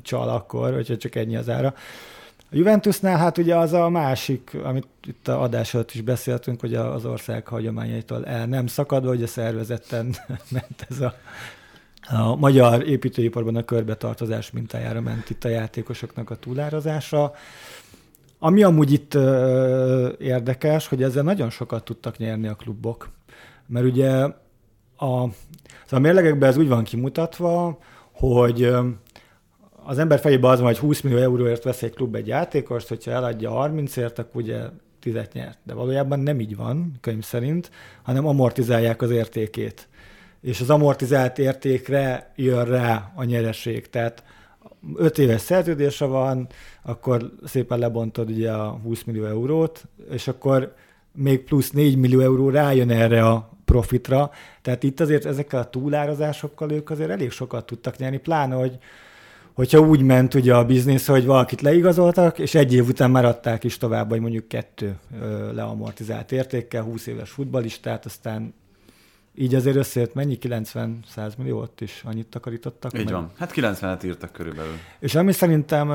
csal 0.01 0.29
akkor, 0.29 0.73
hogyha 0.73 0.97
csak 0.97 1.15
ennyi 1.15 1.35
az 1.35 1.49
ára. 1.49 1.75
A 2.53 2.55
Juventusnál 2.55 3.17
hát 3.17 3.37
ugye 3.37 3.55
az 3.55 3.73
a 3.73 3.89
másik, 3.89 4.57
amit 4.63 4.87
itt 5.07 5.27
a 5.27 5.41
adás 5.41 5.73
előtt 5.73 5.91
is 5.93 6.01
beszéltünk, 6.01 6.59
hogy 6.59 6.73
az 6.73 7.05
ország 7.05 7.47
hagyományaitól 7.47 8.25
el 8.25 8.45
nem 8.45 8.67
szakadva, 8.67 9.07
hogy 9.07 9.23
a 9.23 9.27
szervezetten 9.27 10.15
ment 10.51 10.85
ez 10.89 10.99
a, 10.99 11.13
a 12.15 12.35
magyar 12.35 12.87
építőiparban 12.87 13.55
a 13.55 13.63
körbetartozás 13.63 14.51
mintájára 14.51 15.01
ment 15.01 15.29
itt 15.29 15.43
a 15.43 15.49
játékosoknak 15.49 16.29
a 16.29 16.35
túlárazása. 16.35 17.33
Ami 18.39 18.63
amúgy 18.63 18.91
itt 18.91 19.13
érdekes, 20.19 20.87
hogy 20.87 21.03
ezzel 21.03 21.23
nagyon 21.23 21.49
sokat 21.49 21.83
tudtak 21.83 22.17
nyerni 22.17 22.47
a 22.47 22.55
klubok. 22.55 23.09
Mert 23.67 23.85
ugye 23.85 24.11
a, 24.11 24.33
szóval 24.97 25.29
a 25.89 25.99
mérlegekben 25.99 26.49
ez 26.49 26.57
úgy 26.57 26.67
van 26.67 26.83
kimutatva, 26.83 27.77
hogy 28.11 28.75
az 29.85 29.97
ember 29.97 30.19
fejében 30.19 30.51
az 30.51 30.59
van, 30.59 30.67
hogy 30.67 30.77
20 30.77 31.01
millió 31.01 31.17
euróért 31.17 31.63
vesz 31.63 31.83
egy 31.83 31.93
klub 31.93 32.15
egy 32.15 32.27
játékost, 32.27 32.87
hogyha 32.87 33.11
eladja 33.11 33.51
30ért, 33.51 34.17
akkor 34.17 34.41
ugye 34.41 34.59
10 34.99 35.13
nyert. 35.33 35.57
De 35.63 35.73
valójában 35.73 36.19
nem 36.19 36.39
így 36.39 36.55
van, 36.55 36.93
könyv 37.01 37.23
szerint, 37.23 37.71
hanem 38.03 38.27
amortizálják 38.27 39.01
az 39.01 39.11
értékét. 39.11 39.87
És 40.41 40.61
az 40.61 40.69
amortizált 40.69 41.37
értékre 41.37 42.31
jön 42.35 42.65
rá 42.65 43.11
a 43.15 43.23
nyereség. 43.23 43.89
Tehát 43.89 44.23
5 44.95 45.17
éves 45.17 45.41
szerződése 45.41 46.05
van, 46.05 46.47
akkor 46.81 47.31
szépen 47.43 47.79
lebontod 47.79 48.29
ugye 48.29 48.51
a 48.51 48.69
20 48.69 49.03
millió 49.03 49.25
eurót, 49.25 49.85
és 50.11 50.27
akkor 50.27 50.73
még 51.11 51.43
plusz 51.43 51.71
4 51.71 51.97
millió 51.97 52.19
euró 52.19 52.49
rájön 52.49 52.89
erre 52.89 53.25
a 53.27 53.49
profitra. 53.65 54.31
Tehát 54.61 54.83
itt 54.83 54.99
azért 54.99 55.25
ezekkel 55.25 55.59
a 55.59 55.69
túlárazásokkal 55.69 56.71
ők 56.71 56.89
azért 56.89 57.09
elég 57.09 57.31
sokat 57.31 57.65
tudtak 57.65 57.97
nyerni, 57.97 58.17
pláne, 58.17 58.55
hogy 58.55 58.77
hogyha 59.53 59.79
úgy 59.79 60.01
ment 60.01 60.33
ugye 60.33 60.55
a 60.55 60.65
biznisz, 60.65 61.07
hogy 61.07 61.25
valakit 61.25 61.61
leigazoltak, 61.61 62.39
és 62.39 62.55
egy 62.55 62.73
év 62.73 62.87
után 62.87 63.11
már 63.11 63.25
adták 63.25 63.63
is 63.63 63.77
tovább, 63.77 64.09
hogy 64.09 64.19
mondjuk 64.19 64.47
kettő 64.47 64.95
leamortizált 65.53 66.31
értékkel, 66.31 66.83
20 66.83 67.07
éves 67.07 67.29
futbalistát, 67.29 68.05
aztán 68.05 68.53
így 69.35 69.55
azért 69.55 69.75
összejött 69.75 70.13
mennyi? 70.13 70.37
90-100 70.41 71.37
milliót 71.37 71.81
is 71.81 72.01
annyit 72.05 72.27
takarítottak? 72.27 72.97
Így 72.99 73.03
meg. 73.03 73.13
van. 73.13 73.31
Hát 73.37 73.53
90-et 73.55 74.05
írtak 74.05 74.31
körülbelül. 74.31 74.73
És 74.99 75.15
ami 75.15 75.31
szerintem 75.31 75.91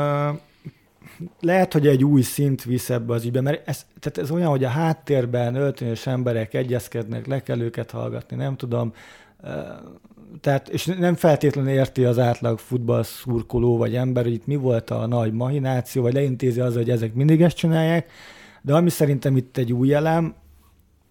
lehet, 1.40 1.72
hogy 1.72 1.86
egy 1.86 2.04
új 2.04 2.22
szint 2.22 2.64
visz 2.64 2.90
ebbe 2.90 3.12
az 3.12 3.24
ügybe, 3.24 3.40
mert 3.40 3.68
ez, 3.68 3.86
tehát 4.00 4.18
ez 4.18 4.30
olyan, 4.30 4.48
hogy 4.48 4.64
a 4.64 4.68
háttérben 4.68 5.54
öltönyös 5.54 6.06
emberek 6.06 6.54
egyezkednek, 6.54 7.26
le 7.26 7.42
kell 7.42 7.60
őket 7.60 7.90
hallgatni, 7.90 8.36
nem 8.36 8.56
tudom, 8.56 8.92
Tehát, 10.40 10.68
és 10.68 10.84
nem 10.84 11.14
feltétlenül 11.14 11.70
érti 11.70 12.04
az 12.04 12.18
átlag 12.18 12.58
futball 12.58 13.02
szurkoló 13.02 13.76
vagy 13.76 13.94
ember, 13.94 14.24
hogy 14.24 14.32
itt 14.32 14.46
mi 14.46 14.56
volt 14.56 14.90
a 14.90 15.06
nagy 15.06 15.32
mahináció, 15.32 16.02
vagy 16.02 16.12
leintézi 16.12 16.60
az, 16.60 16.74
hogy 16.74 16.90
ezek 16.90 17.14
mindig 17.14 17.42
ezt 17.42 17.56
csinálják, 17.56 18.10
de 18.62 18.74
ami 18.74 18.90
szerintem 18.90 19.36
itt 19.36 19.56
egy 19.56 19.72
új 19.72 19.94
elem, 19.94 20.34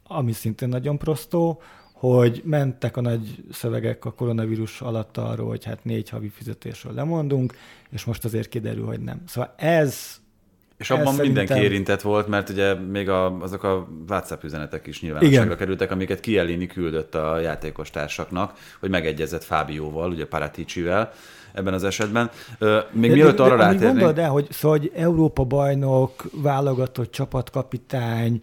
ami 0.04 0.32
szintén 0.32 0.70
nagyon 0.70 0.98
prostó, 0.98 1.62
hogy 1.94 2.42
mentek 2.46 2.98
a 2.98 3.02
nagy 3.02 3.44
szövegek 3.52 4.06
a 4.06 4.12
koronavírus 4.12 4.82
alatt 4.82 5.18
arról, 5.18 5.48
hogy 5.48 5.66
hát 5.66 5.84
négy 5.84 6.10
havi 6.10 6.30
fizetésről 6.30 6.94
lemondunk, 6.94 7.54
és 7.90 8.06
most 8.06 8.26
azért 8.26 8.50
kiderül, 8.50 8.86
hogy 8.86 9.00
nem. 9.00 9.22
Szóval 9.26 9.54
ez 9.58 10.22
és 10.78 10.90
abban 10.90 11.14
szerintem... 11.14 11.26
mindenki 11.26 11.64
érintett 11.64 12.02
volt, 12.02 12.28
mert 12.28 12.50
ugye 12.50 12.74
még 12.74 13.10
a, 13.10 13.42
azok 13.42 13.64
a 13.64 13.88
WhatsApp 14.10 14.44
üzenetek 14.44 14.88
is 14.88 15.02
nyilvánosságra 15.02 15.44
Igen. 15.44 15.58
kerültek, 15.58 15.92
amiket 15.92 16.20
Kielini 16.20 16.68
küldött 16.68 17.16
a 17.16 17.40
játékos 17.40 17.90
társaknak, 17.90 18.54
hogy 18.80 18.90
megegyezett 18.90 19.44
Fábióval, 19.44 20.10
ugye 20.10 20.26
Paraticivel 20.26 21.12
ebben 21.54 21.74
az 21.74 21.84
esetben. 21.84 22.30
Még 22.92 23.10
de, 23.10 23.16
mielőtt 23.16 23.40
arra 23.40 23.56
rátérnénk... 23.56 23.92
Gondold 23.92 24.18
el, 24.18 24.30
hogy, 24.30 24.48
szóval, 24.52 24.78
hogy 24.78 24.92
Európa 24.96 25.44
bajnok, 25.44 26.24
válogatott 26.32 27.12
csapatkapitány, 27.12 28.42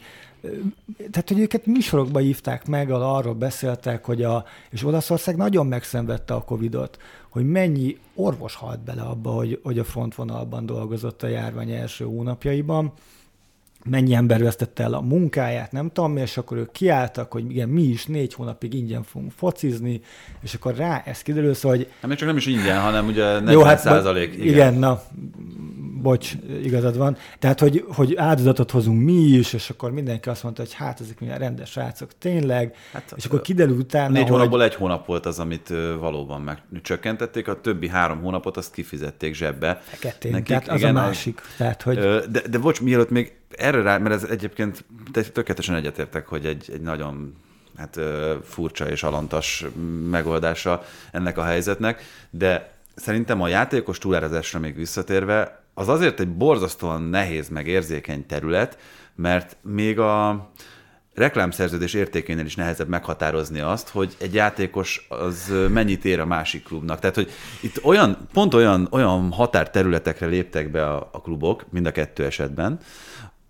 tehát, 1.10 1.28
hogy 1.28 1.38
őket 1.38 1.66
műsorokba 1.66 2.18
hívták 2.18 2.66
meg, 2.66 2.90
arról 2.90 3.34
beszéltek, 3.34 4.04
hogy 4.04 4.22
a, 4.22 4.44
és 4.70 4.84
Olaszország 4.84 5.36
nagyon 5.36 5.66
megszenvedte 5.66 6.34
a 6.34 6.44
Covidot, 6.44 6.98
hogy 7.28 7.46
mennyi 7.46 7.98
orvos 8.14 8.54
halt 8.54 8.80
bele 8.80 9.02
abba, 9.02 9.30
hogy, 9.30 9.60
hogy 9.62 9.78
a 9.78 9.84
frontvonalban 9.84 10.66
dolgozott 10.66 11.22
a 11.22 11.26
járvány 11.26 11.70
első 11.70 12.04
hónapjaiban, 12.04 12.92
mennyi 13.84 14.14
ember 14.14 14.42
vesztette 14.42 14.82
el 14.82 14.94
a 14.94 15.00
munkáját, 15.00 15.72
nem 15.72 15.90
tudom 15.92 16.16
és 16.16 16.36
akkor 16.36 16.56
ők 16.56 16.72
kiálltak, 16.72 17.32
hogy 17.32 17.50
igen, 17.50 17.68
mi 17.68 17.82
is 17.82 18.06
négy 18.06 18.34
hónapig 18.34 18.74
ingyen 18.74 19.02
fogunk 19.02 19.32
focizni, 19.36 20.00
és 20.40 20.54
akkor 20.54 20.74
rá 20.74 21.02
ez 21.06 21.22
kiderül, 21.22 21.54
szóval, 21.54 21.76
hogy... 21.76 21.88
Hát 22.00 22.08
még 22.08 22.18
csak 22.18 22.28
nem 22.28 22.36
is 22.36 22.46
ingyen, 22.46 22.80
hanem 22.80 23.06
ugye 23.06 23.24
40 23.24 23.52
Jó, 23.52 23.62
hát, 23.62 23.78
százalék. 23.78 24.34
Igen. 24.34 24.46
igen, 24.46 24.74
na, 24.74 25.02
bocs, 26.04 26.32
igazad 26.62 26.96
van. 26.96 27.16
Tehát, 27.38 27.60
hogy, 27.60 27.84
hogy 27.88 28.16
áldozatot 28.16 28.70
hozunk 28.70 29.04
mi 29.04 29.12
is, 29.12 29.52
és 29.52 29.70
akkor 29.70 29.90
mindenki 29.90 30.28
azt 30.28 30.42
mondta, 30.42 30.62
hogy 30.62 30.72
hát 30.72 31.00
ezek 31.00 31.20
milyen 31.20 31.38
rendes 31.38 31.70
srácok, 31.70 32.10
tényleg. 32.18 32.74
Hát, 32.92 33.12
és 33.16 33.24
akkor 33.24 33.40
kiderül 33.40 33.76
utána, 33.76 34.12
Négy 34.12 34.22
hogy... 34.22 34.30
hónapból 34.30 34.62
egy 34.62 34.74
hónap 34.74 35.06
volt 35.06 35.26
az, 35.26 35.38
amit 35.38 35.68
valóban 35.98 36.40
megcsökkentették, 36.40 37.48
a 37.48 37.60
többi 37.60 37.88
három 37.88 38.20
hónapot 38.20 38.56
azt 38.56 38.72
kifizették 38.72 39.34
zsebbe. 39.34 39.80
Feketén, 39.82 40.30
Nekik, 40.30 40.46
tehát 40.46 40.68
az 40.68 40.78
igen, 40.78 40.96
a 40.96 41.00
másik. 41.00 41.40
Tehát, 41.56 41.82
hogy... 41.82 41.98
De, 42.30 42.42
de 42.50 42.58
bocs, 42.58 42.80
mielőtt 42.80 43.10
még 43.10 43.32
erre 43.50 43.82
rá, 43.82 43.98
mert 43.98 44.14
ez 44.14 44.24
egyébként 44.24 44.84
tökéletesen 45.32 45.74
egyetértek, 45.74 46.26
hogy 46.26 46.46
egy, 46.46 46.70
egy 46.72 46.80
nagyon 46.80 47.34
hát, 47.76 48.00
furcsa 48.42 48.90
és 48.90 49.02
alantas 49.02 49.64
megoldása 50.10 50.84
ennek 51.12 51.38
a 51.38 51.42
helyzetnek, 51.42 52.02
de 52.30 52.72
szerintem 52.94 53.40
a 53.40 53.48
játékos 53.48 53.98
túlárazásra 53.98 54.58
még 54.58 54.76
visszatérve, 54.76 55.63
az 55.74 55.88
azért 55.88 56.20
egy 56.20 56.36
borzasztóan 56.36 57.02
nehéz 57.02 57.48
meg 57.48 57.66
érzékeny 57.66 58.26
terület, 58.26 58.78
mert 59.14 59.56
még 59.62 59.98
a 59.98 60.50
reklámszerződés 61.14 61.94
értékénél 61.94 62.44
is 62.44 62.54
nehezebb 62.54 62.88
meghatározni 62.88 63.60
azt, 63.60 63.88
hogy 63.88 64.16
egy 64.20 64.34
játékos 64.34 65.06
az 65.08 65.52
mennyit 65.68 66.04
ér 66.04 66.20
a 66.20 66.26
másik 66.26 66.64
klubnak. 66.64 66.98
Tehát, 66.98 67.14
hogy 67.14 67.30
itt 67.60 67.84
olyan, 67.84 68.28
pont 68.32 68.54
olyan, 68.54 68.88
olyan 68.90 69.32
határterületekre 69.32 70.26
léptek 70.26 70.70
be 70.70 70.86
a, 70.86 71.08
a 71.12 71.20
klubok, 71.20 71.64
mind 71.70 71.86
a 71.86 71.92
kettő 71.92 72.24
esetben, 72.24 72.78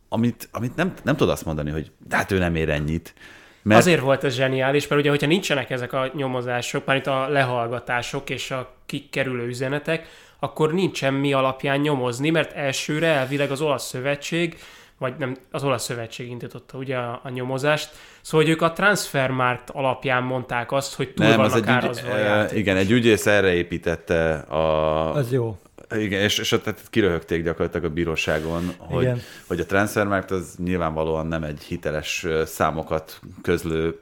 amit, 0.09 0.49
amit 0.53 0.77
nem, 0.77 0.93
nem 1.03 1.17
tudod 1.17 1.33
azt 1.33 1.45
mondani, 1.45 1.71
hogy 1.71 1.91
de 2.09 2.17
hát 2.17 2.31
ő 2.31 2.39
nem 2.39 2.55
ér 2.55 2.69
ennyit. 2.69 3.15
Mert... 3.63 3.81
Azért 3.81 4.01
volt 4.01 4.25
ez 4.25 4.35
zseniális, 4.35 4.89
mert 4.89 5.01
ugye, 5.01 5.11
hogyha 5.11 5.27
nincsenek 5.27 5.71
ezek 5.71 5.93
a 5.93 6.11
nyomozások, 6.15 6.85
már 6.85 6.97
itt 6.97 7.07
a 7.07 7.29
lehallgatások 7.29 8.31
és 8.31 8.51
a 8.51 8.75
kikerülő 8.87 9.47
üzenetek, 9.47 10.07
akkor 10.39 10.73
nincsen 10.73 11.15
mi 11.15 11.33
alapján 11.33 11.81
nyomozni, 11.81 12.31
mert 12.31 12.53
elsőre 12.53 13.07
elvileg 13.07 13.51
az 13.51 13.61
olasz 13.61 13.87
szövetség, 13.87 14.59
vagy 14.99 15.15
nem, 15.19 15.37
az 15.51 15.65
olasz 15.65 15.85
szövetség 15.85 16.31
indította 16.31 16.79
ugye 16.79 16.97
a, 16.97 17.21
a 17.23 17.29
nyomozást, 17.29 17.91
szóval 18.21 18.47
hogy 18.47 18.55
ők 18.55 18.63
a 18.63 18.73
transfermarkt 18.73 19.71
alapján 19.71 20.23
mondták 20.23 20.73
azt, 20.73 20.95
hogy 20.95 21.15
túl 21.15 21.27
nem, 21.27 21.37
vannak 21.37 21.85
az 21.89 22.03
egy 22.05 22.53
ügy, 22.53 22.59
Igen, 22.59 22.77
egy 22.77 22.91
ügyész 22.91 23.27
erre 23.27 23.55
építette 23.55 24.35
a... 24.35 25.15
Az 25.15 25.33
jó. 25.33 25.59
Igen, 25.91 26.23
és, 26.23 26.39
és 26.39 26.53
ott 26.53 26.91
kiröhögték 26.91 27.45
gyakorlatilag 27.45 27.85
a 27.85 27.93
bíróságon, 27.93 28.75
hogy, 28.79 29.11
hogy 29.47 29.61
a 29.61 29.67
transfermarkt 29.67 30.31
az 30.31 30.55
nyilvánvalóan 30.65 31.27
nem 31.27 31.43
egy 31.43 31.63
hiteles 31.63 32.27
számokat 32.45 33.21
közlő 33.43 33.99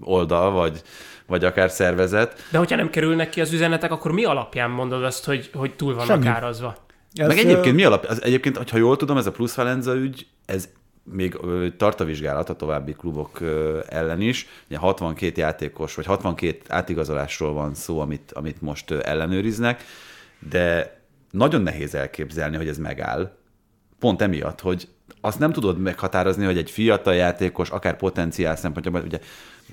oldal, 0.00 0.50
vagy, 0.50 0.82
vagy 1.26 1.44
akár 1.44 1.70
szervezet. 1.70 2.46
De 2.50 2.58
hogyha 2.58 2.76
nem 2.76 2.90
kerülnek 2.90 3.28
ki 3.28 3.40
az 3.40 3.52
üzenetek, 3.52 3.92
akkor 3.92 4.12
mi 4.12 4.24
alapján 4.24 4.70
mondod 4.70 5.04
azt, 5.04 5.24
hogy, 5.24 5.50
hogy 5.54 5.74
túl 5.74 5.94
vannak 5.94 6.22
Semmi. 6.22 6.26
árazva? 6.26 6.76
Ez 7.12 7.26
Meg 7.26 7.38
egyébként 7.38 7.74
mi 7.74 7.84
alap? 7.84 8.04
Az, 8.04 8.22
egyébként, 8.22 8.70
ha 8.70 8.76
jól 8.76 8.96
tudom, 8.96 9.16
ez 9.16 9.26
a 9.26 9.30
plusz 9.30 9.54
Valenza 9.54 9.94
ügy, 9.94 10.26
ez 10.46 10.68
még 11.12 11.38
tart 11.76 12.00
a 12.00 12.04
vizsgálat 12.04 12.48
a 12.48 12.56
további 12.56 12.92
klubok 12.92 13.40
ellen 13.88 14.20
is. 14.20 14.46
Ugye 14.66 14.78
62 14.78 15.40
játékos, 15.40 15.94
vagy 15.94 16.06
62 16.06 16.58
átigazolásról 16.68 17.52
van 17.52 17.74
szó, 17.74 18.00
amit, 18.00 18.32
amit 18.32 18.62
most 18.62 18.90
ellenőriznek, 18.90 19.84
de 20.50 20.96
nagyon 21.30 21.62
nehéz 21.62 21.94
elképzelni, 21.94 22.56
hogy 22.56 22.68
ez 22.68 22.78
megáll. 22.78 23.36
Pont 23.98 24.22
emiatt, 24.22 24.60
hogy 24.60 24.88
azt 25.20 25.38
nem 25.38 25.52
tudod 25.52 25.78
meghatározni, 25.78 26.44
hogy 26.44 26.58
egy 26.58 26.70
fiatal 26.70 27.14
játékos, 27.14 27.70
akár 27.70 27.96
potenciál 27.96 28.56
szempontjából, 28.56 29.00
ugye 29.00 29.18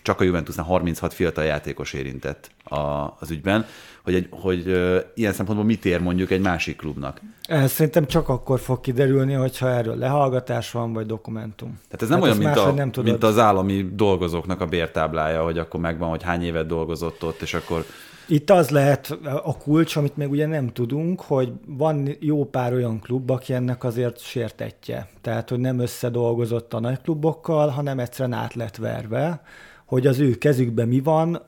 csak 0.04 0.20
a 0.20 0.24
Juventusnál 0.24 0.66
36 0.66 1.14
fiatal 1.14 1.44
játékos 1.44 1.94
érintett 1.94 2.50
a, 2.64 2.78
az 3.20 3.32
ügyben, 3.32 3.66
hogy, 4.04 4.14
egy, 4.14 4.28
hogy 4.32 4.68
uh, 4.68 4.98
ilyen 5.16 5.34
szempontból 5.34 5.68
mit 5.68 5.86
ér 5.86 6.02
mondjuk 6.02 6.32
egy 6.32 6.42
másik 6.42 6.78
klubnak. 6.78 7.22
Ez 7.42 7.72
szerintem 7.72 8.06
csak 8.06 8.30
akkor 8.30 8.60
fog 8.60 8.80
kiderülni, 8.80 9.34
hogyha 9.34 9.70
erről 9.70 9.96
lehallgatás 9.96 10.72
van, 10.72 10.94
vagy 10.94 11.06
dokumentum. 11.06 11.80
Tehát 11.88 12.02
ez 12.02 12.10
nem 12.10 12.18
hát 12.18 12.28
olyan, 12.28 12.38
mint, 12.38 12.58
a, 12.58 12.72
nem 12.72 12.92
mint 13.04 13.24
az 13.24 13.40
állami 13.40 13.90
dolgozóknak 13.94 14.62
a 14.62 14.66
bértáblája, 14.66 15.44
hogy 15.44 15.58
akkor 15.58 15.80
megvan, 15.80 16.10
hogy 16.10 16.24
hány 16.24 16.44
évet 16.44 16.68
dolgozott 16.68 17.24
ott, 17.24 17.42
és 17.42 17.54
akkor 17.54 17.86
itt 18.28 18.50
az 18.50 18.70
lehet 18.70 19.18
a 19.44 19.58
kulcs, 19.58 19.96
amit 19.96 20.18
még 20.18 20.30
ugye 20.30 20.46
nem 20.46 20.68
tudunk, 20.68 21.22
hogy 21.22 21.52
van 21.66 22.10
jó 22.20 22.46
pár 22.46 22.74
olyan 22.74 23.00
klub, 23.00 23.30
aki 23.30 23.54
ennek 23.54 23.84
azért 23.84 24.20
sértetje. 24.20 25.08
Tehát, 25.22 25.50
hogy 25.50 25.60
nem 25.60 25.80
összedolgozott 25.80 26.74
a 26.74 26.80
nagy 26.80 27.02
klubokkal, 27.02 27.68
hanem 27.68 28.00
egyszerűen 28.00 28.38
át 28.40 28.54
lett 28.54 28.76
verve 28.76 29.42
hogy 29.86 30.08
az 30.08 30.20
ő 30.20 30.38
kezükben 30.38 30.88
mi 30.88 31.00
van, 31.00 31.42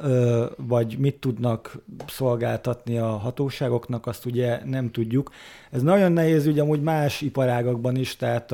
vagy 0.58 0.96
mit 1.00 1.16
tudnak 1.16 1.78
szolgáltatni 2.08 2.98
a 2.98 3.08
hatóságoknak, 3.08 4.08
azt 4.08 4.26
ugye 4.26 4.60
nem 4.66 4.92
tudjuk. 4.92 5.32
Ez 5.72 5.82
nagyon 5.82 6.12
nehéz 6.12 6.48
ugye 6.48 6.62
amúgy 6.62 6.82
más 6.82 7.22
iparágakban 7.22 7.96
is, 7.96 8.16
tehát 8.16 8.52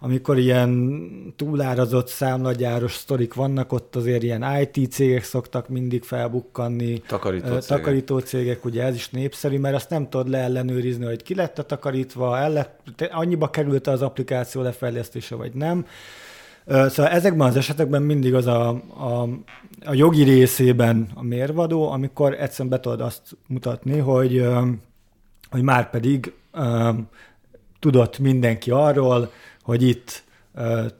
amikor 0.00 0.38
ilyen 0.38 0.92
túlárazott 1.36 2.08
számlagyáros 2.08 2.92
sztorik 2.94 3.34
vannak, 3.34 3.72
ott 3.72 3.96
azért 3.96 4.22
ilyen 4.22 4.44
IT 4.60 4.92
cégek 4.92 5.24
szoktak 5.24 5.68
mindig 5.68 6.02
felbukkanni. 6.02 6.98
Takarító 6.98 7.46
cégek. 7.46 7.64
Takarító 7.64 8.18
cégek, 8.18 8.64
ugye 8.64 8.82
ez 8.82 8.94
is 8.94 9.10
népszerű, 9.10 9.58
mert 9.58 9.74
azt 9.74 9.90
nem 9.90 10.08
tudod 10.08 10.28
leellenőrizni, 10.28 11.04
hogy 11.04 11.22
ki 11.22 11.34
lett 11.34 11.58
a 11.58 11.62
takarítva, 11.62 12.38
el 12.38 12.52
lett, 12.52 13.08
annyiba 13.10 13.50
került 13.50 13.86
az 13.86 14.02
applikáció 14.02 14.62
lefejlesztése, 14.62 15.34
vagy 15.34 15.52
nem. 15.54 15.86
Szóval 16.66 17.08
ezekben 17.08 17.48
az 17.48 17.56
esetekben 17.56 18.02
mindig 18.02 18.34
az 18.34 18.46
a, 18.46 18.68
a, 18.98 19.28
a 19.84 19.94
jogi 19.94 20.22
részében 20.22 21.08
a 21.14 21.22
mérvadó, 21.22 21.90
amikor 21.90 22.32
egyszerűen 22.32 22.68
be 22.68 22.80
tudod 22.80 23.00
azt 23.00 23.36
mutatni, 23.46 23.98
hogy, 23.98 24.46
hogy 25.50 25.62
már 25.62 25.90
pedig 25.90 26.32
tudott 27.78 28.18
mindenki 28.18 28.70
arról, 28.70 29.30
hogy 29.62 29.82
itt 29.82 30.24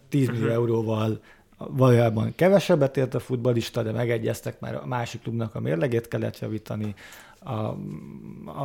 10 0.08 0.28
millió 0.28 0.44
mhm. 0.44 0.52
euróval 0.52 1.20
valójában 1.56 2.32
kevesebbet 2.36 2.96
ért 2.96 3.14
a 3.14 3.20
futbalista, 3.20 3.82
de 3.82 3.92
megegyeztek, 3.92 4.60
mert 4.60 4.82
a 4.82 4.86
másik 4.86 5.22
klubnak 5.22 5.54
a 5.54 5.60
mérlegét 5.60 6.08
kellett 6.08 6.38
javítani, 6.38 6.94
a, 7.40 7.76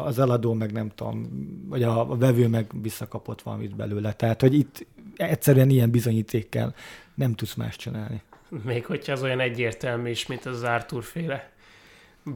az 0.05 0.19
eladó 0.19 0.53
meg 0.53 0.71
nem 0.71 0.89
tudom, 0.95 1.29
vagy 1.69 1.83
a, 1.83 2.11
a 2.11 2.17
vevő 2.17 2.47
meg 2.47 2.71
visszakapott 2.81 3.41
valamit 3.41 3.75
belőle. 3.75 4.13
Tehát, 4.13 4.41
hogy 4.41 4.53
itt 4.53 4.85
egyszerűen 5.15 5.69
ilyen 5.69 5.91
bizonyítékkel 5.91 6.75
nem 7.15 7.33
tudsz 7.33 7.53
más 7.53 7.75
csinálni. 7.75 8.21
Még 8.63 8.85
hogyha 8.85 9.11
az 9.11 9.23
olyan 9.23 9.39
egyértelmű 9.39 10.09
is, 10.09 10.25
mint 10.25 10.45
az 10.45 10.63
Artur 10.63 11.03
féle 11.03 11.53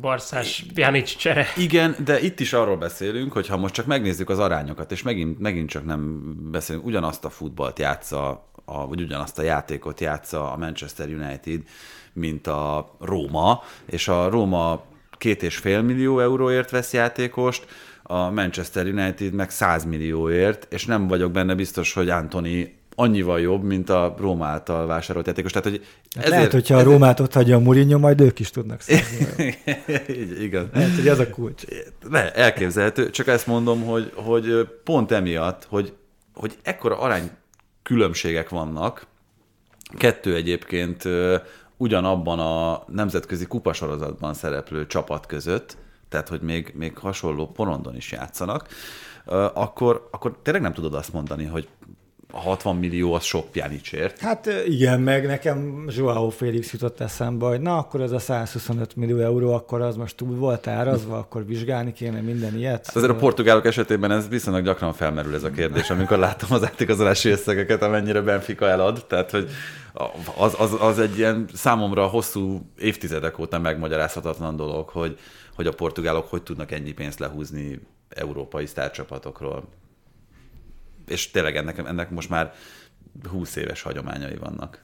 Barszás 0.01 0.65
Pjanic 0.73 1.15
csere. 1.15 1.45
Igen, 1.57 1.95
de 2.05 2.19
itt 2.19 2.39
is 2.39 2.53
arról 2.53 2.77
beszélünk, 2.77 3.31
hogy 3.31 3.47
ha 3.47 3.57
most 3.57 3.73
csak 3.73 3.85
megnézzük 3.85 4.29
az 4.29 4.39
arányokat, 4.39 4.91
és 4.91 5.01
megint, 5.01 5.39
megint 5.39 5.69
csak 5.69 5.85
nem 5.85 6.33
beszélünk, 6.51 6.85
ugyanazt 6.85 7.25
a 7.25 7.29
futballt 7.29 7.79
játsza, 7.79 8.49
a, 8.65 8.87
vagy 8.87 9.01
ugyanazt 9.01 9.39
a 9.39 9.41
játékot 9.41 9.99
játsza 9.99 10.51
a 10.51 10.57
Manchester 10.57 11.07
United, 11.07 11.63
mint 12.13 12.47
a 12.47 12.95
Róma, 12.99 13.63
és 13.85 14.07
a 14.07 14.29
Róma 14.29 14.83
két 15.19 15.43
és 15.43 15.57
fél 15.57 15.81
millió 15.81 16.19
euróért 16.19 16.69
vesz 16.69 16.93
játékost, 16.93 17.65
a 18.03 18.29
Manchester 18.29 18.85
United 18.85 19.33
meg 19.33 19.49
100 19.49 19.85
millióért, 19.85 20.67
és 20.73 20.85
nem 20.85 21.07
vagyok 21.07 21.31
benne 21.31 21.55
biztos, 21.55 21.93
hogy 21.93 22.09
Anthony 22.09 22.73
annyival 22.95 23.39
jobb, 23.39 23.63
mint 23.63 23.89
a 23.89 24.15
Róma 24.17 24.45
által 24.45 24.87
vásárolt 24.87 25.27
játékos. 25.27 25.51
Tehát, 25.51 25.69
hogy 25.69 25.85
hát 26.15 26.23
ezért, 26.23 26.29
lehet, 26.29 26.51
hogyha 26.51 26.77
a 26.77 26.83
Rómát 26.83 27.19
ott 27.19 27.33
hagyja 27.33 27.55
a 27.55 27.59
Mourinho, 27.59 27.97
majd 27.99 28.21
ők 28.21 28.39
is 28.39 28.49
tudnak 28.49 28.81
szerzni. 28.87 29.57
Igen. 30.39 30.69
Lehet, 30.73 30.95
hogy 30.95 31.07
ez 31.07 31.19
a 31.19 31.29
kulcs. 31.29 31.63
Ne, 32.09 32.31
elképzelhető. 32.31 33.09
Csak 33.09 33.27
ezt 33.27 33.47
mondom, 33.47 33.83
hogy, 33.83 34.11
hogy 34.15 34.67
pont 34.83 35.11
emiatt, 35.11 35.65
hogy, 35.69 35.93
hogy 36.33 36.57
ekkora 36.63 36.99
arány 36.99 37.29
különbségek 37.83 38.49
vannak, 38.49 39.07
kettő 39.97 40.35
egyébként 40.35 41.03
ugyanabban 41.79 42.39
a 42.39 42.83
nemzetközi 42.87 43.45
kupasorozatban 43.45 44.33
szereplő 44.33 44.87
csapat 44.87 45.25
között, 45.25 45.77
tehát 46.09 46.27
hogy 46.27 46.41
még, 46.41 46.73
még 46.75 46.97
hasonló 46.97 47.47
porondon 47.47 47.95
is 47.95 48.11
játszanak, 48.11 48.67
akkor, 49.53 50.07
akkor 50.11 50.37
tényleg 50.43 50.61
nem 50.63 50.73
tudod 50.73 50.93
azt 50.93 51.13
mondani, 51.13 51.45
hogy 51.45 51.67
a 52.31 52.39
60 52.39 52.75
millió 52.75 53.13
az 53.13 53.23
sok 53.23 53.51
Pjanicért. 53.51 54.19
Hát 54.19 54.49
igen, 54.65 55.01
meg 55.01 55.25
nekem 55.25 55.85
Joao 55.87 56.29
Félix 56.29 56.71
jutott 56.71 56.99
eszembe, 56.99 57.45
hogy 57.45 57.61
na 57.61 57.77
akkor 57.77 58.01
ez 58.01 58.11
a 58.11 58.19
125 58.19 58.95
millió 58.95 59.17
euró, 59.17 59.53
akkor 59.53 59.81
az 59.81 59.95
most 59.95 60.15
túl 60.15 60.35
volt 60.35 60.67
árazva, 60.67 61.17
akkor 61.17 61.45
vizsgálni 61.45 61.93
kéne 61.93 62.21
minden 62.21 62.57
ilyet. 62.57 62.85
Hát 62.85 62.95
azért 62.95 63.11
a 63.11 63.15
portugálok 63.15 63.65
esetében 63.65 64.11
ez 64.11 64.27
viszonylag 64.27 64.63
gyakran 64.63 64.93
felmerül 64.93 65.35
ez 65.35 65.43
a 65.43 65.49
kérdés, 65.49 65.89
amikor 65.89 66.17
látom 66.17 66.49
az 66.51 66.63
átigazolási 66.63 67.29
összegeket, 67.29 67.81
amennyire 67.81 68.21
Benfica 68.21 68.67
elad, 68.67 69.05
tehát 69.07 69.31
hogy 69.31 69.49
az, 70.37 70.55
az, 70.57 70.75
az 70.79 70.99
egy 70.99 71.17
ilyen 71.17 71.49
számomra 71.53 72.07
hosszú 72.07 72.61
évtizedek 72.77 73.39
óta 73.39 73.59
megmagyarázhatatlan 73.59 74.55
dolog, 74.55 74.89
hogy, 74.89 75.19
hogy 75.55 75.67
a 75.67 75.73
portugálok 75.73 76.29
hogy 76.29 76.43
tudnak 76.43 76.71
ennyi 76.71 76.91
pénzt 76.91 77.19
lehúzni 77.19 77.79
európai 78.09 78.65
sztárcsapatokról 78.65 79.63
és 81.09 81.31
tényleg 81.31 81.55
ennek, 81.55 81.77
ennek 81.77 82.09
most 82.09 82.29
már 82.29 82.53
20 83.29 83.55
éves 83.55 83.81
hagyományai 83.81 84.35
vannak. 84.35 84.83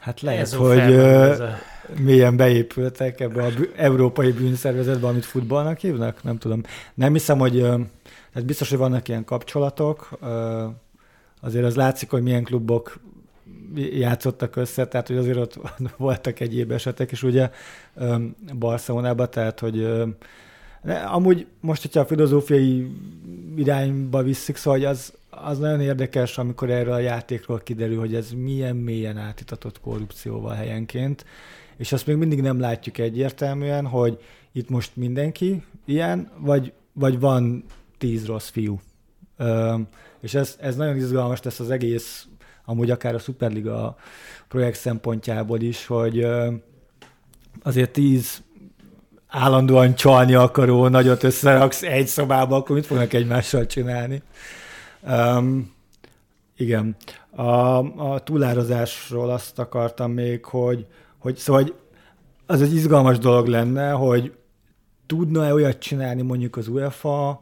Hát 0.00 0.20
lehet, 0.20 0.40
ez 0.40 0.54
hogy 0.54 0.78
ö, 0.78 1.42
a... 1.42 1.58
mélyen 1.98 2.36
beépültek 2.36 3.20
ebbe 3.20 3.44
a 3.44 3.50
bű, 3.54 3.70
európai 3.76 4.32
bűnszervezetbe, 4.32 5.06
amit 5.06 5.24
futballnak 5.24 5.78
hívnak, 5.78 6.22
nem 6.22 6.38
tudom. 6.38 6.62
Nem 6.94 7.12
hiszem, 7.12 7.38
hogy 7.38 7.56
ö, 7.56 7.68
tehát 8.32 8.46
biztos, 8.46 8.68
hogy 8.68 8.78
vannak 8.78 9.08
ilyen 9.08 9.24
kapcsolatok, 9.24 10.08
ö, 10.22 10.66
azért 11.40 11.64
az 11.64 11.76
látszik, 11.76 12.10
hogy 12.10 12.22
milyen 12.22 12.44
klubok 12.44 12.98
játszottak 13.74 14.56
össze, 14.56 14.86
tehát 14.86 15.06
hogy 15.06 15.16
azért 15.16 15.36
ott 15.36 15.58
voltak 15.96 16.40
egyéb 16.40 16.70
esetek 16.70 17.12
is 17.12 17.22
ugye 17.22 17.50
Barcelonában, 18.58 19.30
tehát 19.30 19.60
hogy 19.60 19.88
amúgy 21.06 21.46
most, 21.60 21.82
hogyha 21.82 22.00
a 22.00 22.06
filozófiai 22.06 22.90
irányba 23.56 24.22
visszük, 24.22 24.56
szóval 24.56 24.84
az, 24.84 25.12
az 25.30 25.58
nagyon 25.58 25.80
érdekes, 25.80 26.38
amikor 26.38 26.70
erről 26.70 26.92
a 26.92 26.98
játékról 26.98 27.58
kiderül, 27.58 27.98
hogy 27.98 28.14
ez 28.14 28.30
milyen 28.30 28.76
mélyen 28.76 29.18
átitatott 29.18 29.80
korrupcióval 29.80 30.54
helyenként, 30.54 31.24
és 31.76 31.92
azt 31.92 32.06
még 32.06 32.16
mindig 32.16 32.40
nem 32.40 32.60
látjuk 32.60 32.98
egyértelműen, 32.98 33.86
hogy 33.86 34.18
itt 34.52 34.68
most 34.68 34.96
mindenki 34.96 35.62
ilyen, 35.84 36.30
vagy, 36.38 36.72
vagy 36.92 37.20
van 37.20 37.64
tíz 37.98 38.26
rossz 38.26 38.48
fiú. 38.48 38.80
Ö, 39.36 39.74
és 40.20 40.34
ez, 40.34 40.56
ez 40.60 40.76
nagyon 40.76 40.96
izgalmas 40.96 41.40
tesz 41.40 41.60
az 41.60 41.70
egész, 41.70 42.26
amúgy 42.66 42.90
akár 42.90 43.14
a 43.14 43.18
Superliga 43.18 43.96
projekt 44.48 44.78
szempontjából 44.78 45.60
is, 45.60 45.86
hogy 45.86 46.26
azért 47.62 47.90
tíz 47.90 48.42
állandóan 49.28 49.94
csalni 49.94 50.34
akaró 50.34 50.88
nagyot 50.88 51.22
összeraksz 51.22 51.82
egy 51.82 52.06
szobába, 52.06 52.56
akkor 52.56 52.76
mit 52.76 52.86
fognak 52.86 53.12
egymással 53.12 53.66
csinálni? 53.66 54.22
Um, 55.08 55.74
igen. 56.56 56.96
A, 57.30 57.78
a 58.12 58.20
túlárazásról 58.24 59.30
azt 59.30 59.58
akartam 59.58 60.12
még, 60.12 60.44
hogy, 60.44 60.86
hogy 61.18 61.36
szóval 61.36 61.62
hogy 61.62 61.74
az 62.46 62.62
egy 62.62 62.74
izgalmas 62.74 63.18
dolog 63.18 63.46
lenne, 63.46 63.90
hogy 63.90 64.32
tudna-e 65.06 65.52
olyat 65.52 65.78
csinálni 65.78 66.22
mondjuk 66.22 66.56
az 66.56 66.68
UEFA 66.68 67.40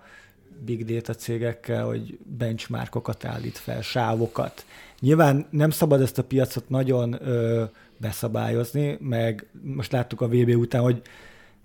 big 0.65 0.85
data 0.85 1.15
cégekkel, 1.15 1.85
hogy 1.85 2.19
benchmarkokat 2.39 3.25
állít 3.25 3.59
fel, 3.59 3.83
sávokat. 3.83 4.65
Nyilván 5.01 5.47
nem 5.51 5.71
szabad 5.71 6.01
ezt 6.01 6.19
a 6.19 6.25
piacot 6.25 6.69
nagyon 6.69 7.27
ö, 7.27 7.65
beszabályozni, 7.97 8.97
meg 9.01 9.47
most 9.63 9.93
láttuk 9.93 10.21
a 10.21 10.29
VB 10.29 10.57
után, 10.57 10.83
hogy 10.83 11.03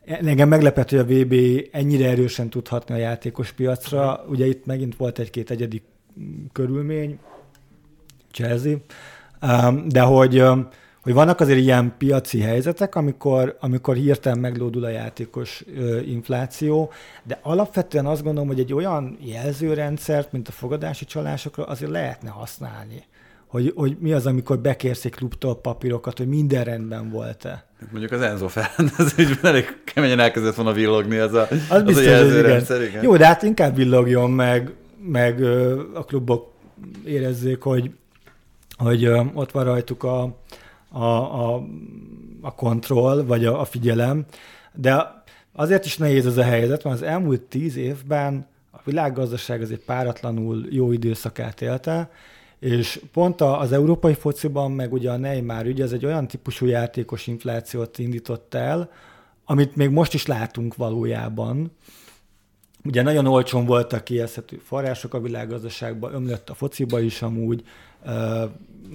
Engem 0.09 0.47
meglepett, 0.47 0.89
hogy 0.89 0.99
a 0.99 1.05
VB 1.05 1.33
ennyire 1.71 2.09
erősen 2.09 2.49
tudhatni 2.49 2.93
a 2.93 2.97
játékos 2.97 3.51
piacra. 3.51 4.25
Ugye 4.29 4.45
itt 4.45 4.65
megint 4.65 4.95
volt 4.95 5.19
egy-két 5.19 5.51
egyedi 5.51 5.81
körülmény, 6.51 7.19
Chelsea, 8.31 8.77
de 9.85 10.01
hogy, 10.01 10.43
hogy 11.01 11.13
vannak 11.13 11.39
azért 11.39 11.59
ilyen 11.59 11.93
piaci 11.97 12.39
helyzetek, 12.39 12.95
amikor, 12.95 13.57
amikor 13.59 13.95
hirtelen 13.95 14.39
meglódul 14.39 14.83
a 14.83 14.89
játékos 14.89 15.63
infláció, 16.05 16.91
de 17.23 17.39
alapvetően 17.41 18.05
azt 18.05 18.23
gondolom, 18.23 18.47
hogy 18.47 18.59
egy 18.59 18.73
olyan 18.73 19.17
jelzőrendszert, 19.21 20.31
mint 20.31 20.47
a 20.47 20.51
fogadási 20.51 21.05
csalásokra 21.05 21.63
azért 21.63 21.91
lehetne 21.91 22.29
használni 22.29 23.03
hogy, 23.49 23.73
hogy 23.75 23.97
mi 23.99 24.13
az, 24.13 24.25
amikor 24.25 24.59
bekérsz 24.59 25.05
egy 25.05 25.15
klubtól 25.15 25.55
papírokat, 25.55 26.17
hogy 26.17 26.27
minden 26.27 26.63
rendben 26.63 27.09
volt-e. 27.09 27.65
Mondjuk 27.91 28.11
az 28.11 28.21
Enzo 28.21 28.47
Fernández 28.47 29.13
ügyben 29.17 29.51
elég 29.51 29.65
keményen 29.83 30.19
elkezdett 30.19 30.55
volna 30.55 30.71
villogni 30.71 31.17
az 31.17 31.33
a, 31.33 31.47
az, 31.49 31.65
az 31.69 31.83
biztos, 31.83 32.05
a 32.05 32.09
jelzőrendszer. 32.09 32.81
Igen. 32.81 33.03
Jó, 33.03 33.17
de 33.17 33.25
hát 33.25 33.43
inkább 33.43 33.75
villogjon 33.75 34.31
meg, 34.31 34.73
meg 35.05 35.43
a 35.93 36.05
klubok 36.05 36.51
érezzék, 37.05 37.61
hogy, 37.61 37.91
hogy 38.77 39.05
ott 39.33 39.51
van 39.51 39.63
rajtuk 39.63 40.03
a, 40.03 40.38
a, 40.89 41.03
a, 41.03 41.65
a 42.41 42.55
kontroll, 42.55 43.23
vagy 43.23 43.45
a, 43.45 43.59
a 43.59 43.65
figyelem, 43.65 44.25
de 44.73 45.23
azért 45.53 45.85
is 45.85 45.97
nehéz 45.97 46.25
ez 46.25 46.37
a 46.37 46.43
helyzet, 46.43 46.83
mert 46.83 46.95
az 46.95 47.01
elmúlt 47.01 47.41
tíz 47.41 47.75
évben 47.75 48.47
a 48.71 48.79
világgazdaság 48.83 49.61
azért 49.61 49.81
páratlanul 49.81 50.65
jó 50.69 50.91
időszakát 50.91 51.61
élte, 51.61 52.09
és 52.59 53.01
pont 53.13 53.41
az 53.41 53.71
európai 53.71 54.13
fociban, 54.13 54.71
meg 54.71 54.93
ugye 54.93 55.11
a 55.11 55.17
Neymar 55.17 55.65
ügy, 55.65 55.81
ez 55.81 55.91
egy 55.91 56.05
olyan 56.05 56.27
típusú 56.27 56.65
játékos 56.65 57.27
inflációt 57.27 57.97
indított 57.97 58.53
el, 58.53 58.91
amit 59.45 59.75
még 59.75 59.89
most 59.89 60.13
is 60.13 60.25
látunk 60.25 60.75
valójában. 60.75 61.71
Ugye 62.83 63.01
nagyon 63.01 63.25
olcsón 63.25 63.65
voltak 63.65 64.03
kijelzhető 64.03 64.57
források 64.65 65.13
a 65.13 65.21
világgazdaságban, 65.21 66.13
ömlött 66.13 66.49
a 66.49 66.53
fociba 66.53 66.99
is 66.99 67.21
amúgy, 67.21 67.63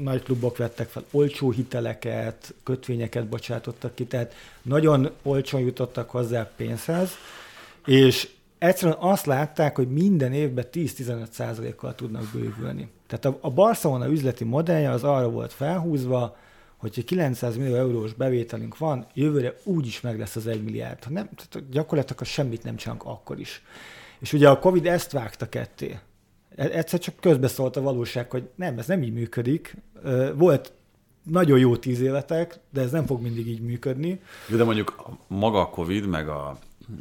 nagy 0.03 0.23
klubok 0.23 0.57
vettek 0.57 0.89
fel 0.89 1.05
olcsó 1.11 1.51
hiteleket, 1.51 2.55
kötvényeket 2.63 3.27
bocsátottak 3.27 3.95
ki, 3.95 4.05
tehát 4.05 4.35
nagyon 4.63 5.11
olcsón 5.23 5.61
jutottak 5.61 6.11
hozzá 6.11 6.51
pénzhez, 6.57 7.11
és 7.87 8.29
egyszerűen 8.59 8.99
azt 9.01 9.27
látták, 9.27 9.77
hogy 9.77 9.89
minden 9.89 10.33
évben 10.33 10.65
10-15 10.73 11.73
kal 11.77 11.95
tudnak 11.95 12.25
bővülni. 12.33 12.89
Tehát 13.07 13.25
a, 13.25 13.39
a 13.41 13.51
Barcelona 13.51 14.09
üzleti 14.09 14.45
modellje 14.45 14.91
az 14.91 15.05
arra 15.05 15.31
volt 15.31 15.53
felhúzva, 15.53 16.37
hogy 16.77 17.05
900 17.05 17.57
millió 17.57 17.75
eurós 17.75 18.13
bevételünk 18.13 18.79
van, 18.79 19.07
jövőre 19.15 19.55
úgy 19.63 19.87
is 19.87 20.01
meg 20.01 20.19
lesz 20.19 20.37
az 20.37 20.47
1 20.47 20.65
milliárd. 20.65 20.99
Nem, 21.09 21.29
tehát 21.35 21.71
gyakorlatilag 21.71 22.25
semmit 22.25 22.63
nem 22.63 22.77
csinálunk 22.77 23.05
akkor 23.05 23.41
is. 23.41 23.63
És 24.19 24.33
ugye 24.33 24.49
a 24.49 24.59
Covid 24.59 24.87
ezt 24.87 25.13
vágta 25.13 25.49
ketté. 25.49 25.99
E, 26.57 26.65
egyszer 26.65 26.99
csak 26.99 27.15
közbeszólt 27.21 27.77
a 27.77 27.81
valóság, 27.81 28.31
hogy 28.31 28.49
nem, 28.55 28.79
ez 28.79 28.87
nem 28.87 29.03
így 29.03 29.13
működik. 29.13 29.77
Volt 30.35 30.73
nagyon 31.23 31.59
jó 31.59 31.77
tíz 31.77 32.01
évetek, 32.01 32.59
de 32.71 32.81
ez 32.81 32.91
nem 32.91 33.07
fog 33.07 33.23
mindig 33.23 33.47
így 33.47 33.61
működni. 33.61 34.21
De 34.49 34.65
mondjuk 34.65 35.11
maga 35.27 35.61
a 35.61 35.71
Covid, 35.71 36.07
meg 36.07 36.29
a 36.29 36.59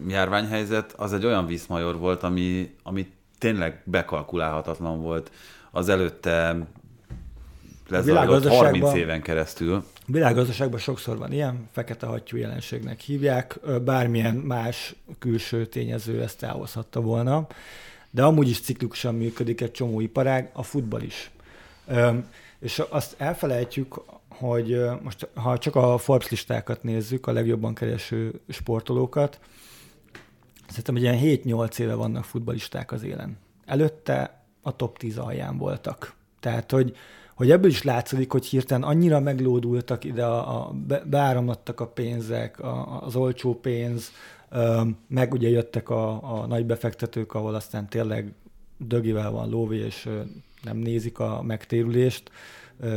járványhelyzet, 0.07 0.93
az 0.97 1.13
egy 1.13 1.25
olyan 1.25 1.45
vízmajor 1.45 1.97
volt, 1.97 2.23
ami, 2.23 2.75
ami 2.83 3.11
tényleg 3.37 3.81
bekalkulálhatatlan 3.83 5.01
volt 5.01 5.31
az 5.71 5.89
előtte 5.89 6.67
lezajlott 7.89 8.47
30 8.47 8.93
éven 8.93 9.21
keresztül. 9.21 9.83
Világgazdaságban 10.05 10.79
sokszor 10.79 11.17
van 11.17 11.31
ilyen, 11.31 11.69
fekete 11.71 12.05
hattyú 12.05 12.37
jelenségnek 12.37 12.99
hívják, 12.99 13.59
bármilyen 13.85 14.35
más 14.35 14.95
külső 15.19 15.65
tényező 15.65 16.21
ezt 16.21 16.43
elhozhatta 16.43 17.01
volna, 17.01 17.47
de 18.13 18.23
amúgy 18.23 18.49
is 18.49 18.61
ciklikusan 18.61 19.15
működik 19.15 19.61
egy 19.61 19.71
csomó 19.71 19.99
iparág, 19.99 20.49
a 20.53 20.63
futball 20.63 21.01
is. 21.01 21.31
És 22.59 22.79
azt 22.89 23.15
elfelejtjük, 23.17 24.01
hogy 24.27 24.81
most 25.03 25.27
ha 25.33 25.57
csak 25.57 25.75
a 25.75 25.97
Forbes 25.97 26.29
listákat 26.29 26.83
nézzük, 26.83 27.27
a 27.27 27.31
legjobban 27.31 27.73
kereső 27.73 28.41
sportolókat, 28.47 29.39
szerintem 30.67 30.95
egy 30.95 31.01
ilyen 31.01 31.39
7-8 31.43 31.79
éve 31.79 31.93
vannak 31.93 32.23
futbalisták 32.23 32.91
az 32.91 33.03
élen. 33.03 33.37
Előtte 33.65 34.43
a 34.61 34.75
top 34.75 34.97
10 34.97 35.17
alján 35.17 35.57
voltak. 35.57 36.13
Tehát, 36.39 36.71
hogy, 36.71 36.95
hogy 37.35 37.51
ebből 37.51 37.69
is 37.69 37.83
látszik, 37.83 38.31
hogy 38.31 38.45
hirtelen 38.45 38.83
annyira 38.83 39.19
meglódultak 39.19 40.03
ide, 40.03 40.25
a, 40.25 40.59
a, 40.59 40.73
beáramlottak 41.05 41.79
a 41.79 41.87
pénzek, 41.87 42.59
a, 42.59 43.01
az 43.01 43.15
olcsó 43.15 43.59
pénz, 43.59 44.11
meg 45.07 45.33
ugye 45.33 45.49
jöttek 45.49 45.89
a, 45.89 46.33
a 46.41 46.45
nagy 46.47 46.65
befektetők, 46.65 47.33
ahol 47.33 47.55
aztán 47.55 47.89
tényleg 47.89 48.33
dögivel 48.77 49.31
van 49.31 49.49
lóvé, 49.49 49.77
és 49.77 50.09
nem 50.63 50.77
nézik 50.77 51.19
a 51.19 51.41
megtérülést, 51.41 52.31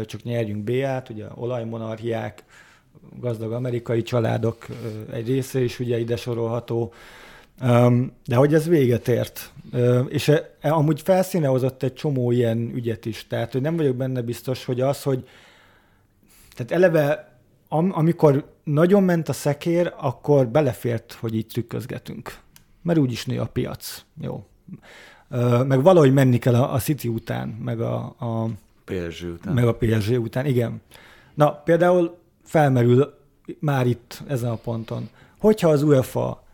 csak 0.04 0.22
nyerjünk 0.22 0.64
B-át, 0.64 1.08
ugye 1.08 1.24
olajmonarchiák, 1.34 2.44
gazdag 3.20 3.52
amerikai 3.52 4.02
családok 4.02 4.66
egy 5.12 5.26
része 5.26 5.60
is 5.60 5.80
ugye 5.80 5.98
ide 5.98 6.16
sorolható, 6.16 6.92
de 8.26 8.36
hogy 8.36 8.54
ez 8.54 8.68
véget 8.68 9.08
ért. 9.08 9.52
És 10.08 10.28
e, 10.28 10.54
e, 10.60 10.72
amúgy 10.72 11.00
felszíne 11.02 11.46
hozott 11.46 11.82
egy 11.82 11.94
csomó 11.94 12.30
ilyen 12.30 12.70
ügyet 12.74 13.06
is. 13.06 13.26
Tehát, 13.26 13.52
hogy 13.52 13.60
nem 13.60 13.76
vagyok 13.76 13.96
benne 13.96 14.22
biztos, 14.22 14.64
hogy 14.64 14.80
az, 14.80 15.02
hogy 15.02 15.28
tehát 16.54 16.72
eleve 16.72 17.35
am, 17.68 17.90
amikor 17.94 18.52
nagyon 18.64 19.02
ment 19.02 19.28
a 19.28 19.32
szekér, 19.32 19.92
akkor 19.96 20.48
belefért, 20.48 21.12
hogy 21.12 21.34
így 21.34 21.46
trükközgetünk. 21.46 22.38
Mert 22.82 22.98
úgyis 22.98 23.24
nő 23.26 23.40
a 23.40 23.46
piac. 23.46 24.04
Jó. 24.20 24.46
Meg 25.66 25.82
valahogy 25.82 26.12
menni 26.12 26.38
kell 26.38 26.54
a, 26.54 26.72
a 26.72 26.78
City 26.78 27.08
után, 27.08 27.48
meg 27.48 27.80
a, 27.80 28.14
a 28.18 28.48
PSG 28.84 29.28
után. 29.28 29.54
Meg 29.54 29.66
a 29.66 29.74
PSG 29.74 30.20
után, 30.20 30.46
igen. 30.46 30.80
Na, 31.34 31.50
például 31.52 32.18
felmerül 32.44 33.14
már 33.58 33.86
itt 33.86 34.22
ezen 34.26 34.50
a 34.50 34.56
ponton, 34.56 35.08
hogyha 35.38 35.68
az 35.68 35.82
UEFA 35.82 36.44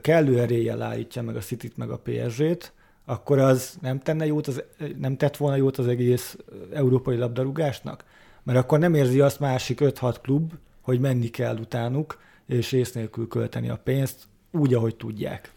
kellő 0.00 0.40
eréllyel 0.40 0.82
állítja 0.82 1.22
meg 1.22 1.36
a 1.36 1.40
City-t, 1.40 1.76
meg 1.76 1.90
a 1.90 2.00
PSG-t, 2.02 2.72
akkor 3.04 3.38
az 3.38 3.76
nem, 3.80 4.00
tenne 4.00 4.26
jót 4.26 4.46
az, 4.46 4.62
nem 4.98 5.16
tett 5.16 5.36
volna 5.36 5.56
jót 5.56 5.78
az 5.78 5.86
egész 5.86 6.36
európai 6.72 7.16
labdarúgásnak? 7.16 8.04
Mert 8.42 8.58
akkor 8.58 8.78
nem 8.78 8.94
érzi 8.94 9.20
azt 9.20 9.40
másik 9.40 9.78
5-6 9.82 10.16
klub, 10.22 10.52
hogy 10.80 11.00
menni 11.00 11.28
kell 11.28 11.56
utánuk, 11.56 12.18
és 12.46 12.72
ész 12.72 12.92
nélkül 12.92 13.28
költeni 13.28 13.68
a 13.68 13.80
pénzt, 13.84 14.24
úgy, 14.50 14.74
ahogy 14.74 14.96
tudják. 14.96 15.52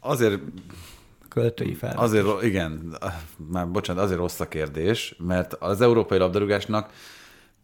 Azért 0.00 0.40
költői 1.28 1.74
fel. 1.74 1.96
Azért, 1.96 2.42
igen, 2.42 2.96
már 3.36 3.70
bocsánat, 3.70 4.02
azért 4.02 4.18
rossz 4.18 4.40
a 4.40 4.48
kérdés, 4.48 5.14
mert 5.18 5.54
az 5.54 5.80
európai 5.80 6.18
labdarúgásnak 6.18 6.92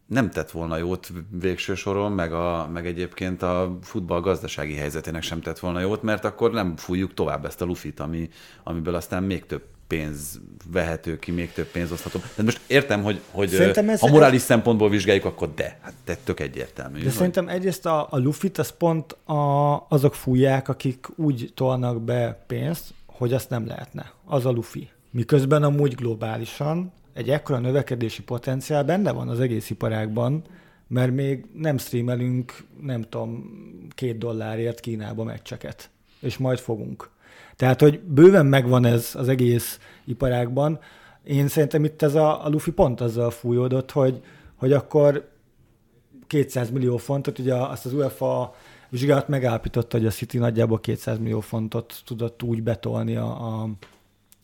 nem 0.05 0.29
tett 0.29 0.51
volna 0.51 0.77
jót 0.77 1.11
végső 1.29 1.75
soron, 1.75 2.11
meg, 2.11 2.33
a, 2.33 2.69
meg 2.73 2.85
egyébként 2.85 3.41
a 3.41 3.77
futball 3.81 4.21
gazdasági 4.21 4.75
helyzetének 4.75 5.21
sem 5.21 5.41
tett 5.41 5.59
volna 5.59 5.79
jót, 5.79 6.01
mert 6.01 6.25
akkor 6.25 6.51
nem 6.51 6.75
fújjuk 6.75 7.13
tovább 7.13 7.45
ezt 7.45 7.61
a 7.61 7.65
lufit, 7.65 7.99
ami, 7.99 8.29
amiből 8.63 8.95
aztán 8.95 9.23
még 9.23 9.45
több 9.45 9.63
pénz 9.87 10.39
vehető 10.71 11.19
ki, 11.19 11.31
még 11.31 11.51
több 11.51 11.65
pénz 11.65 11.91
osztható. 11.91 12.19
De 12.35 12.43
most 12.43 12.59
értem, 12.67 13.03
hogy, 13.03 13.19
hogy 13.31 13.53
ez, 13.53 13.99
ha 13.99 14.07
morális 14.07 14.39
ez... 14.39 14.45
szempontból 14.45 14.89
vizsgáljuk, 14.89 15.25
akkor 15.25 15.53
de, 15.53 15.79
hát 15.81 15.93
de 16.05 16.17
tök 16.23 16.39
egyértelmű. 16.39 16.97
De 16.97 17.03
hogy... 17.03 17.13
szerintem 17.13 17.47
egyrészt 17.47 17.85
a, 17.85 18.07
a 18.09 18.17
lufit 18.17 18.57
az 18.57 18.69
pont 18.69 19.11
a, 19.11 19.75
azok 19.89 20.15
fújják, 20.15 20.69
akik 20.69 21.07
úgy 21.15 21.51
tolnak 21.53 22.01
be 22.01 22.43
pénzt, 22.47 22.93
hogy 23.05 23.33
azt 23.33 23.49
nem 23.49 23.67
lehetne. 23.67 24.11
Az 24.25 24.45
a 24.45 24.51
lufi. 24.51 24.89
Miközben 25.11 25.63
amúgy 25.63 25.95
globálisan 25.95 26.91
egy 27.13 27.29
ekkora 27.29 27.59
növekedési 27.59 28.23
potenciál 28.23 28.83
benne 28.83 29.11
van 29.11 29.29
az 29.29 29.39
egész 29.39 29.69
iparágban, 29.69 30.43
mert 30.87 31.11
még 31.13 31.45
nem 31.53 31.77
streamelünk, 31.77 32.63
nem 32.81 33.01
tudom, 33.01 33.51
két 33.95 34.17
dollárért 34.17 34.79
Kínába 34.79 35.23
meccseket. 35.23 35.89
És 36.19 36.37
majd 36.37 36.59
fogunk. 36.59 37.09
Tehát, 37.57 37.81
hogy 37.81 37.99
bőven 37.99 38.45
megvan 38.45 38.85
ez 38.85 39.11
az 39.13 39.27
egész 39.27 39.79
iparágban. 40.05 40.79
Én 41.23 41.47
szerintem 41.47 41.83
itt 41.83 42.01
ez 42.01 42.15
a, 42.15 42.45
a 42.45 42.49
Luffy 42.49 42.71
pont 42.71 43.01
azzal 43.01 43.29
fújódott, 43.29 43.91
hogy, 43.91 44.21
hogy 44.55 44.73
akkor 44.73 45.29
200 46.27 46.69
millió 46.69 46.97
fontot, 46.97 47.39
ugye 47.39 47.55
azt 47.55 47.85
az 47.85 47.93
UEFA 47.93 48.55
vizsgálat 48.89 49.27
megállapította, 49.27 49.97
hogy 49.97 50.05
a 50.05 50.09
City 50.09 50.37
nagyjából 50.37 50.79
200 50.79 51.17
millió 51.17 51.39
fontot 51.39 52.01
tudott 52.05 52.43
úgy 52.43 52.63
betolni 52.63 53.15
a, 53.15 53.47
a, 53.47 53.69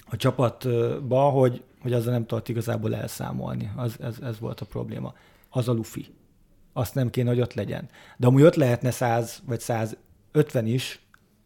a 0.05 0.15
csapatba, 0.15 1.21
hogy, 1.29 1.63
hogy 1.81 1.93
azzal 1.93 2.11
nem 2.11 2.25
tudott 2.25 2.49
igazából 2.49 2.95
elszámolni. 2.95 3.71
Az, 3.75 3.95
ez, 3.99 4.17
ez 4.23 4.39
volt 4.39 4.61
a 4.61 4.65
probléma. 4.65 5.13
Az 5.49 5.67
a 5.67 5.73
lufi. 5.73 6.05
Azt 6.73 6.95
nem 6.95 7.09
kéne, 7.09 7.29
hogy 7.29 7.41
ott 7.41 7.53
legyen. 7.53 7.89
De 8.17 8.27
amúgy 8.27 8.41
ott 8.41 8.55
lehetne 8.55 8.91
100 8.91 9.41
vagy 9.45 9.59
150 9.59 10.65
is, 10.65 11.02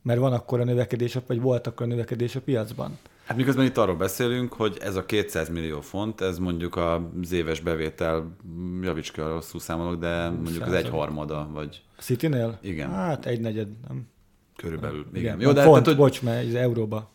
mert 0.08 0.20
van 0.20 0.34
akkor 0.34 0.60
a 0.60 0.64
növekedés, 0.64 1.18
vagy 1.28 1.42
volt 1.42 1.68
akkor 1.68 1.86
a 1.86 1.90
növekedés 1.90 2.36
a 2.36 2.42
piacban. 2.42 2.98
Hát 3.26 3.38
miközben 3.38 3.66
itt 3.66 3.78
arról 3.78 3.96
beszélünk, 3.96 4.54
hogy 4.54 4.78
ez 4.82 4.96
a 4.96 5.06
200 5.06 5.50
millió 5.50 5.82
font, 5.82 6.22
ez 6.22 6.38
mondjuk 6.38 6.76
az 6.76 7.32
éves 7.32 7.60
bevétel, 7.60 8.36
javíts 8.82 9.12
ki, 9.12 9.22
rosszul 9.22 9.60
számolok, 9.60 10.00
de 10.00 10.30
mondjuk 10.30 10.66
az 10.66 10.74
egy 10.74 10.90
harmada, 10.90 11.50
vagy... 11.54 11.82
A 11.98 12.02
City-nél? 12.02 12.58
Igen. 12.62 12.90
Hát 12.90 13.26
egy 13.26 13.42
negyed, 13.42 13.68
nem? 13.88 14.08
Körülbelül. 14.56 15.06
Igen. 15.10 15.22
igen. 15.22 15.40
Jó, 15.40 15.52
de 15.52 15.62
font, 15.62 15.72
tehát, 15.72 15.86
hogy... 15.86 15.96
bocs, 15.96 16.22
mert 16.22 16.48
ez 16.48 16.54
euróba. 16.54 17.12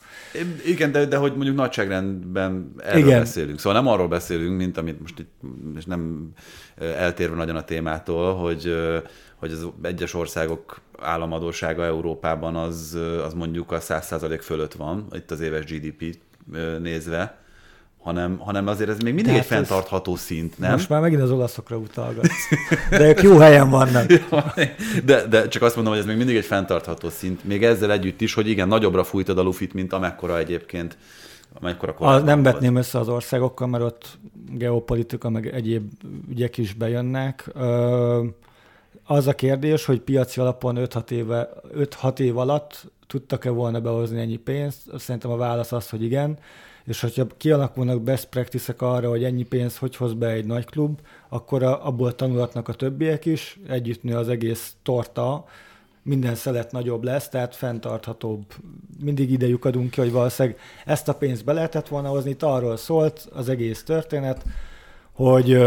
Igen, 0.67 0.93
de, 0.93 1.07
de 1.07 1.17
hogy 1.17 1.35
mondjuk 1.35 1.57
nagyságrendben 1.57 2.75
erről 2.79 3.07
igen. 3.07 3.19
beszélünk. 3.19 3.59
Szóval 3.59 3.83
nem 3.83 3.93
arról 3.93 4.09
beszélünk, 4.09 4.57
mint 4.57 4.77
amit 4.77 5.01
most 5.01 5.19
itt, 5.19 5.41
és 5.77 5.85
nem 5.85 6.33
eltérve 6.79 7.37
nagyon 7.37 7.57
a 7.57 7.65
témától, 7.65 8.35
hogy, 8.35 8.75
hogy 9.37 9.53
az 9.53 9.69
egyes 9.83 10.15
országok 10.15 10.81
államadósága 11.03 11.85
Európában 11.85 12.57
az, 12.57 12.99
az 13.27 13.35
mondjuk 13.35 13.73
a 13.73 13.79
100% 13.79 14.39
fölött 14.43 14.73
van, 14.73 15.07
itt 15.13 15.31
az 15.31 15.41
éves 15.41 15.65
GDP 15.65 16.17
nézve, 16.81 17.41
hanem, 18.03 18.39
hanem 18.39 18.67
azért 18.67 18.91
ez 18.91 18.99
még 18.99 19.15
mindig 19.15 19.25
Tehát 19.25 19.41
egy 19.41 19.47
fenntartható 19.47 20.17
szint, 20.17 20.59
nem? 20.59 20.73
Most 20.73 20.89
már 20.89 21.01
megint 21.01 21.23
az 21.23 21.31
olaszokra 21.31 21.77
utalgatsz. 21.77 22.49
De 22.91 23.09
ők 23.09 23.23
jó 23.23 23.39
helyen 23.39 23.71
vannak. 23.71 24.07
de, 25.05 25.27
de 25.27 25.49
csak 25.49 25.63
azt 25.63 25.75
mondom, 25.75 25.93
hogy 25.93 26.03
ez 26.03 26.09
még 26.09 26.17
mindig 26.17 26.37
egy 26.37 26.45
fenntartható 26.45 27.09
szint. 27.09 27.45
Még 27.45 27.65
ezzel 27.65 27.93
együtt 27.93 28.21
is, 28.21 28.35
hogy 28.35 28.49
igen, 28.49 28.69
nagyobbra 28.69 29.05
fújtad 29.05 29.39
a 29.39 29.43
lufit, 29.43 29.75
mint 29.75 29.93
amekkora 29.93 30.39
egyébként 30.39 30.97
amekkora 31.61 31.95
a, 31.95 32.19
Nem 32.19 32.43
vetném 32.43 32.77
össze 32.77 32.99
az 32.99 33.09
országokkal, 33.09 33.67
mert 33.67 33.85
ott 33.85 34.19
geopolitika, 34.51 35.31
meg 35.31 35.47
egyéb 35.47 35.91
ügyek 36.31 36.59
is 36.59 36.73
bejönnek. 36.73 37.51
Az 39.05 39.27
a 39.27 39.35
kérdés, 39.35 39.85
hogy 39.85 40.01
piaci 40.01 40.41
alapon 40.41 40.77
5-6, 40.79 41.11
éve, 41.11 41.49
5-6 41.75 42.19
év 42.19 42.39
alatt 42.39 42.91
tudtak-e 43.07 43.51
volna 43.51 43.81
behozni 43.81 44.21
ennyi 44.21 44.37
pénzt? 44.37 44.99
Szerintem 44.99 45.31
a 45.31 45.37
válasz 45.37 45.73
az, 45.73 45.91
hogy 45.91 46.03
igen 46.03 46.39
és 46.85 47.01
hogyha 47.01 47.27
kialakulnak 47.37 48.03
best 48.03 48.29
practice 48.29 48.75
arra, 48.79 49.09
hogy 49.09 49.25
ennyi 49.25 49.43
pénzt 49.43 49.77
hogy 49.77 49.97
hoz 49.97 50.13
be 50.13 50.29
egy 50.29 50.47
nagy 50.47 50.65
klub, 50.65 51.01
akkor 51.29 51.63
a, 51.63 51.87
abból 51.87 52.15
tanulhatnak 52.15 52.69
a 52.69 52.73
többiek 52.73 53.25
is, 53.25 53.61
együtt 53.69 54.03
nő 54.03 54.17
az 54.17 54.29
egész 54.29 54.75
torta, 54.83 55.45
minden 56.03 56.35
szelet 56.35 56.73
nagyobb 56.73 57.03
lesz, 57.03 57.29
tehát 57.29 57.55
fenntarthatóbb. 57.55 58.45
Mindig 59.05 59.31
ide 59.31 59.47
lyukadunk 59.47 59.91
ki, 59.91 60.01
hogy 60.01 60.13
valószínűleg 60.13 60.59
ezt 60.85 61.09
a 61.09 61.15
pénzt 61.15 61.45
be 61.45 61.53
lehetett 61.53 61.89
volna 61.89 62.09
hozni, 62.09 62.31
itt 62.31 62.43
arról 62.43 62.77
szólt 62.77 63.29
az 63.35 63.49
egész 63.49 63.83
történet, 63.83 64.45
hogy, 65.13 65.63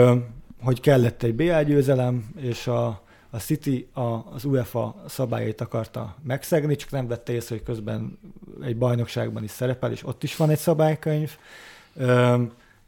hogy 0.62 0.80
kellett 0.80 1.24
egy 1.24 1.36
BL 1.36 1.62
győzelem, 1.62 2.30
és 2.42 2.68
a, 2.68 3.02
a 3.36 3.40
City 3.40 3.88
a, 3.94 4.02
az 4.34 4.46
UEFA 4.46 5.04
szabályait 5.08 5.62
akarta 5.62 6.16
megszegni, 6.24 6.76
csak 6.76 6.92
nem 6.92 7.08
vette 7.08 7.34
észre, 7.34 7.56
hogy 7.56 7.64
közben 7.64 8.20
egy 8.62 8.78
bajnokságban 8.78 9.44
is 9.44 9.52
szerepel, 9.52 9.92
és 9.92 10.06
ott 10.06 10.24
is 10.24 10.36
van 10.36 10.50
egy 10.50 10.58
szabálykönyv, 10.58 11.38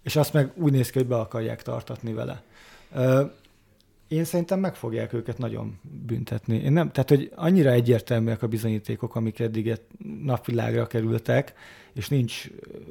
és 0.04 0.16
azt 0.16 0.34
meg 0.34 0.52
úgy 0.56 0.72
néz 0.72 0.90
ki, 0.90 0.98
hogy 0.98 1.08
be 1.08 1.16
akarják 1.16 1.62
tartatni 1.62 2.14
vele. 2.14 2.44
Én 4.08 4.24
szerintem 4.24 4.60
meg 4.60 4.76
fogják 4.76 5.14
őket 5.14 5.38
nagyon 5.38 5.80
büntetni. 6.06 6.56
Én 6.58 6.72
nem, 6.72 6.92
tehát, 6.92 7.10
hogy 7.10 7.32
annyira 7.36 7.72
egyértelműek 7.72 8.42
a 8.42 8.48
bizonyítékok, 8.48 9.16
amik 9.16 9.40
eddig 9.40 9.80
napvilágra 10.24 10.88
kerültek, 10.88 11.54
és 11.94 12.10
nincs 12.10 12.50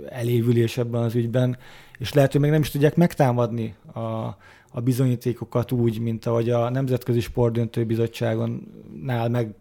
elévülés 0.09 0.79
ebben 0.79 1.03
az 1.03 1.15
ügyben, 1.15 1.59
és 1.99 2.13
lehet, 2.13 2.33
hogy 2.33 2.41
még 2.41 2.51
nem 2.51 2.61
is 2.61 2.71
tudják 2.71 2.97
megtámadni 2.97 3.75
a, 3.95 4.37
a 4.77 4.81
bizonyítékokat 4.81 5.73
úgy, 5.73 5.99
mint 5.99 6.27
ahogy 6.27 6.51
a 6.51 6.71
Nemzetközi 6.71 7.21
Sportdöntő 7.21 7.85
Bizottságonnál 7.85 9.29
meg 9.29 9.55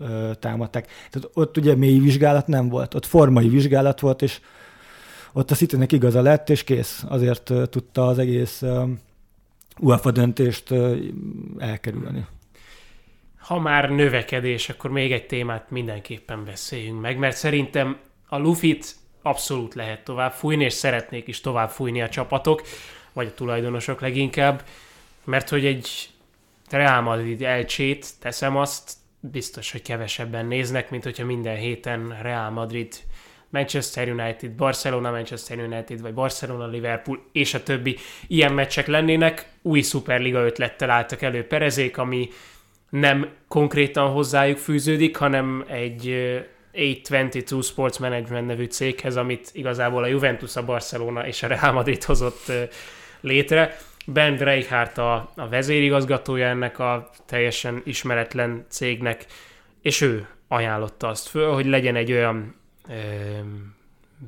ö, 0.00 0.30
támadták. 0.40 0.86
Tehát 1.10 1.30
ott 1.34 1.56
ugye 1.56 1.74
mély 1.74 1.98
vizsgálat 1.98 2.46
nem 2.46 2.68
volt, 2.68 2.94
ott 2.94 3.06
formai 3.06 3.48
vizsgálat 3.48 4.00
volt, 4.00 4.22
és 4.22 4.40
ott 5.32 5.50
a 5.50 5.54
Citynek 5.54 5.92
igaza 5.92 6.22
lett, 6.22 6.50
és 6.50 6.64
kész. 6.64 7.04
Azért 7.08 7.52
tudta 7.70 8.06
az 8.06 8.18
egész 8.18 8.62
ö, 8.62 8.84
UEFA 9.80 10.10
döntést 10.10 10.74
elkerülni. 11.58 12.26
Ha 13.38 13.58
már 13.58 13.90
növekedés, 13.90 14.68
akkor 14.68 14.90
még 14.90 15.12
egy 15.12 15.26
témát 15.26 15.70
mindenképpen 15.70 16.44
beszéljünk 16.44 17.00
meg, 17.00 17.18
mert 17.18 17.36
szerintem 17.36 17.98
a 18.28 18.38
Lufit 18.38 18.96
abszolút 19.22 19.74
lehet 19.74 20.04
tovább 20.04 20.32
fújni, 20.32 20.64
és 20.64 20.72
szeretnék 20.72 21.28
is 21.28 21.40
tovább 21.40 21.70
fújni 21.70 22.02
a 22.02 22.08
csapatok 22.08 22.62
vagy 23.16 23.26
a 23.26 23.34
tulajdonosok 23.34 24.00
leginkább, 24.00 24.64
mert 25.24 25.48
hogy 25.48 25.66
egy 25.66 26.08
Real 26.70 27.00
Madrid 27.00 27.42
elcsét, 27.42 28.06
teszem 28.20 28.56
azt, 28.56 28.92
biztos, 29.20 29.72
hogy 29.72 29.82
kevesebben 29.82 30.46
néznek, 30.46 30.90
mint 30.90 31.04
hogyha 31.04 31.24
minden 31.24 31.56
héten 31.56 32.18
Real 32.22 32.50
Madrid, 32.50 32.94
Manchester 33.48 34.08
United, 34.08 34.50
Barcelona, 34.50 35.10
Manchester 35.10 35.58
United, 35.58 36.00
vagy 36.00 36.14
Barcelona, 36.14 36.66
Liverpool, 36.66 37.24
és 37.32 37.54
a 37.54 37.62
többi 37.62 37.96
ilyen 38.26 38.52
meccsek 38.52 38.86
lennének. 38.86 39.48
Új 39.62 39.80
Superliga 39.80 40.44
ötlettel 40.44 40.90
álltak 40.90 41.22
elő 41.22 41.46
Perezék, 41.46 41.98
ami 41.98 42.28
nem 42.90 43.28
konkrétan 43.48 44.10
hozzájuk 44.10 44.58
fűződik, 44.58 45.16
hanem 45.16 45.64
egy, 45.68 46.14
A22 46.76 47.64
Sports 47.64 47.98
Management 47.98 48.46
nevű 48.46 48.64
céghez, 48.64 49.16
amit 49.16 49.50
igazából 49.52 50.02
a 50.02 50.06
Juventus, 50.06 50.56
a 50.56 50.64
Barcelona 50.64 51.26
és 51.26 51.42
a 51.42 51.46
Real 51.46 51.72
Madrid 51.72 52.04
hozott 52.04 52.52
létre. 53.26 53.76
Ben 54.06 54.36
Reichardt 54.36 54.98
a, 54.98 55.32
a 55.36 55.48
vezérigazgatója 55.48 56.46
ennek 56.46 56.78
a 56.78 57.10
teljesen 57.26 57.82
ismeretlen 57.84 58.66
cégnek, 58.68 59.26
és 59.82 60.00
ő 60.00 60.28
ajánlotta 60.48 61.08
azt 61.08 61.28
föl, 61.28 61.52
hogy 61.52 61.66
legyen 61.66 61.96
egy 61.96 62.12
olyan 62.12 62.54
ö, 62.88 62.92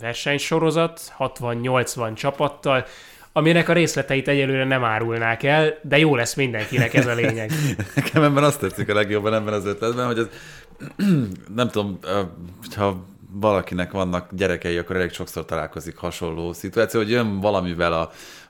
versenysorozat, 0.00 1.14
60-80 1.18 2.14
csapattal, 2.14 2.86
aminek 3.32 3.68
a 3.68 3.72
részleteit 3.72 4.28
egyelőre 4.28 4.64
nem 4.64 4.84
árulnák 4.84 5.42
el, 5.42 5.78
de 5.82 5.98
jó 5.98 6.16
lesz 6.16 6.34
mindenkinek 6.34 6.94
ez 6.94 7.06
a 7.06 7.14
lényeg. 7.14 7.52
Nekem 7.94 8.22
ebben 8.22 8.44
azt 8.44 8.60
tetszik 8.60 8.88
a 8.88 8.94
legjobban 8.94 9.34
ebben 9.34 9.52
az 9.52 9.64
ötletben, 9.64 10.06
hogy 10.06 10.18
ez 10.18 10.28
nem 11.54 11.68
tudom, 11.68 11.98
ha 12.76 13.04
valakinek 13.30 13.90
vannak 13.90 14.28
gyerekei, 14.32 14.78
akkor 14.78 14.96
elég 14.96 15.12
sokszor 15.12 15.44
találkozik 15.44 15.96
hasonló 15.96 16.52
szituáció, 16.52 17.00
hogy 17.00 17.10
jön 17.10 17.40
valamivel 17.40 17.92
a, 17.92 18.00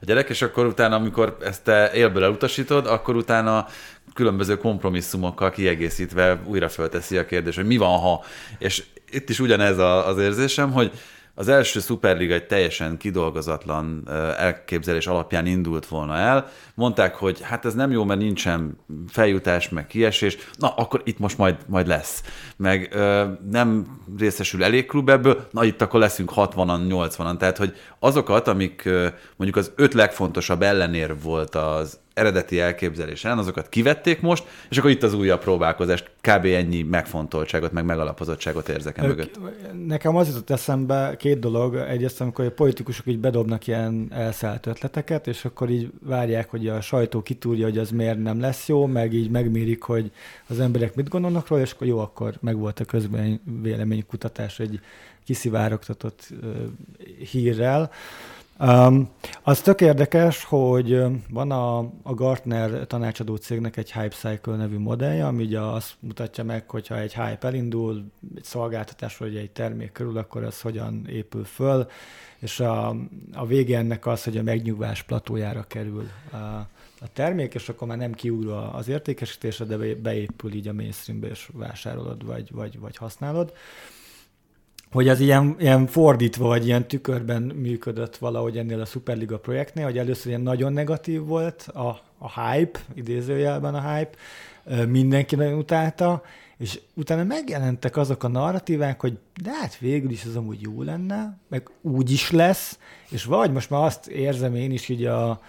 a 0.01 0.05
gyerek, 0.05 0.29
és 0.29 0.43
akkor 0.43 0.67
utána, 0.67 0.97
amikor 0.97 1.37
ezt 1.41 1.65
te 1.65 1.93
élből 1.95 2.25
elutasítod, 2.25 2.87
akkor 2.87 3.17
utána 3.17 3.67
különböző 4.15 4.57
kompromisszumokkal 4.57 5.51
kiegészítve 5.51 6.41
újra 6.45 6.69
fölteszi 6.69 7.17
a 7.17 7.27
kérdés, 7.27 7.57
hogy 7.57 7.67
mi 7.67 7.77
van, 7.77 7.99
ha. 7.99 8.25
És 8.59 8.85
itt 9.11 9.29
is 9.29 9.41
ugyanez 9.41 9.79
az 9.79 10.19
érzésem, 10.19 10.73
hogy 10.73 10.93
az 11.39 11.49
első 11.49 11.81
szuperliga 11.81 12.35
egy 12.35 12.47
teljesen 12.47 12.97
kidolgozatlan 12.97 14.09
elképzelés 14.37 15.07
alapján 15.07 15.47
indult 15.47 15.87
volna 15.87 16.17
el. 16.17 16.49
Mondták, 16.75 17.15
hogy 17.15 17.41
hát 17.41 17.65
ez 17.65 17.75
nem 17.75 17.91
jó, 17.91 18.05
mert 18.05 18.21
nincsen 18.21 18.79
feljutás, 19.09 19.69
meg 19.69 19.87
kiesés. 19.87 20.37
Na, 20.57 20.69
akkor 20.69 21.03
itt 21.05 21.19
most 21.19 21.39
majd, 21.39 21.57
majd 21.67 21.87
lesz. 21.87 22.23
Meg 22.57 22.89
ö, 22.93 23.25
nem 23.51 24.01
részesül 24.19 24.65
elég 24.65 24.87
klub 24.87 25.09
ebből, 25.09 25.47
na 25.51 25.65
itt 25.65 25.83
akkor 25.83 26.01
leszünk 26.01 26.33
60-an, 26.35 26.81
80-an. 26.89 27.37
Tehát, 27.37 27.57
hogy 27.57 27.77
azokat, 27.99 28.49
amik 28.49 28.89
mondjuk 29.37 29.57
az 29.65 29.73
öt 29.77 29.95
legfontosabb 29.95 30.63
ellenér 30.63 31.21
volt 31.23 31.55
az 31.55 31.99
eredeti 32.19 32.61
elképzelésen, 32.61 33.39
azokat 33.39 33.69
kivették 33.69 34.21
most, 34.21 34.45
és 34.71 34.79
akkor 34.79 34.91
itt 34.91 35.03
az 35.03 35.15
újabb 35.15 35.41
próbálkozást, 35.41 36.11
kb. 36.21 36.45
ennyi 36.45 36.83
megfontoltságot, 36.83 37.73
meg 37.73 37.85
megalapozottságot 37.85 38.69
érzek 38.69 38.99
el 38.99 39.07
mögött. 39.07 39.39
Nekem 39.87 40.17
az 40.17 40.29
jutott 40.29 40.51
eszembe 40.51 41.15
két 41.19 41.39
dolog. 41.39 41.75
Egyrészt, 41.75 42.21
amikor 42.21 42.45
a 42.45 42.51
politikusok 42.51 43.07
így 43.07 43.19
bedobnak 43.19 43.67
ilyen 43.67 44.09
elszállt 44.11 44.67
ötleteket, 44.67 45.27
és 45.27 45.45
akkor 45.45 45.71
így 45.71 45.91
várják, 46.03 46.51
hogy 46.51 46.69
a 46.69 46.81
sajtó 46.81 47.23
kitúrja, 47.23 47.65
hogy 47.65 47.79
az 47.79 47.91
miért 47.91 48.23
nem 48.23 48.41
lesz 48.41 48.69
jó, 48.69 48.87
meg 48.87 49.13
így 49.13 49.31
megmérik, 49.31 49.83
hogy 49.83 50.11
az 50.47 50.61
emberek 50.61 50.95
mit 50.95 51.09
gondolnak 51.09 51.49
róla, 51.49 51.63
és 51.63 51.73
akkor 51.73 51.87
jó, 51.87 51.99
akkor 51.99 52.35
megvolt 52.41 52.81
a 52.81 52.85
közben 52.85 53.41
véleménykutatás 53.63 54.61
egy 54.61 54.81
kiszivárogtatott 55.25 56.29
hírrel. 57.31 57.91
Um, 58.61 59.09
az 59.43 59.61
tök 59.61 59.81
érdekes, 59.81 60.45
hogy 60.45 61.03
van 61.31 61.51
a, 61.51 61.79
a 62.03 62.15
Gartner 62.15 62.87
tanácsadó 62.87 63.37
cégnek 63.37 63.77
egy 63.77 63.93
Hype 63.93 64.15
Cycle 64.15 64.57
nevű 64.57 64.79
modellje, 64.79 65.27
ami 65.27 65.43
ugye 65.43 65.61
azt 65.61 65.95
mutatja 66.01 66.45
meg, 66.45 66.71
hogyha 66.71 66.99
egy 66.99 67.15
hype 67.15 67.47
elindul, 67.47 68.05
egy 68.37 68.45
szolgáltatás 68.45 69.17
vagy 69.17 69.37
egy 69.37 69.51
termék 69.51 69.93
körül, 69.93 70.17
akkor 70.17 70.45
ez 70.45 70.61
hogyan 70.61 71.07
épül 71.09 71.45
föl, 71.45 71.89
és 72.39 72.61
a, 72.61 72.89
a 73.33 73.47
vége 73.47 73.79
ennek 73.79 74.07
az, 74.07 74.25
hogy 74.25 74.37
a 74.37 74.43
megnyugvás 74.43 75.03
platójára 75.03 75.65
kerül 75.69 76.09
a, 76.33 76.37
a 77.01 77.13
termék, 77.13 77.55
és 77.55 77.69
akkor 77.69 77.89
már 77.89 77.99
nem 77.99 78.13
kiugró 78.13 78.55
az 78.73 78.89
értékesítésre, 78.89 79.65
de 79.65 79.95
beépül 79.95 80.53
így 80.53 80.69
a 80.69 80.73
mainstreambe, 80.73 81.29
és 81.29 81.51
vásárolod, 81.53 82.27
vagy, 82.27 82.51
vagy, 82.53 82.79
vagy 82.79 82.97
használod 82.97 83.53
hogy 84.93 85.09
az 85.09 85.21
ilyen, 85.21 85.57
ilyen 85.59 85.87
fordítva, 85.87 86.47
vagy 86.47 86.67
ilyen 86.67 86.89
tükörben 86.89 87.43
működött 87.43 88.17
valahogy 88.17 88.59
ennél 88.59 88.81
a 88.81 88.85
Superliga 88.85 89.39
projektnél, 89.39 89.85
hogy 89.85 89.99
először 89.99 90.27
ilyen 90.27 90.41
nagyon 90.41 90.73
negatív 90.73 91.25
volt 91.25 91.63
a, 91.63 92.01
a 92.19 92.41
hype, 92.41 92.81
idézőjelben 92.95 93.75
a 93.75 93.95
hype, 93.95 94.17
mindenki 94.87 95.37
nagyon 95.37 95.59
utálta, 95.59 96.23
és 96.59 96.81
utána 96.95 97.25
megjelentek 97.25 97.97
azok 97.97 98.23
a 98.23 98.29
narratívák, 98.29 99.01
hogy 99.01 99.19
de 99.43 99.51
hát 99.61 99.79
végül 99.79 100.11
is 100.11 100.25
ez 100.25 100.35
amúgy 100.37 100.61
jó 100.61 100.83
lenne, 100.83 101.39
meg 101.49 101.71
úgy 101.81 102.11
is 102.11 102.31
lesz, 102.31 102.79
és 103.11 103.25
vagy 103.25 103.53
most 103.53 103.71
már 103.71 103.85
azt 103.85 104.07
érzem 104.07 104.55
én 104.55 104.71
is 104.71 104.89
így 104.89 105.05
a, 105.05 105.41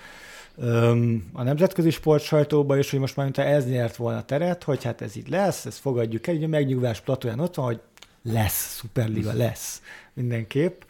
a 1.33 1.43
nemzetközi 1.43 1.89
sportsajtóban 1.89 2.77
is, 2.77 2.89
hogy 2.89 2.99
most 2.99 3.15
már 3.15 3.25
mintha 3.25 3.43
ez 3.43 3.69
nyert 3.69 3.95
volna 3.95 4.23
teret, 4.23 4.63
hogy 4.63 4.83
hát 4.83 5.01
ez 5.01 5.15
így 5.15 5.29
lesz, 5.29 5.65
ezt 5.65 5.79
fogadjuk 5.79 6.27
el, 6.27 6.35
ugye 6.35 6.45
a 6.45 6.49
megnyugvás 6.49 7.01
platóján 7.01 7.39
ott 7.39 7.55
van, 7.55 7.65
hogy 7.65 7.79
lesz, 8.23 8.77
Superliga 8.77 9.33
lesz 9.33 9.81
mindenképp. 10.13 10.81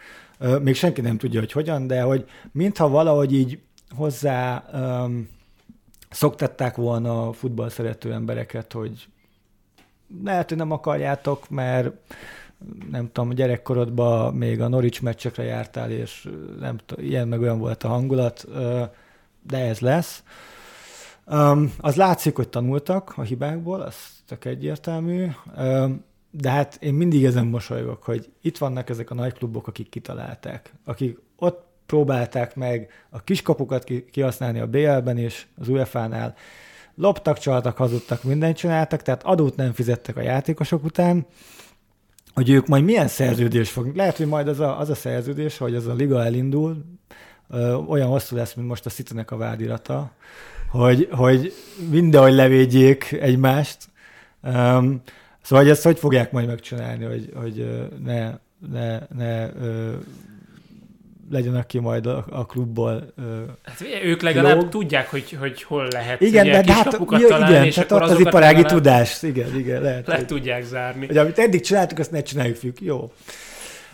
Még 0.62 0.76
senki 0.76 1.02
nem 1.02 1.18
tudja, 1.18 1.40
hogy 1.40 1.52
hogyan, 1.52 1.88
de 1.88 2.02
hogy 2.02 2.30
mintha 2.52 2.90
valahogy 2.90 3.34
így 3.34 3.60
hozzá 3.96 4.66
um, 4.74 5.30
szoktatták 6.10 6.76
volna 6.76 7.28
a 7.28 7.34
futball 7.34 7.70
szerető 7.70 8.14
embereket, 8.14 8.74
hogy 8.74 9.08
lehet, 10.24 10.50
hogy 10.50 10.58
nem 10.58 10.72
akarjátok, 10.72 11.50
mert 11.50 11.94
nem 12.92 13.12
tudom, 13.12 13.30
gyerekkorodban 13.30 14.34
még 14.34 14.62
a 14.62 14.68
Norwich 14.68 15.02
meccsekre 15.02 15.44
jártál, 15.44 15.92
és 15.92 16.30
nem 16.60 16.78
tudom, 16.86 17.06
ilyen 17.06 17.28
meg 17.28 17.42
olyan 17.42 17.60
volt 17.60 17.84
a 17.84 17.88
hangulat, 17.88 18.48
de 19.48 19.58
ez 19.58 19.80
lesz. 19.80 20.24
Um, 21.26 21.74
az 21.78 21.96
látszik, 21.96 22.36
hogy 22.36 22.50
tanultak 22.50 23.14
a 23.16 23.22
hibákból, 23.22 23.82
az 23.82 23.96
tök 24.28 24.46
egyértelmű. 24.46 25.28
Um, 25.58 26.04
de 26.32 26.50
hát 26.50 26.78
én 26.82 26.94
mindig 26.94 27.26
ezen 27.26 27.46
mosolygok, 27.46 28.04
hogy 28.04 28.30
itt 28.42 28.58
vannak 28.58 28.90
ezek 28.90 29.12
a 29.12 29.14
nagy 29.14 29.34
klubok, 29.34 29.68
akik 29.68 29.90
kitalálták, 29.90 30.74
akik 30.86 31.20
ott 31.36 31.68
próbálták 31.86 32.56
meg 32.56 32.90
a 33.10 33.24
kiskapukat 33.24 33.84
kihasználni 34.12 34.60
a 34.60 34.68
BL-ben 34.68 35.18
és 35.18 35.46
az 35.60 35.68
UEFA-nál, 35.68 36.36
loptak, 36.96 37.38
csaltak, 37.38 37.78
hazudtak, 37.78 38.24
mindent 38.24 38.58
csináltak, 38.58 39.02
tehát 39.02 39.24
adót 39.24 39.56
nem 39.56 39.74
fizettek 39.74 40.18
a 40.18 40.22
játékosok 40.22 40.84
után, 40.84 41.26
hogy 42.34 42.50
ők 42.50 42.68
majd 42.68 42.84
milyen 42.84 43.08
szerződés 43.08 43.70
fognak. 43.70 43.96
Lehet, 43.96 44.18
hogy 44.18 44.28
majd 44.28 44.48
az 44.48 44.60
a, 44.60 44.80
az 44.80 44.90
a 44.90 44.96
szerződés, 44.96 45.58
hogy 45.58 45.76
az 45.76 45.88
a 45.88 45.94
liga 45.94 46.24
elindul, 46.24 46.86
ö, 47.50 47.74
olyan 47.74 48.08
hosszú 48.08 48.36
lesz, 48.36 48.54
mint 48.54 48.68
most 48.68 48.86
a 48.86 48.90
city 48.90 49.14
a 49.26 49.38
vádirata, 49.38 50.12
hogy, 50.70 51.08
hogy 51.12 51.54
mindenhogy 51.90 52.34
levédjék 52.34 53.12
egymást. 53.12 53.78
Um, 54.44 55.02
Szóval, 55.42 55.64
hogy 55.64 55.74
ezt 55.74 55.84
hogy 55.84 56.00
fogják 56.00 56.32
majd 56.32 56.48
megcsinálni, 56.48 57.06
hogy, 57.06 57.32
hogy 57.36 57.88
ne, 58.04 58.32
ne, 58.72 59.00
ne 59.16 59.54
ö, 59.54 59.94
legyen, 61.32 61.56
aki 61.56 61.80
majd 61.80 62.06
a, 62.06 62.26
a 62.30 62.46
klubból 62.46 63.14
ö, 63.18 63.42
hát, 63.64 63.84
ők 64.04 64.22
legalább 64.22 64.56
lóg. 64.56 64.70
tudják, 64.70 65.10
hogy, 65.10 65.38
hogy 65.40 65.64
hol 65.64 65.88
lehet 65.92 66.22
igen, 66.22 66.48
ugye, 66.48 66.62
de 66.62 66.74
hát, 66.74 66.98
ja, 67.10 67.28
találni, 67.28 67.56
igen, 67.56 67.66
és 67.66 67.74
tehát 67.74 67.92
akkor 67.92 68.12
az 68.12 68.20
iparági 68.20 68.64
tudás, 68.64 69.24
igen, 69.24 69.56
igen, 69.56 69.82
lehet. 69.82 70.08
Le 70.08 70.16
hogy, 70.16 70.26
tudják 70.26 70.64
zárni. 70.64 71.06
Hogy 71.06 71.18
amit 71.18 71.40
eddig 71.40 71.62
csináltuk, 71.62 72.00
azt 72.00 72.12
ne 72.12 72.22
csináljuk 72.22 72.56
függ. 72.56 72.76
Jó. 72.80 73.12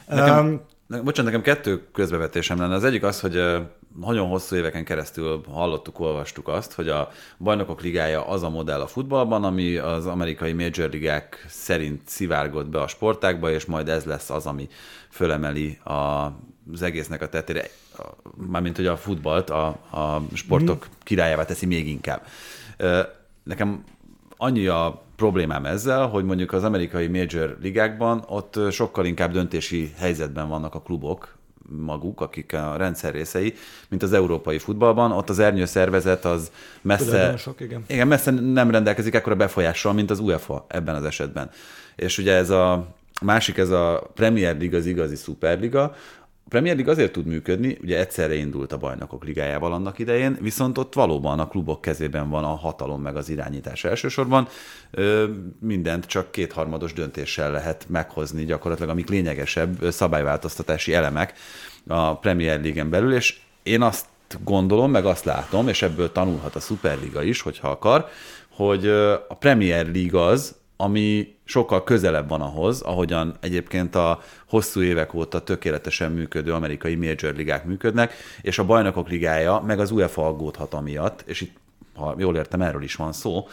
Nekem, 0.07 0.61
um, 0.87 1.03
bocsánat, 1.03 1.31
nekem 1.31 1.41
kettő 1.41 1.81
közbevetésem 1.93 2.59
lenne. 2.59 2.73
Az 2.73 2.83
egyik 2.83 3.03
az, 3.03 3.19
hogy 3.19 3.41
nagyon 3.99 4.27
hosszú 4.27 4.55
éveken 4.55 4.83
keresztül 4.85 5.43
hallottuk, 5.51 5.99
olvastuk 5.99 6.47
azt, 6.47 6.73
hogy 6.73 6.89
a 6.89 7.11
bajnokok 7.37 7.81
ligája 7.81 8.27
az 8.27 8.43
a 8.43 8.49
modell 8.49 8.81
a 8.81 8.87
futballban, 8.87 9.43
ami 9.43 9.75
az 9.75 10.05
amerikai 10.05 10.53
major 10.53 10.89
ligák 10.89 11.45
szerint 11.49 12.01
szivárgott 12.05 12.67
be 12.67 12.81
a 12.81 12.87
sportákba, 12.87 13.51
és 13.51 13.65
majd 13.65 13.89
ez 13.89 14.03
lesz 14.03 14.29
az, 14.29 14.45
ami 14.45 14.67
fölemeli 15.09 15.79
a, 15.83 15.91
az 16.73 16.81
egésznek 16.81 17.21
a 17.21 17.29
tetére, 17.29 17.63
mármint 18.49 18.75
hogy 18.75 18.87
a 18.87 18.97
futballt 18.97 19.49
a, 19.49 19.67
a 19.89 20.21
sportok 20.33 20.85
mm. 20.85 20.91
királyává 21.03 21.45
teszi 21.45 21.65
még 21.65 21.87
inkább. 21.87 22.25
Nekem 23.43 23.83
annyi 24.37 24.67
a 24.67 25.03
problémám 25.15 25.65
ezzel, 25.65 26.07
hogy 26.07 26.25
mondjuk 26.25 26.51
az 26.53 26.63
amerikai 26.63 27.07
major 27.07 27.57
ligákban 27.61 28.23
ott 28.27 28.59
sokkal 28.71 29.05
inkább 29.05 29.31
döntési 29.31 29.93
helyzetben 29.97 30.47
vannak 30.47 30.75
a 30.75 30.81
klubok, 30.81 31.37
maguk, 31.69 32.21
akik 32.21 32.53
a 32.53 32.75
rendszer 32.77 33.13
részei, 33.13 33.53
mint 33.89 34.03
az 34.03 34.13
európai 34.13 34.57
futballban. 34.57 35.11
Ott 35.11 35.29
az 35.29 35.39
ernyő 35.39 35.65
szervezet 35.65 36.25
az 36.25 36.51
messze, 36.81 37.37
sok, 37.37 37.61
igen. 37.61 37.83
Igen, 37.87 38.07
messze 38.07 38.31
nem 38.31 38.71
rendelkezik 38.71 39.13
ekkora 39.13 39.35
befolyással, 39.35 39.93
mint 39.93 40.09
az 40.09 40.19
UEFA 40.19 40.65
ebben 40.67 40.95
az 40.95 41.03
esetben. 41.03 41.49
És 41.95 42.17
ugye 42.17 42.33
ez 42.33 42.49
a 42.49 42.87
másik, 43.21 43.57
ez 43.57 43.69
a 43.69 44.11
Premier 44.13 44.57
League 44.57 44.77
az 44.77 44.85
igazi 44.85 45.15
szuperliga, 45.15 45.95
Premier 46.49 46.75
League 46.75 46.91
azért 46.91 47.11
tud 47.11 47.25
működni, 47.25 47.77
ugye 47.81 47.99
egyszerre 47.99 48.35
indult 48.35 48.71
a 48.71 48.77
bajnokok 48.77 49.23
ligájával 49.23 49.73
annak 49.73 49.99
idején, 49.99 50.37
viszont 50.41 50.77
ott 50.77 50.93
valóban 50.93 51.39
a 51.39 51.47
klubok 51.47 51.81
kezében 51.81 52.29
van 52.29 52.43
a 52.43 52.55
hatalom 52.55 53.01
meg 53.01 53.15
az 53.15 53.29
irányítás 53.29 53.83
elsősorban. 53.83 54.47
Mindent 55.59 56.05
csak 56.05 56.31
kétharmados 56.31 56.93
döntéssel 56.93 57.51
lehet 57.51 57.85
meghozni 57.89 58.45
gyakorlatilag, 58.45 58.91
amik 58.91 59.09
lényegesebb 59.09 59.91
szabályváltoztatási 59.91 60.93
elemek 60.93 61.33
a 61.87 62.17
Premier 62.17 62.61
League-en 62.61 62.89
belül, 62.89 63.13
és 63.13 63.39
én 63.63 63.81
azt 63.81 64.05
gondolom, 64.43 64.91
meg 64.91 65.05
azt 65.05 65.25
látom, 65.25 65.67
és 65.67 65.81
ebből 65.81 66.11
tanulhat 66.11 66.55
a 66.55 66.59
Superliga 66.59 67.23
is, 67.23 67.41
hogyha 67.41 67.69
akar, 67.69 68.07
hogy 68.49 68.87
a 69.27 69.35
Premier 69.39 69.91
League 69.91 70.21
az, 70.21 70.55
ami 70.77 71.35
sokkal 71.43 71.83
közelebb 71.83 72.29
van 72.29 72.41
ahhoz, 72.41 72.81
ahogyan 72.81 73.35
egyébként 73.39 73.95
a 73.95 74.21
hosszú 74.49 74.81
évek 74.81 75.13
óta 75.13 75.43
tökéletesen 75.43 76.11
működő 76.11 76.53
amerikai 76.53 76.95
major 76.95 77.35
ligák 77.35 77.65
működnek, 77.65 78.13
és 78.41 78.59
a 78.59 78.65
bajnokok 78.65 79.09
ligája 79.09 79.59
meg 79.59 79.79
az 79.79 79.91
UEFA 79.91 80.27
aggódhat 80.27 80.73
amiatt, 80.73 81.23
és 81.25 81.41
itt, 81.41 81.57
ha 81.95 82.15
jól 82.17 82.35
értem, 82.35 82.61
erről 82.61 82.83
is 82.83 82.95
van 82.95 83.13
szó, 83.13 83.47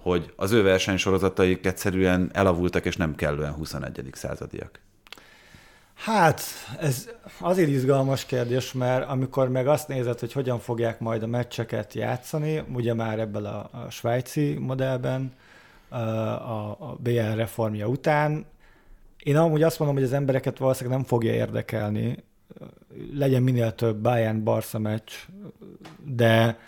hogy 0.00 0.32
az 0.36 0.52
ő 0.52 0.62
versenysorozataik 0.62 1.66
egyszerűen 1.66 2.30
elavultak, 2.32 2.84
és 2.84 2.96
nem 2.96 3.14
kellően 3.14 3.52
21. 3.52 4.10
századiak. 4.12 4.80
Hát, 5.94 6.42
ez 6.80 7.08
azért 7.38 7.68
izgalmas 7.68 8.24
kérdés, 8.24 8.72
mert 8.72 9.08
amikor 9.08 9.48
meg 9.48 9.66
azt 9.66 9.88
nézed, 9.88 10.18
hogy 10.18 10.32
hogyan 10.32 10.58
fogják 10.58 11.00
majd 11.00 11.22
a 11.22 11.26
meccseket 11.26 11.94
játszani, 11.94 12.62
ugye 12.72 12.94
már 12.94 13.18
ebben 13.18 13.44
a, 13.44 13.58
a 13.58 13.90
svájci 13.90 14.58
modellben, 14.60 15.32
a, 15.88 16.70
a 16.70 16.96
BL 17.00 17.34
reformja 17.34 17.86
után, 17.86 18.46
én 19.26 19.36
amúgy 19.36 19.62
azt 19.62 19.78
mondom, 19.78 19.96
hogy 19.96 20.06
az 20.06 20.12
embereket 20.12 20.58
valószínűleg 20.58 20.98
nem 20.98 21.06
fogja 21.06 21.32
érdekelni, 21.32 22.24
legyen 23.12 23.42
minél 23.42 23.74
több 23.74 23.96
Bayern 23.96 24.44
Barca 24.44 24.78
meccs, 24.78 25.12
de, 26.04 26.58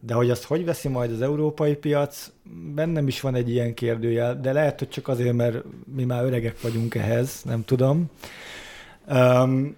de 0.00 0.14
hogy 0.14 0.30
azt 0.30 0.44
hogy 0.44 0.64
veszi 0.64 0.88
majd 0.88 1.10
az 1.10 1.22
európai 1.22 1.74
piac, 1.74 2.32
bennem 2.74 3.08
is 3.08 3.20
van 3.20 3.34
egy 3.34 3.50
ilyen 3.50 3.74
kérdőjel, 3.74 4.40
de 4.40 4.52
lehet, 4.52 4.78
hogy 4.78 4.88
csak 4.88 5.08
azért, 5.08 5.34
mert 5.34 5.62
mi 5.94 6.04
már 6.04 6.24
öregek 6.24 6.60
vagyunk 6.60 6.94
ehhez, 6.94 7.42
nem 7.44 7.64
tudom. 7.64 8.10
Um, 9.08 9.76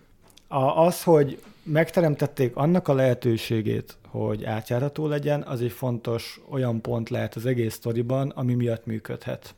a, 0.49 0.84
az, 0.84 1.03
hogy 1.03 1.43
megteremtették 1.68 2.56
annak 2.56 2.88
a 2.88 2.94
lehetőségét, 2.94 3.96
hogy 4.08 4.44
átjárható 4.44 5.06
legyen, 5.06 5.42
az 5.42 5.60
egy 5.60 5.72
fontos 5.72 6.40
olyan 6.50 6.80
pont 6.80 7.10
lehet 7.10 7.34
az 7.34 7.46
egész 7.46 7.74
sztoriban, 7.74 8.28
ami 8.28 8.54
miatt 8.54 8.86
működhet. 8.86 9.54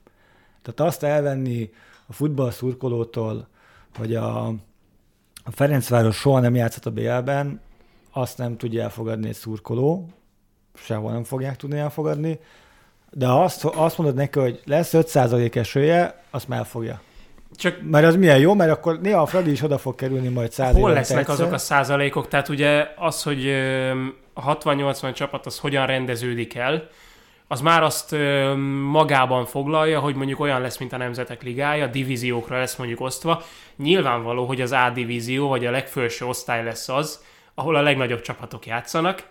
Tehát 0.62 0.92
azt 0.92 1.02
elvenni 1.02 1.70
a 2.06 2.12
futball 2.12 2.50
szurkolótól, 2.50 3.48
hogy 3.96 4.14
a, 4.14 4.46
a 5.44 5.50
Ferencváros 5.50 6.16
soha 6.16 6.40
nem 6.40 6.54
játszott 6.54 6.86
a 6.86 6.90
BL-ben, 6.90 7.60
azt 8.12 8.38
nem 8.38 8.56
tudja 8.56 8.82
elfogadni 8.82 9.28
egy 9.28 9.34
szurkoló, 9.34 10.08
sehol 10.74 11.12
nem 11.12 11.24
fogják 11.24 11.56
tudni 11.56 11.78
elfogadni, 11.78 12.40
de 13.10 13.28
azt, 13.28 13.64
azt 13.64 13.98
mondod 13.98 14.16
neki, 14.16 14.38
hogy 14.38 14.60
lesz 14.64 14.90
5% 14.92 15.56
esője, 15.56 16.22
azt 16.30 16.48
már 16.48 16.58
elfogja. 16.58 17.00
Csak 17.60 17.76
mert 17.90 18.06
az 18.06 18.16
milyen 18.16 18.38
jó, 18.38 18.54
mert 18.54 18.70
akkor 18.70 19.00
néha 19.00 19.20
a 19.20 19.26
Fradi 19.26 19.50
is 19.50 19.62
oda 19.62 19.78
fog 19.78 19.94
kerülni 19.94 20.28
majd 20.28 20.52
száz 20.52 20.74
Hol 20.74 20.92
lesznek 20.92 21.18
egyszer. 21.18 21.34
azok 21.34 21.52
a 21.52 21.58
százalékok? 21.58 22.28
Tehát 22.28 22.48
ugye 22.48 22.88
az, 22.96 23.22
hogy 23.22 23.50
a 24.34 24.56
60-80 24.56 25.14
csapat 25.14 25.46
az 25.46 25.58
hogyan 25.58 25.86
rendeződik 25.86 26.54
el, 26.54 26.88
az 27.48 27.60
már 27.60 27.82
azt 27.82 28.16
magában 28.90 29.44
foglalja, 29.44 30.00
hogy 30.00 30.14
mondjuk 30.14 30.40
olyan 30.40 30.60
lesz, 30.60 30.78
mint 30.78 30.92
a 30.92 30.96
Nemzetek 30.96 31.42
Ligája, 31.42 31.86
divíziókra 31.86 32.58
lesz 32.58 32.76
mondjuk 32.76 33.00
osztva. 33.00 33.42
Nyilvánvaló, 33.76 34.46
hogy 34.46 34.60
az 34.60 34.72
A 34.72 34.90
divízió, 34.94 35.48
vagy 35.48 35.66
a 35.66 35.70
legfelső 35.70 36.26
osztály 36.26 36.64
lesz 36.64 36.88
az, 36.88 37.24
ahol 37.54 37.76
a 37.76 37.82
legnagyobb 37.82 38.20
csapatok 38.20 38.66
játszanak, 38.66 39.22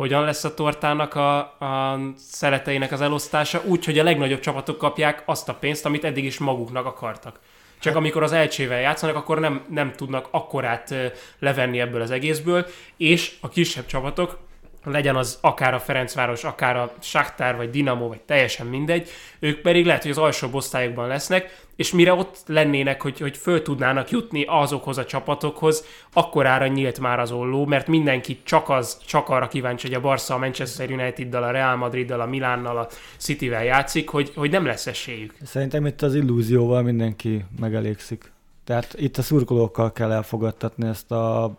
hogyan 0.00 0.24
lesz 0.24 0.44
a 0.44 0.54
tortának 0.54 1.14
a, 1.14 1.38
a 1.38 2.00
szereteinek 2.16 2.92
az 2.92 3.00
elosztása, 3.00 3.62
úgy, 3.64 3.84
hogy 3.84 3.98
a 3.98 4.02
legnagyobb 4.02 4.40
csapatok 4.40 4.78
kapják 4.78 5.22
azt 5.26 5.48
a 5.48 5.54
pénzt, 5.54 5.86
amit 5.86 6.04
eddig 6.04 6.24
is 6.24 6.38
maguknak 6.38 6.86
akartak. 6.86 7.40
Csak 7.78 7.92
hát. 7.92 8.02
amikor 8.02 8.22
az 8.22 8.32
elcsével 8.32 8.80
játszanak, 8.80 9.16
akkor 9.16 9.40
nem, 9.40 9.64
nem 9.68 9.92
tudnak 9.92 10.28
akkorát 10.30 10.94
levenni 11.38 11.80
ebből 11.80 12.00
az 12.00 12.10
egészből, 12.10 12.66
és 12.96 13.36
a 13.40 13.48
kisebb 13.48 13.86
csapatok 13.86 14.38
legyen 14.84 15.16
az 15.16 15.38
akár 15.40 15.74
a 15.74 15.78
Ferencváros, 15.78 16.44
akár 16.44 16.76
a 16.76 16.92
Saktár, 17.00 17.56
vagy 17.56 17.70
Dinamo, 17.70 18.08
vagy 18.08 18.20
teljesen 18.20 18.66
mindegy, 18.66 19.08
ők 19.38 19.60
pedig 19.60 19.86
lehet, 19.86 20.02
hogy 20.02 20.10
az 20.10 20.18
alsóbb 20.18 20.54
osztályokban 20.54 21.06
lesznek, 21.08 21.64
és 21.76 21.92
mire 21.92 22.12
ott 22.12 22.36
lennének, 22.46 23.02
hogy, 23.02 23.20
hogy 23.20 23.36
föl 23.36 23.62
tudnának 23.62 24.10
jutni 24.10 24.44
azokhoz 24.48 24.98
a 24.98 25.04
csapatokhoz, 25.04 25.84
akkorára 26.12 26.66
nyílt 26.66 27.00
már 27.00 27.20
az 27.20 27.30
olló, 27.30 27.66
mert 27.66 27.86
mindenki 27.86 28.38
csak, 28.42 28.68
az, 28.68 28.98
csak 29.06 29.28
arra 29.28 29.48
kíváncsi, 29.48 29.86
hogy 29.86 29.96
a 29.96 30.00
Barca, 30.00 30.34
a 30.34 30.38
Manchester 30.38 30.90
United-dal, 30.90 31.42
a 31.42 31.50
Real 31.50 31.76
Madrid-dal, 31.76 32.20
a 32.20 32.26
Milánnal, 32.26 32.78
a 32.78 32.88
City-vel 33.16 33.64
játszik, 33.64 34.08
hogy, 34.08 34.32
hogy 34.34 34.50
nem 34.50 34.66
lesz 34.66 34.86
esélyük. 34.86 35.34
Szerintem 35.42 35.86
itt 35.86 36.02
az 36.02 36.14
illúzióval 36.14 36.82
mindenki 36.82 37.44
megelégszik. 37.60 38.32
Tehát 38.64 38.94
itt 38.98 39.16
a 39.16 39.22
szurkolókkal 39.22 39.92
kell 39.92 40.12
elfogadtatni 40.12 40.88
ezt 40.88 41.10
a 41.10 41.54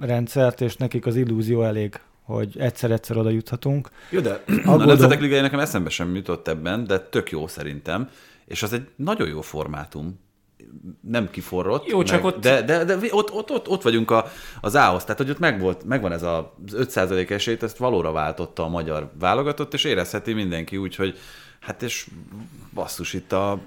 rendszert, 0.00 0.60
és 0.60 0.76
nekik 0.76 1.06
az 1.06 1.16
illúzió 1.16 1.62
elég, 1.62 2.00
hogy 2.24 2.58
egyszer-egyszer 2.58 3.16
oda 3.16 3.30
juthatunk. 3.30 3.88
Jó, 4.10 4.20
de 4.20 4.42
Aggódom... 4.46 4.80
a 4.82 4.84
Nemzetek 4.84 5.20
Ligája 5.20 5.42
nekem 5.42 5.58
eszembe 5.58 5.90
sem 5.90 6.14
jutott 6.14 6.48
ebben, 6.48 6.86
de 6.86 6.98
tök 6.98 7.30
jó 7.30 7.46
szerintem, 7.46 8.08
és 8.46 8.62
az 8.62 8.72
egy 8.72 8.88
nagyon 8.96 9.28
jó 9.28 9.40
formátum. 9.40 10.22
Nem 11.00 11.30
kiforrott, 11.30 11.86
jó, 11.86 12.02
csak 12.02 12.22
meg, 12.22 12.34
ott... 12.34 12.40
de, 12.42 12.62
de, 12.62 12.84
de 12.84 12.96
ott, 13.10 13.32
ott, 13.32 13.50
ott, 13.50 13.68
ott 13.68 13.82
vagyunk 13.82 14.10
a, 14.10 14.26
az 14.60 14.76
ához, 14.76 15.02
tehát 15.02 15.18
hogy 15.18 15.30
ott 15.30 15.38
megvolt, 15.38 15.84
megvan 15.84 16.12
ez 16.12 16.22
az 16.22 16.44
5% 16.72 17.30
esélyt, 17.30 17.62
ezt 17.62 17.76
valóra 17.76 18.12
váltotta 18.12 18.62
a 18.64 18.68
magyar 18.68 19.10
válogatott, 19.18 19.74
és 19.74 19.84
érezheti 19.84 20.32
mindenki 20.32 20.76
úgy, 20.76 20.96
hogy 20.96 21.18
hát 21.60 21.82
és 21.82 22.06
basszus 22.74 23.12
itt 23.12 23.32
a 23.32 23.58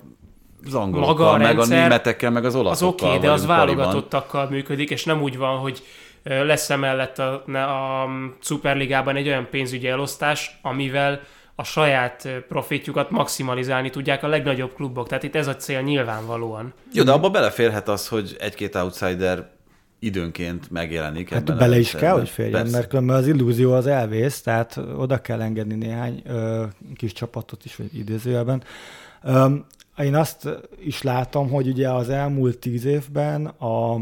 az 0.65 0.73
angolokkal, 0.73 1.15
Maga 1.15 1.29
a 1.29 1.37
rendszer, 1.37 1.55
meg 1.55 1.79
a 1.79 1.81
németekkel, 1.81 2.31
meg 2.31 2.45
az 2.45 2.55
olaszokkal. 2.55 2.87
Az 2.87 2.93
oké, 2.93 3.05
okay, 3.05 3.27
de 3.27 3.31
az 3.31 3.45
válogatottakkal 3.45 4.49
működik, 4.49 4.89
és 4.89 5.05
nem 5.05 5.21
úgy 5.21 5.37
van, 5.37 5.57
hogy 5.57 5.83
lesz 6.28 6.69
emellett 6.69 7.19
a, 7.19 7.43
a 8.03 8.09
Superligában 8.41 9.15
egy 9.15 9.28
olyan 9.28 9.47
pénzügyi 9.49 9.88
elosztás, 9.88 10.59
amivel 10.61 11.19
a 11.55 11.63
saját 11.63 12.30
profitjukat 12.47 13.09
maximalizálni 13.09 13.89
tudják 13.89 14.23
a 14.23 14.28
legnagyobb 14.28 14.73
klubok. 14.73 15.07
Tehát 15.07 15.23
itt 15.23 15.36
ez 15.36 15.47
a 15.47 15.55
cél 15.55 15.82
nyilvánvalóan. 15.82 16.73
Jó, 16.93 17.03
de 17.03 17.11
abba 17.11 17.30
beleférhet 17.30 17.89
az, 17.89 18.07
hogy 18.07 18.36
egy-két 18.39 18.75
outsider 18.75 19.49
időnként 19.99 20.71
megjelenik. 20.71 21.30
Hát 21.30 21.57
bele 21.57 21.80
is 21.80 21.91
kell, 21.91 22.13
hogy 22.13 22.30
férjen, 22.30 22.61
Persze. 22.61 22.78
mert 22.78 22.88
különben 22.88 23.15
az 23.15 23.28
illúzió 23.28 23.73
az 23.73 23.88
elvész, 23.88 24.41
tehát 24.41 24.80
oda 24.97 25.17
kell 25.17 25.41
engedni 25.41 25.75
néhány 25.75 26.21
ö, 26.25 26.63
kis 26.95 27.13
csapatot 27.13 27.65
is, 27.65 27.75
vagy 27.75 27.97
idézőjelben. 27.97 28.63
Ö, 29.23 29.55
én 29.97 30.15
azt 30.15 30.49
is 30.80 31.01
látom, 31.01 31.49
hogy 31.49 31.67
ugye 31.67 31.89
az 31.89 32.09
elmúlt 32.09 32.57
tíz 32.57 32.86
évben 32.86 33.45
a 33.45 33.97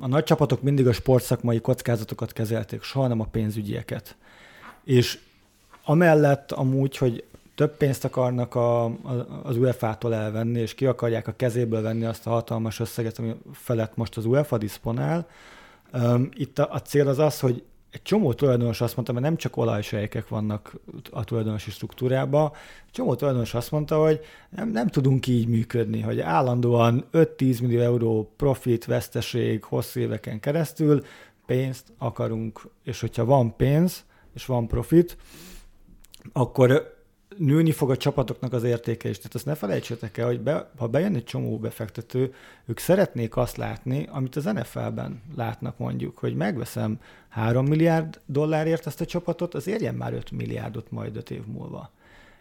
a 0.00 0.06
nagy 0.06 0.24
csapatok 0.24 0.62
mindig 0.62 0.86
a 0.86 0.92
sportszakmai 0.92 1.60
kockázatokat 1.60 2.32
kezelték, 2.32 2.82
soha 2.82 3.06
nem 3.06 3.20
a 3.20 3.28
pénzügyieket. 3.30 4.16
És 4.84 5.18
amellett 5.84 6.52
amúgy, 6.52 6.96
hogy 6.96 7.24
több 7.54 7.76
pénzt 7.76 8.04
akarnak 8.04 8.54
a, 8.54 8.84
a, 8.84 9.26
az 9.42 9.56
UEFA-tól 9.56 10.14
elvenni, 10.14 10.60
és 10.60 10.74
ki 10.74 10.86
akarják 10.86 11.28
a 11.28 11.34
kezéből 11.36 11.82
venni 11.82 12.04
azt 12.04 12.26
a 12.26 12.30
hatalmas 12.30 12.80
összeget, 12.80 13.18
ami 13.18 13.34
felett 13.52 13.96
most 13.96 14.16
az 14.16 14.24
UEFA 14.24 14.58
diszponál. 14.58 15.28
Um, 15.92 16.28
itt 16.34 16.58
a, 16.58 16.68
a 16.72 16.78
cél 16.78 17.08
az 17.08 17.18
az, 17.18 17.40
hogy 17.40 17.62
egy 17.90 18.02
csomó 18.02 18.32
tulajdonos 18.32 18.80
azt 18.80 18.94
mondta, 18.94 19.12
mert 19.12 19.24
nem 19.24 19.36
csak 19.36 19.56
olajsejkek 19.56 20.28
vannak 20.28 20.74
a 21.10 21.24
tulajdonosi 21.24 21.70
struktúrában, 21.70 22.52
csomó 22.90 23.14
tulajdonos 23.14 23.54
azt 23.54 23.70
mondta, 23.70 24.02
hogy 24.02 24.20
nem, 24.50 24.68
nem 24.68 24.86
tudunk 24.86 25.26
így 25.26 25.48
működni, 25.48 26.00
hogy 26.00 26.20
állandóan 26.20 27.04
5-10 27.12 27.60
millió 27.60 27.80
euró 27.80 28.32
profit, 28.36 28.84
veszteség 28.84 29.64
hosszú 29.64 30.00
éveken 30.00 30.40
keresztül 30.40 31.02
pénzt 31.46 31.92
akarunk, 31.98 32.68
és 32.84 33.00
hogyha 33.00 33.24
van 33.24 33.56
pénz, 33.56 34.04
és 34.34 34.46
van 34.46 34.66
profit, 34.66 35.16
akkor 36.32 36.98
nőni 37.40 37.72
fog 37.72 37.90
a 37.90 37.96
csapatoknak 37.96 38.52
az 38.52 38.62
értéke 38.62 39.08
is. 39.08 39.16
Tehát 39.16 39.34
azt 39.34 39.44
ne 39.44 39.54
felejtsétek 39.54 40.18
el, 40.18 40.26
hogy 40.26 40.40
be, 40.40 40.70
ha 40.76 40.86
bejön 40.86 41.14
egy 41.14 41.24
csomó 41.24 41.58
befektető, 41.58 42.34
ők 42.66 42.78
szeretnék 42.78 43.36
azt 43.36 43.56
látni, 43.56 44.08
amit 44.10 44.36
az 44.36 44.44
NFL-ben 44.44 45.22
látnak 45.36 45.78
mondjuk, 45.78 46.18
hogy 46.18 46.34
megveszem 46.34 47.00
3 47.28 47.66
milliárd 47.66 48.20
dollárért 48.26 48.86
ezt 48.86 49.00
a 49.00 49.04
csapatot, 49.04 49.54
az 49.54 49.66
érjen 49.66 49.94
már 49.94 50.12
5 50.12 50.30
milliárdot 50.30 50.90
majd 50.90 51.16
5 51.16 51.30
év 51.30 51.46
múlva. 51.46 51.90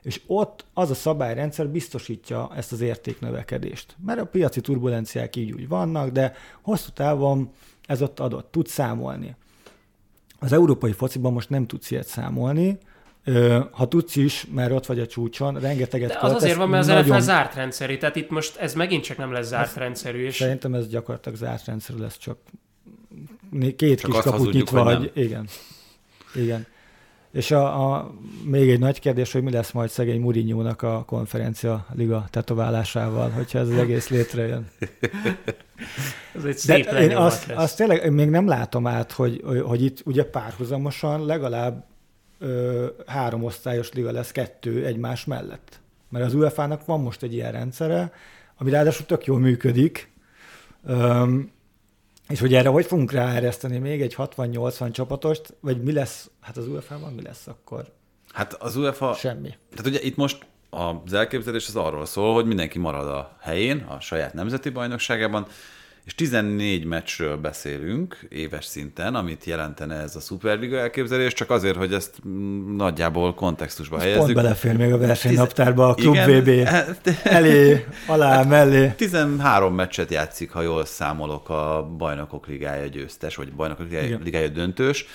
És 0.01 0.21
ott 0.27 0.65
az 0.73 0.89
a 0.89 0.93
szabályrendszer 0.93 1.67
biztosítja 1.67 2.49
ezt 2.55 2.71
az 2.71 2.81
értéknövekedést. 2.81 3.95
Mert 4.05 4.19
a 4.19 4.25
piaci 4.25 4.61
turbulenciák 4.61 5.35
így 5.35 5.51
úgy 5.51 5.67
vannak, 5.67 6.09
de 6.09 6.33
hosszú 6.61 6.89
távon 6.93 7.49
ez 7.85 8.01
ott 8.01 8.19
adott, 8.19 8.51
tud 8.51 8.67
számolni. 8.67 9.35
Az 10.39 10.51
európai 10.51 10.91
fociban 10.91 11.33
most 11.33 11.49
nem 11.49 11.67
tudsz 11.67 11.91
ilyet 11.91 12.07
számolni, 12.07 12.77
ha 13.71 13.87
tudsz 13.87 14.15
is, 14.15 14.45
mert 14.53 14.71
ott 14.71 14.85
vagy 14.85 14.99
a 14.99 15.07
csúcson, 15.07 15.59
rengeteget 15.59 16.09
De 16.09 16.17
az 16.21 16.31
azért 16.31 16.55
van, 16.57 16.69
mert 16.69 16.81
az 16.81 16.87
nagyon... 16.87 17.05
NFL 17.05 17.19
zárt 17.19 17.55
rendszerű, 17.55 17.97
tehát 17.97 18.15
itt 18.15 18.29
most 18.29 18.57
ez 18.57 18.73
megint 18.73 19.03
csak 19.03 19.17
nem 19.17 19.31
lesz 19.31 19.47
zárt 19.47 19.69
ez, 19.69 19.75
rendszerű. 19.75 20.25
És... 20.25 20.35
Szerintem 20.35 20.73
ez 20.73 20.87
gyakorlatilag 20.87 21.37
zárt 21.37 21.65
rendszerű 21.65 21.99
lesz, 21.99 22.17
csak 22.17 22.37
két 23.75 23.99
csak 23.99 24.11
kis 24.11 24.21
kaput 24.21 24.53
nyitva, 24.53 24.95
hogy 24.95 25.11
igen. 25.13 25.47
Igen. 26.35 26.65
És 27.31 27.51
a, 27.51 27.93
a, 27.93 28.11
még 28.43 28.69
egy 28.69 28.79
nagy 28.79 28.99
kérdés, 28.99 29.31
hogy 29.31 29.43
mi 29.43 29.51
lesz 29.51 29.71
majd 29.71 29.89
szegény 29.89 30.21
mourinho 30.21 30.87
a 30.87 31.05
konferencia 31.05 31.85
liga 31.95 32.25
tetoválásával, 32.29 33.29
hogyha 33.29 33.59
ez 33.59 33.67
az 33.67 33.77
egész 33.77 34.09
létrejön. 34.09 34.67
ez 36.35 36.43
egy 36.43 36.57
szép 36.57 36.89
De 36.89 37.01
én 37.01 37.15
azt, 37.15 37.51
azt 37.51 37.77
tényleg 37.77 38.03
én 38.03 38.11
még 38.11 38.29
nem 38.29 38.47
látom 38.47 38.87
át, 38.87 39.11
hogy, 39.11 39.43
hogy 39.63 39.83
itt 39.83 40.01
ugye 40.05 40.23
párhuzamosan 40.23 41.25
legalább 41.25 41.88
ö, 42.39 42.87
három 43.05 43.43
osztályos 43.43 43.93
liga 43.93 44.11
lesz 44.11 44.31
kettő 44.31 44.85
egymás 44.85 45.25
mellett. 45.25 45.79
Mert 46.09 46.25
az 46.25 46.33
UEFA-nak 46.33 46.85
van 46.85 47.01
most 47.01 47.23
egy 47.23 47.33
ilyen 47.33 47.51
rendszere, 47.51 48.11
ami 48.57 48.69
ráadásul 48.69 49.05
tök 49.05 49.25
jól 49.25 49.39
működik, 49.39 50.09
Öm, 50.85 51.51
és 52.27 52.39
hogy 52.39 52.53
erre 52.53 52.69
hogy 52.69 52.85
fogunk 52.85 53.11
ráereszteni 53.11 53.77
még 53.77 54.01
egy 54.01 54.15
60-80 54.17 54.91
csapatost, 54.91 55.53
vagy 55.59 55.83
mi 55.83 55.91
lesz, 55.91 56.29
hát 56.41 56.57
az 56.57 56.67
UEFA-ban 56.67 57.13
mi 57.13 57.21
lesz 57.21 57.47
akkor? 57.47 57.85
Hát 58.33 58.53
az 58.53 58.75
UEFA... 58.75 59.13
Semmi. 59.13 59.49
Tehát 59.69 59.85
ugye 59.85 59.99
itt 60.01 60.15
most 60.15 60.45
az 60.69 61.13
elképzelés 61.13 61.67
az 61.67 61.75
arról 61.75 62.05
szól, 62.05 62.33
hogy 62.33 62.45
mindenki 62.45 62.79
marad 62.79 63.07
a 63.07 63.37
helyén, 63.39 63.79
a 63.79 63.99
saját 63.99 64.33
nemzeti 64.33 64.69
bajnokságában, 64.69 65.47
és 66.09 66.15
14 66.15 66.85
meccsről 66.85 67.37
beszélünk 67.37 68.17
éves 68.29 68.65
szinten, 68.65 69.15
amit 69.15 69.43
jelentene 69.45 69.95
ez 69.95 70.15
a 70.15 70.19
Superliga 70.19 70.77
elképzelés, 70.77 71.33
csak 71.33 71.49
azért, 71.49 71.75
hogy 71.75 71.93
ezt 71.93 72.15
mm, 72.27 72.75
nagyjából 72.75 73.33
kontextusba 73.33 73.95
Ez 73.95 74.01
helyezzük. 74.01 74.23
pont 74.23 74.35
belefér 74.35 74.77
még 74.77 74.91
a 74.93 74.97
versenynaptárba, 74.97 75.87
a 75.87 75.93
Klub 75.93 76.13
Igen, 76.13 76.41
VB 76.41 76.67
hát- 76.67 77.19
elé, 77.23 77.85
alá, 78.07 78.43
mellé. 78.43 78.93
13 78.97 79.73
meccset 79.73 80.11
játszik, 80.11 80.51
ha 80.51 80.61
jól 80.61 80.85
számolok, 80.85 81.49
a 81.49 81.89
bajnokok 81.97 82.47
ligája 82.47 82.85
győztes, 82.87 83.35
vagy 83.35 83.53
bajnokok 83.53 83.85
ligája, 83.85 84.05
Igen. 84.05 84.21
ligája 84.23 84.47
döntős. 84.47 85.05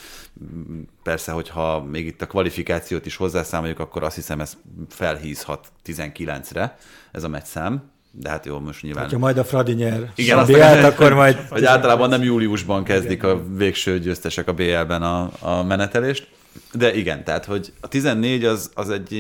Persze, 1.03 1.33
hogyha 1.33 1.83
még 1.83 2.07
itt 2.07 2.23
a 2.23 2.27
kvalifikációt 2.27 3.07
is 3.07 3.17
hozzászámoljuk, 3.17 3.79
akkor 3.79 4.03
azt 4.03 4.15
hiszem 4.15 4.41
ez 4.41 4.57
felhízhat 4.89 5.73
19-re 5.85 6.77
ez 7.13 7.25
a 7.25 7.29
meccszám. 7.29 7.93
De 8.17 8.29
hát 8.29 8.47
jó, 8.47 8.59
most 8.59 8.83
nyilván... 8.83 9.11
Ha 9.11 9.19
majd 9.19 9.39
a 9.39 9.45
Fradi 9.45 9.73
nyer 9.73 10.13
Igen, 10.15 10.39
a 10.39 10.45
BL-t, 10.45 10.85
akkor 10.93 11.13
majd... 11.13 11.37
Hogy 11.49 11.65
általában 11.65 12.09
nem 12.09 12.23
júliusban 12.23 12.85
kezdik 12.85 13.23
a 13.23 13.43
végső 13.57 13.99
győztesek 13.99 14.49
a 14.49 14.53
BL-ben 14.53 15.03
a, 15.03 15.31
a 15.39 15.63
menetelést. 15.63 16.29
De 16.73 16.95
igen, 16.95 17.25
tehát, 17.25 17.45
hogy 17.45 17.73
a 17.81 17.89
14 17.89 18.45
az, 18.45 18.71
az 18.75 18.91
egy, 18.91 19.15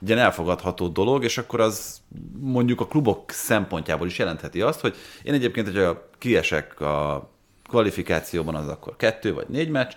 egy 0.00 0.08
ilyen 0.08 0.18
elfogadható 0.18 0.88
dolog, 0.88 1.24
és 1.24 1.38
akkor 1.38 1.60
az 1.60 2.00
mondjuk 2.40 2.80
a 2.80 2.86
klubok 2.86 3.30
szempontjából 3.30 4.06
is 4.06 4.18
jelentheti 4.18 4.60
azt, 4.60 4.80
hogy 4.80 4.96
én 5.22 5.34
egyébként, 5.34 5.66
hogyha 5.66 6.08
kiesek 6.18 6.80
a 6.80 7.28
kvalifikációban, 7.68 8.54
az 8.54 8.68
akkor 8.68 8.96
kettő 8.96 9.34
vagy 9.34 9.46
négy 9.48 9.68
meccs, 9.68 9.92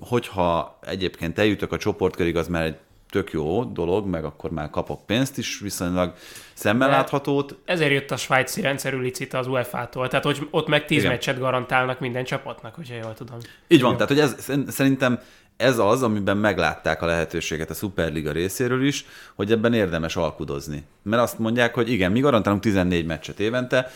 hogyha 0.00 0.78
egyébként 0.86 1.38
eljutok 1.38 1.72
a 1.72 1.76
csoportkörig, 1.76 2.36
az 2.36 2.48
már 2.48 2.62
egy 2.62 2.76
tök 3.10 3.32
jó 3.32 3.64
dolog, 3.64 4.06
meg 4.06 4.24
akkor 4.24 4.50
már 4.50 4.70
kapok 4.70 5.06
pénzt 5.06 5.38
is, 5.38 5.58
viszonylag 5.58 6.14
szemmel 6.54 6.88
De- 6.88 6.94
láthatót, 6.96 7.56
Ezért 7.64 7.92
jött 7.92 8.10
a 8.10 8.16
svájci 8.16 8.60
rendszerű 8.60 8.98
licit 8.98 9.34
az 9.34 9.46
UEFA-tól. 9.46 10.08
Tehát, 10.08 10.24
hogy 10.24 10.48
ott 10.50 10.68
meg 10.68 10.84
10 10.84 10.98
Igen. 10.98 11.10
meccset 11.10 11.38
garantálnak 11.38 12.00
minden 12.00 12.24
csapatnak, 12.24 12.74
hogyha 12.74 12.94
jól 12.94 13.14
tudom. 13.14 13.38
Így 13.68 13.82
van, 13.82 13.92
tehát 13.92 14.08
hogy 14.08 14.20
ez, 14.20 14.36
szerintem 14.68 15.20
ez 15.56 15.78
az, 15.78 16.02
amiben 16.02 16.36
meglátták 16.36 17.02
a 17.02 17.06
lehetőséget 17.06 17.70
a 17.70 17.74
Superliga 17.74 18.32
részéről 18.32 18.86
is, 18.86 19.06
hogy 19.34 19.52
ebben 19.52 19.72
érdemes 19.74 20.16
alkudozni. 20.16 20.84
Mert 21.02 21.22
azt 21.22 21.38
mondják, 21.38 21.74
hogy 21.74 21.90
igen, 21.90 22.12
mi 22.12 22.20
garantálunk 22.20 22.60
14 22.60 23.06
meccset 23.06 23.40
évente, 23.40 23.90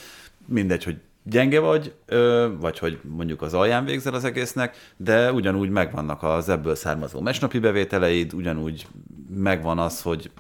mindegy, 0.46 0.84
hogy 0.84 0.96
gyenge 1.22 1.60
vagy, 1.60 1.94
vagy 2.58 2.78
hogy 2.78 2.98
mondjuk 3.02 3.42
az 3.42 3.54
alján 3.54 3.84
végzel 3.84 4.14
az 4.14 4.24
egésznek, 4.24 4.92
de 4.96 5.32
ugyanúgy 5.32 5.70
megvannak 5.70 6.22
az 6.22 6.48
ebből 6.48 6.74
származó 6.74 7.20
meccsnapi 7.20 7.58
bevételeid, 7.58 8.34
ugyanúgy 8.34 8.86
megvan 9.34 9.78
az, 9.78 10.02
hogy 10.02 10.30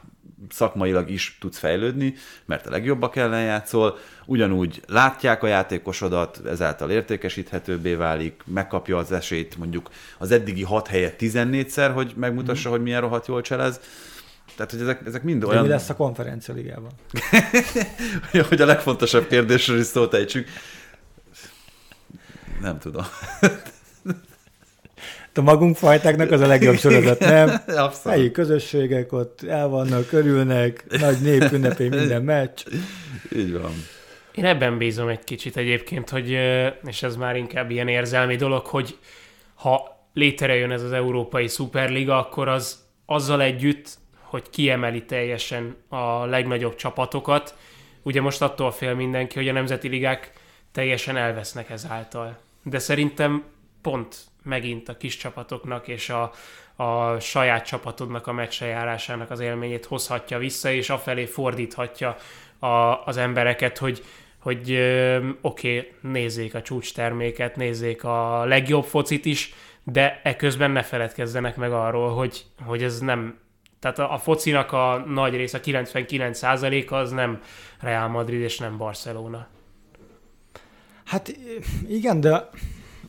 szakmailag 0.50 1.10
is 1.10 1.36
tudsz 1.40 1.58
fejlődni, 1.58 2.14
mert 2.44 2.66
a 2.66 2.70
legjobbak 2.70 3.16
ellen 3.16 3.42
játszol, 3.42 3.98
ugyanúgy 4.26 4.82
látják 4.86 5.42
a 5.42 5.46
játékosodat, 5.46 6.40
ezáltal 6.46 6.90
értékesíthetőbbé 6.90 7.94
válik, 7.94 8.42
megkapja 8.46 8.96
az 8.96 9.12
esélyt 9.12 9.56
mondjuk 9.56 9.90
az 10.18 10.30
eddigi 10.30 10.62
6 10.62 10.86
helyet 10.86 11.16
14-szer, 11.18 11.90
hogy 11.94 12.12
megmutassa, 12.16 12.70
hogy 12.70 12.82
milyen 12.82 13.00
rohadt 13.00 13.26
jól 13.26 13.40
cselez. 13.40 13.80
Tehát, 14.56 14.70
hogy 14.70 14.80
ezek, 14.80 15.00
ezek 15.06 15.22
mind 15.22 15.40
De 15.40 15.46
olyan, 15.46 15.62
mi 15.62 15.68
lesz 15.68 15.88
a 15.88 15.96
konferencia 15.96 16.54
ligában? 16.54 16.90
hogy 18.48 18.60
a 18.60 18.66
legfontosabb 18.66 19.26
kérdésről 19.26 19.78
is 19.78 19.86
szót 19.86 20.14
ejtsünk. 20.14 20.46
Nem 22.60 22.78
tudom. 22.78 23.04
A 25.34 25.40
magunk 25.40 25.76
fajtáknak 25.76 26.30
az 26.30 26.40
a 26.40 26.46
legjobb 26.46 26.76
sorozat, 26.76 27.18
nem? 27.18 27.48
Abszolút. 27.66 28.18
Helyi 28.18 28.30
közösségek 28.30 29.12
ott 29.12 29.42
el 29.42 29.68
vannak, 29.68 30.12
örülnek, 30.12 30.84
nagy 31.00 31.20
népünnepé 31.20 31.88
minden 31.88 32.22
meccs. 32.22 32.64
Így 33.36 33.52
van. 33.52 33.72
Én 34.34 34.44
ebben 34.44 34.78
bízom 34.78 35.08
egy 35.08 35.24
kicsit 35.24 35.56
egyébként, 35.56 36.10
hogy, 36.10 36.38
és 36.86 37.02
ez 37.02 37.16
már 37.16 37.36
inkább 37.36 37.70
ilyen 37.70 37.88
érzelmi 37.88 38.36
dolog, 38.36 38.66
hogy 38.66 38.98
ha 39.54 40.06
létrejön 40.14 40.70
ez 40.70 40.82
az 40.82 40.92
Európai 40.92 41.48
Szuperliga, 41.48 42.18
akkor 42.18 42.48
az 42.48 42.78
azzal 43.06 43.42
együtt, 43.42 43.98
hogy 44.32 44.50
kiemeli 44.50 45.04
teljesen 45.04 45.76
a 45.88 46.24
legnagyobb 46.24 46.74
csapatokat, 46.74 47.54
ugye 48.02 48.20
most 48.20 48.42
attól 48.42 48.70
fél 48.70 48.94
mindenki, 48.94 49.38
hogy 49.38 49.48
a 49.48 49.52
nemzeti 49.52 49.88
ligák 49.88 50.32
teljesen 50.72 51.16
elvesznek 51.16 51.70
ezáltal. 51.70 52.38
De 52.62 52.78
szerintem 52.78 53.44
pont 53.82 54.16
megint 54.42 54.88
a 54.88 54.96
kis 54.96 55.16
csapatoknak 55.16 55.88
és 55.88 56.10
a, 56.10 56.32
a 56.76 57.18
saját 57.20 57.66
csapatodnak 57.66 58.26
a 58.26 58.32
meccsejárásának 58.32 59.30
az 59.30 59.40
élményét 59.40 59.84
hozhatja 59.86 60.38
vissza, 60.38 60.70
és 60.70 60.90
afelé 60.90 61.24
fordíthatja 61.24 62.16
a, 62.58 62.66
az 63.04 63.16
embereket, 63.16 63.78
hogy, 63.78 64.04
hogy 64.38 64.72
oké, 65.40 65.78
okay, 65.78 65.92
nézzék 66.00 66.54
a 66.54 66.62
csúcsterméket, 66.62 67.56
nézzék 67.56 68.04
a 68.04 68.44
legjobb 68.44 68.84
focit 68.84 69.24
is, 69.24 69.54
de 69.84 70.20
eközben 70.22 70.70
ne 70.70 70.82
feledkezzenek 70.82 71.56
meg 71.56 71.72
arról, 71.72 72.14
hogy, 72.14 72.44
hogy 72.64 72.82
ez 72.82 72.98
nem 72.98 73.40
tehát 73.82 73.98
a, 73.98 74.12
a 74.12 74.18
focinak 74.18 74.72
a 74.72 75.04
nagy 75.06 75.34
része, 75.34 75.60
99%-a 75.62 76.94
az 76.94 77.10
nem 77.10 77.40
Real 77.80 78.08
Madrid 78.08 78.40
és 78.40 78.58
nem 78.58 78.76
Barcelona. 78.76 79.46
Hát 81.04 81.36
igen, 81.88 82.20
de 82.20 82.48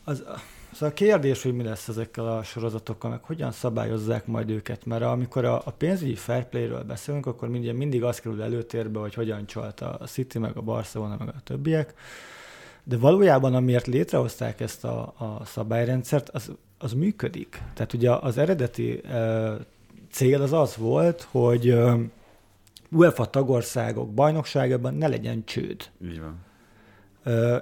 az, 0.04 0.24
az 0.72 0.82
a 0.82 0.94
kérdés, 0.94 1.44
hogy 1.44 1.56
mi 1.56 1.64
lesz 1.64 1.88
ezekkel 1.88 2.28
a 2.28 2.44
sorozatokkal, 2.44 3.10
meg 3.10 3.24
hogyan 3.24 3.52
szabályozzák 3.52 4.26
majd 4.26 4.50
őket, 4.50 4.86
mert 4.86 5.04
amikor 5.04 5.46
a, 5.46 5.62
a 5.66 5.72
pénzügyi 5.72 6.16
fair 6.16 6.46
play-ről 6.46 6.84
beszélünk, 6.84 7.26
akkor 7.26 7.50
mindig, 7.50 7.74
mindig 7.74 8.04
az 8.04 8.20
kerül 8.20 8.42
előtérbe, 8.42 9.00
hogy 9.00 9.14
hogyan 9.14 9.46
csalt 9.46 9.82
a 9.82 10.00
City, 10.06 10.40
meg 10.40 10.58
a 10.58 10.62
Barcelona, 10.62 11.16
meg 11.20 11.28
a 11.28 11.42
többiek, 11.44 11.94
de 12.84 12.98
valójában 12.98 13.56
amiért 13.56 13.88
létrehozták 13.88 14.60
ezt 14.60 14.84
a, 14.84 15.14
a 15.18 15.46
szabályrendszert, 15.46 16.30
az, 16.30 16.52
az 16.78 16.94
működik. 16.94 17.62
Tehát 17.74 17.94
ugye 17.94 18.12
az 18.12 18.38
eredeti 18.38 19.02
cél 20.14 20.42
az 20.42 20.54
az 20.54 20.76
volt, 20.76 21.28
hogy 21.32 21.78
UEFA 22.92 23.26
tagországok 23.26 24.14
bajnokságában 24.14 24.94
ne 24.94 25.08
legyen 25.08 25.44
csőd. 25.46 25.90
Így 26.04 26.22
van. 26.22 26.40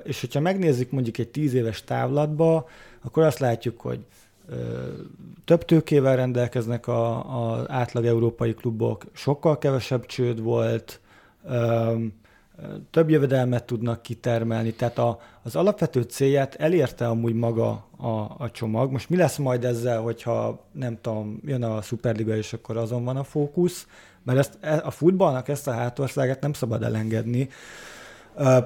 És 0.03 0.19
hogyha 0.19 0.39
megnézzük 0.39 0.91
mondjuk 0.91 1.17
egy 1.17 1.29
tíz 1.29 1.53
éves 1.53 1.83
távlatba, 1.83 2.67
akkor 3.01 3.23
azt 3.23 3.39
látjuk, 3.39 3.81
hogy 3.81 4.05
több 5.45 5.65
tőkével 5.65 6.15
rendelkeznek 6.15 6.87
az 6.87 7.63
átlag 7.69 8.05
európai 8.05 8.53
klubok, 8.53 9.05
sokkal 9.13 9.57
kevesebb 9.57 10.05
csőd 10.05 10.41
volt, 10.41 10.99
több 12.91 13.09
jövedelmet 13.09 13.63
tudnak 13.63 14.01
kitermelni, 14.01 14.73
tehát 14.73 14.97
a, 14.97 15.19
az 15.43 15.55
alapvető 15.55 16.01
célját 16.01 16.55
elérte 16.55 17.07
amúgy 17.07 17.33
maga 17.33 17.69
a, 17.97 18.35
a 18.37 18.49
csomag. 18.51 18.91
Most 18.91 19.09
mi 19.09 19.15
lesz 19.15 19.37
majd 19.37 19.65
ezzel, 19.65 20.01
hogyha 20.01 20.65
nem 20.71 20.97
tudom, 21.01 21.39
jön 21.45 21.63
a 21.63 21.81
Superliga, 21.81 22.35
és 22.35 22.53
akkor 22.53 22.77
azon 22.77 23.03
van 23.03 23.17
a 23.17 23.23
fókusz, 23.23 23.87
mert 24.23 24.39
ezt, 24.39 24.57
e- 24.61 24.81
a 24.85 24.91
futballnak 24.91 25.47
ezt 25.47 25.67
a 25.67 25.71
hátországát 25.71 26.41
nem 26.41 26.53
szabad 26.53 26.83
elengedni, 26.83 27.49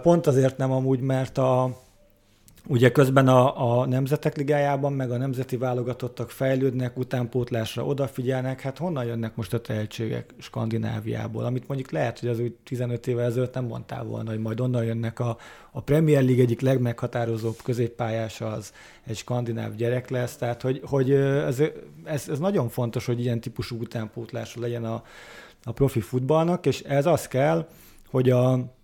Pont 0.01 0.27
azért 0.27 0.57
nem 0.57 0.71
amúgy, 0.71 0.99
mert 0.99 1.37
a, 1.37 1.77
ugye 2.67 2.91
közben 2.91 3.27
a, 3.27 3.79
a 3.79 3.85
Nemzetek 3.85 4.37
Ligájában, 4.37 4.93
meg 4.93 5.11
a 5.11 5.17
nemzeti 5.17 5.57
válogatottak 5.57 6.29
fejlődnek, 6.29 6.97
utánpótlásra 6.97 7.85
odafigyelnek, 7.85 8.61
hát 8.61 8.77
honnan 8.77 9.05
jönnek 9.05 9.35
most 9.35 9.53
a 9.53 9.61
tehetségek 9.61 10.33
Skandináviából, 10.37 11.45
amit 11.45 11.67
mondjuk 11.67 11.91
lehet, 11.91 12.19
hogy 12.19 12.29
az 12.29 12.39
úgy 12.39 12.53
15 12.63 13.07
évvel 13.07 13.25
ezelőtt 13.25 13.53
nem 13.53 13.65
mondtál 13.65 14.03
volna, 14.03 14.29
hogy 14.29 14.39
majd 14.39 14.59
onnan 14.59 14.83
jönnek 14.83 15.19
a, 15.19 15.37
a 15.71 15.81
Premier 15.81 16.23
League 16.23 16.43
egyik 16.43 16.61
legmeghatározóbb 16.61 17.57
középpályása 17.63 18.47
az 18.47 18.73
egy 19.03 19.17
skandináv 19.17 19.75
gyerek 19.75 20.09
lesz, 20.09 20.35
tehát 20.35 20.61
hogy, 20.61 20.81
hogy 20.85 21.11
ez, 21.11 21.61
ez, 22.03 22.29
ez 22.29 22.39
nagyon 22.39 22.69
fontos, 22.69 23.05
hogy 23.05 23.19
ilyen 23.19 23.39
típusú 23.39 23.79
utánpótlása 23.79 24.59
legyen 24.59 24.85
a, 24.85 25.03
a 25.63 25.71
profi 25.71 25.99
futballnak, 25.99 26.65
és 26.65 26.81
ez 26.81 27.05
az 27.05 27.27
kell, 27.27 27.67
hogy 28.09 28.29
a, 28.29 28.74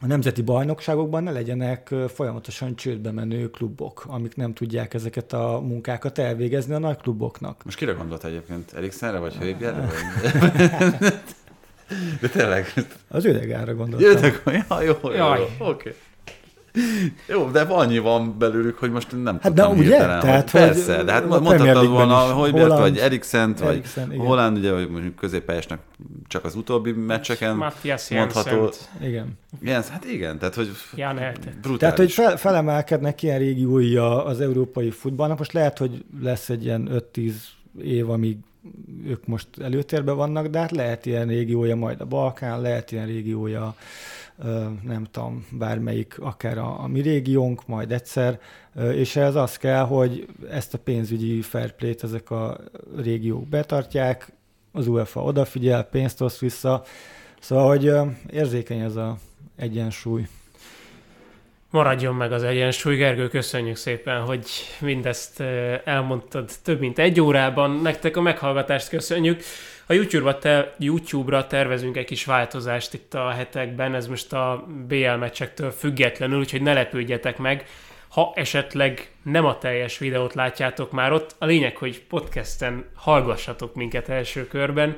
a 0.00 0.06
nemzeti 0.06 0.42
bajnokságokban 0.42 1.22
ne 1.22 1.30
legyenek 1.30 1.94
folyamatosan 2.14 2.76
csődbe 2.76 3.10
menő 3.10 3.50
klubok, 3.50 4.04
amik 4.08 4.36
nem 4.36 4.54
tudják 4.54 4.94
ezeket 4.94 5.32
a 5.32 5.60
munkákat 5.60 6.18
elvégezni 6.18 6.74
a 6.74 6.78
nagy 6.78 6.96
kluboknak. 6.96 7.64
Most 7.64 7.76
kire 7.76 7.92
gondolt 7.92 8.24
egyébként? 8.24 8.72
Eriksenre 8.72 9.18
vagy 9.18 9.36
Höjbjerre? 9.36 9.88
De 12.20 12.28
tényleg. 12.28 12.72
Az 13.08 13.24
ödegára 13.24 13.74
gondoltam. 13.74 14.10
Jöttek, 14.10 14.42
ja, 14.68 14.82
jó, 14.82 14.94
jó, 15.02 15.34
jó, 15.34 15.66
oké. 15.66 15.94
Jó, 17.34 17.50
de 17.50 17.60
annyi 17.60 17.98
van 17.98 18.38
belőlük, 18.38 18.78
hogy 18.78 18.90
most 18.90 19.22
nem 19.22 19.38
Hát 19.40 19.52
de 19.52 19.62
tudtam 19.62 19.78
ugye? 19.78 19.88
hirtelen, 19.88 20.20
Tehát, 20.20 20.50
hogy 20.50 20.60
hogy 20.60 20.70
persze, 20.70 21.02
de 21.04 21.12
hát 21.12 21.28
League-ben 21.28 21.88
volna, 21.88 22.16
hogy 22.16 22.50
Holland- 22.50 22.80
vagy 22.80 22.96
Eriksen, 22.98 23.54
vagy 23.58 23.68
Eriksen, 23.68 24.12
igen. 24.12 24.26
Holland, 24.26 24.56
ugye, 24.56 24.72
hogy 24.72 24.88
mondjuk 24.88 25.14
középpályásnak 25.14 25.80
csak 26.26 26.44
az 26.44 26.54
utóbbi 26.54 26.92
meccseken 26.92 27.56
Matthias 27.56 28.08
mondható. 28.10 28.56
Jensen. 28.56 29.08
Igen. 29.08 29.38
Igen, 29.62 29.82
hát 29.90 30.04
igen, 30.04 30.38
tehát 30.38 30.54
hogy 30.54 30.70
Jan 30.94 31.14
brutális. 31.42 31.78
Tehát, 31.78 31.96
hogy 31.96 32.12
fel, 32.12 32.36
felemelkednek 32.36 33.22
ilyen 33.22 33.38
régiói 33.38 33.96
az 33.96 34.40
európai 34.40 34.90
futballnak. 34.90 35.38
Most 35.38 35.52
lehet, 35.52 35.78
hogy 35.78 36.04
lesz 36.22 36.48
egy 36.48 36.64
ilyen 36.64 36.88
5-10 37.14 37.32
év, 37.82 38.10
amíg 38.10 38.36
ők 39.04 39.26
most 39.26 39.48
előtérben 39.60 40.16
vannak, 40.16 40.46
de 40.46 40.58
hát 40.58 40.70
lehet 40.70 41.06
ilyen 41.06 41.26
régiója 41.26 41.76
majd 41.76 42.00
a 42.00 42.04
Balkán, 42.06 42.60
lehet 42.60 42.92
ilyen 42.92 43.06
régiója 43.06 43.74
nem 44.82 45.06
tudom, 45.10 45.46
bármelyik, 45.50 46.18
akár 46.18 46.58
a, 46.58 46.82
a 46.82 46.86
mi 46.86 47.00
régiónk, 47.00 47.66
majd 47.66 47.92
egyszer, 47.92 48.40
és 48.92 49.16
ehhez 49.16 49.34
az 49.34 49.56
kell, 49.56 49.84
hogy 49.84 50.26
ezt 50.50 50.74
a 50.74 50.78
pénzügyi 50.78 51.42
fair 51.42 51.72
play-t 51.72 52.02
ezek 52.02 52.30
a 52.30 52.60
régiók 52.96 53.46
betartják, 53.48 54.32
az 54.72 54.86
UEFA 54.86 55.22
odafigyel, 55.22 55.84
pénzt 55.84 56.20
osz 56.20 56.38
vissza, 56.38 56.84
szóval, 57.40 57.68
hogy 57.68 57.92
érzékeny 58.30 58.80
ez 58.80 58.96
a 58.96 59.18
egyensúly. 59.56 60.26
Maradjon 61.70 62.14
meg 62.14 62.32
az 62.32 62.42
egyensúly. 62.42 62.96
Gergő, 62.96 63.28
köszönjük 63.28 63.76
szépen, 63.76 64.20
hogy 64.20 64.46
mindezt 64.80 65.40
elmondtad 65.84 66.50
több 66.64 66.80
mint 66.80 66.98
egy 66.98 67.20
órában. 67.20 67.70
Nektek 67.70 68.16
a 68.16 68.20
meghallgatást 68.20 68.88
köszönjük. 68.88 69.42
A 69.86 69.92
YouTube-ra, 69.92 70.38
te, 70.38 70.74
YouTube-ra 70.78 71.46
tervezünk 71.46 71.96
egy 71.96 72.04
kis 72.04 72.24
változást 72.24 72.94
itt 72.94 73.14
a 73.14 73.30
hetekben, 73.30 73.94
ez 73.94 74.06
most 74.06 74.32
a 74.32 74.66
BL 74.86 75.10
meccsektől 75.10 75.70
függetlenül, 75.70 76.38
úgyhogy 76.38 76.62
ne 76.62 76.72
lepődjetek 76.72 77.38
meg. 77.38 77.66
Ha 78.08 78.32
esetleg 78.34 79.10
nem 79.22 79.44
a 79.44 79.58
teljes 79.58 79.98
videót 79.98 80.34
látjátok 80.34 80.90
már 80.90 81.12
ott, 81.12 81.34
a 81.38 81.46
lényeg, 81.46 81.76
hogy 81.76 82.02
podcasten 82.08 82.84
hallgassatok 82.94 83.74
minket 83.74 84.08
első 84.08 84.46
körben, 84.46 84.96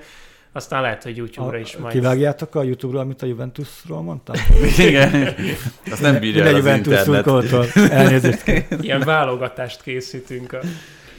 aztán 0.53 0.82
lehet, 0.82 1.03
hogy 1.03 1.16
YouTube-ra 1.16 1.59
is 1.59 1.76
majd. 1.76 1.94
Kivágjátok 1.94 2.55
a 2.55 2.62
YouTube-ról, 2.62 3.01
amit 3.01 3.22
a 3.22 3.26
Juventusról 3.26 4.03
mondtam? 4.03 4.36
igen, 4.78 5.34
azt 5.90 6.01
nem 6.01 6.18
bírja 6.18 6.44
el 6.44 6.55
az 6.55 6.59
Juventus 6.59 7.07
internet. 7.07 7.76
Elnézést. 7.76 8.42
Ilyen 8.80 9.01
válogatást 9.01 9.82
készítünk 9.82 10.53
a 10.53 10.61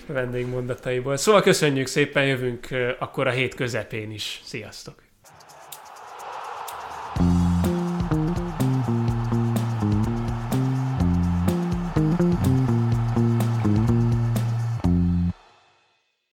vendégmondataiból. 0.06 1.18
Szóval 1.18 1.42
köszönjük 1.42 1.88
szépen, 1.88 2.26
jövünk 2.26 2.68
akkor 3.00 3.28
a 3.28 3.32
hét 3.32 3.56
közepén 3.56 4.12
is. 4.12 4.42
Sziasztok! 4.44 5.11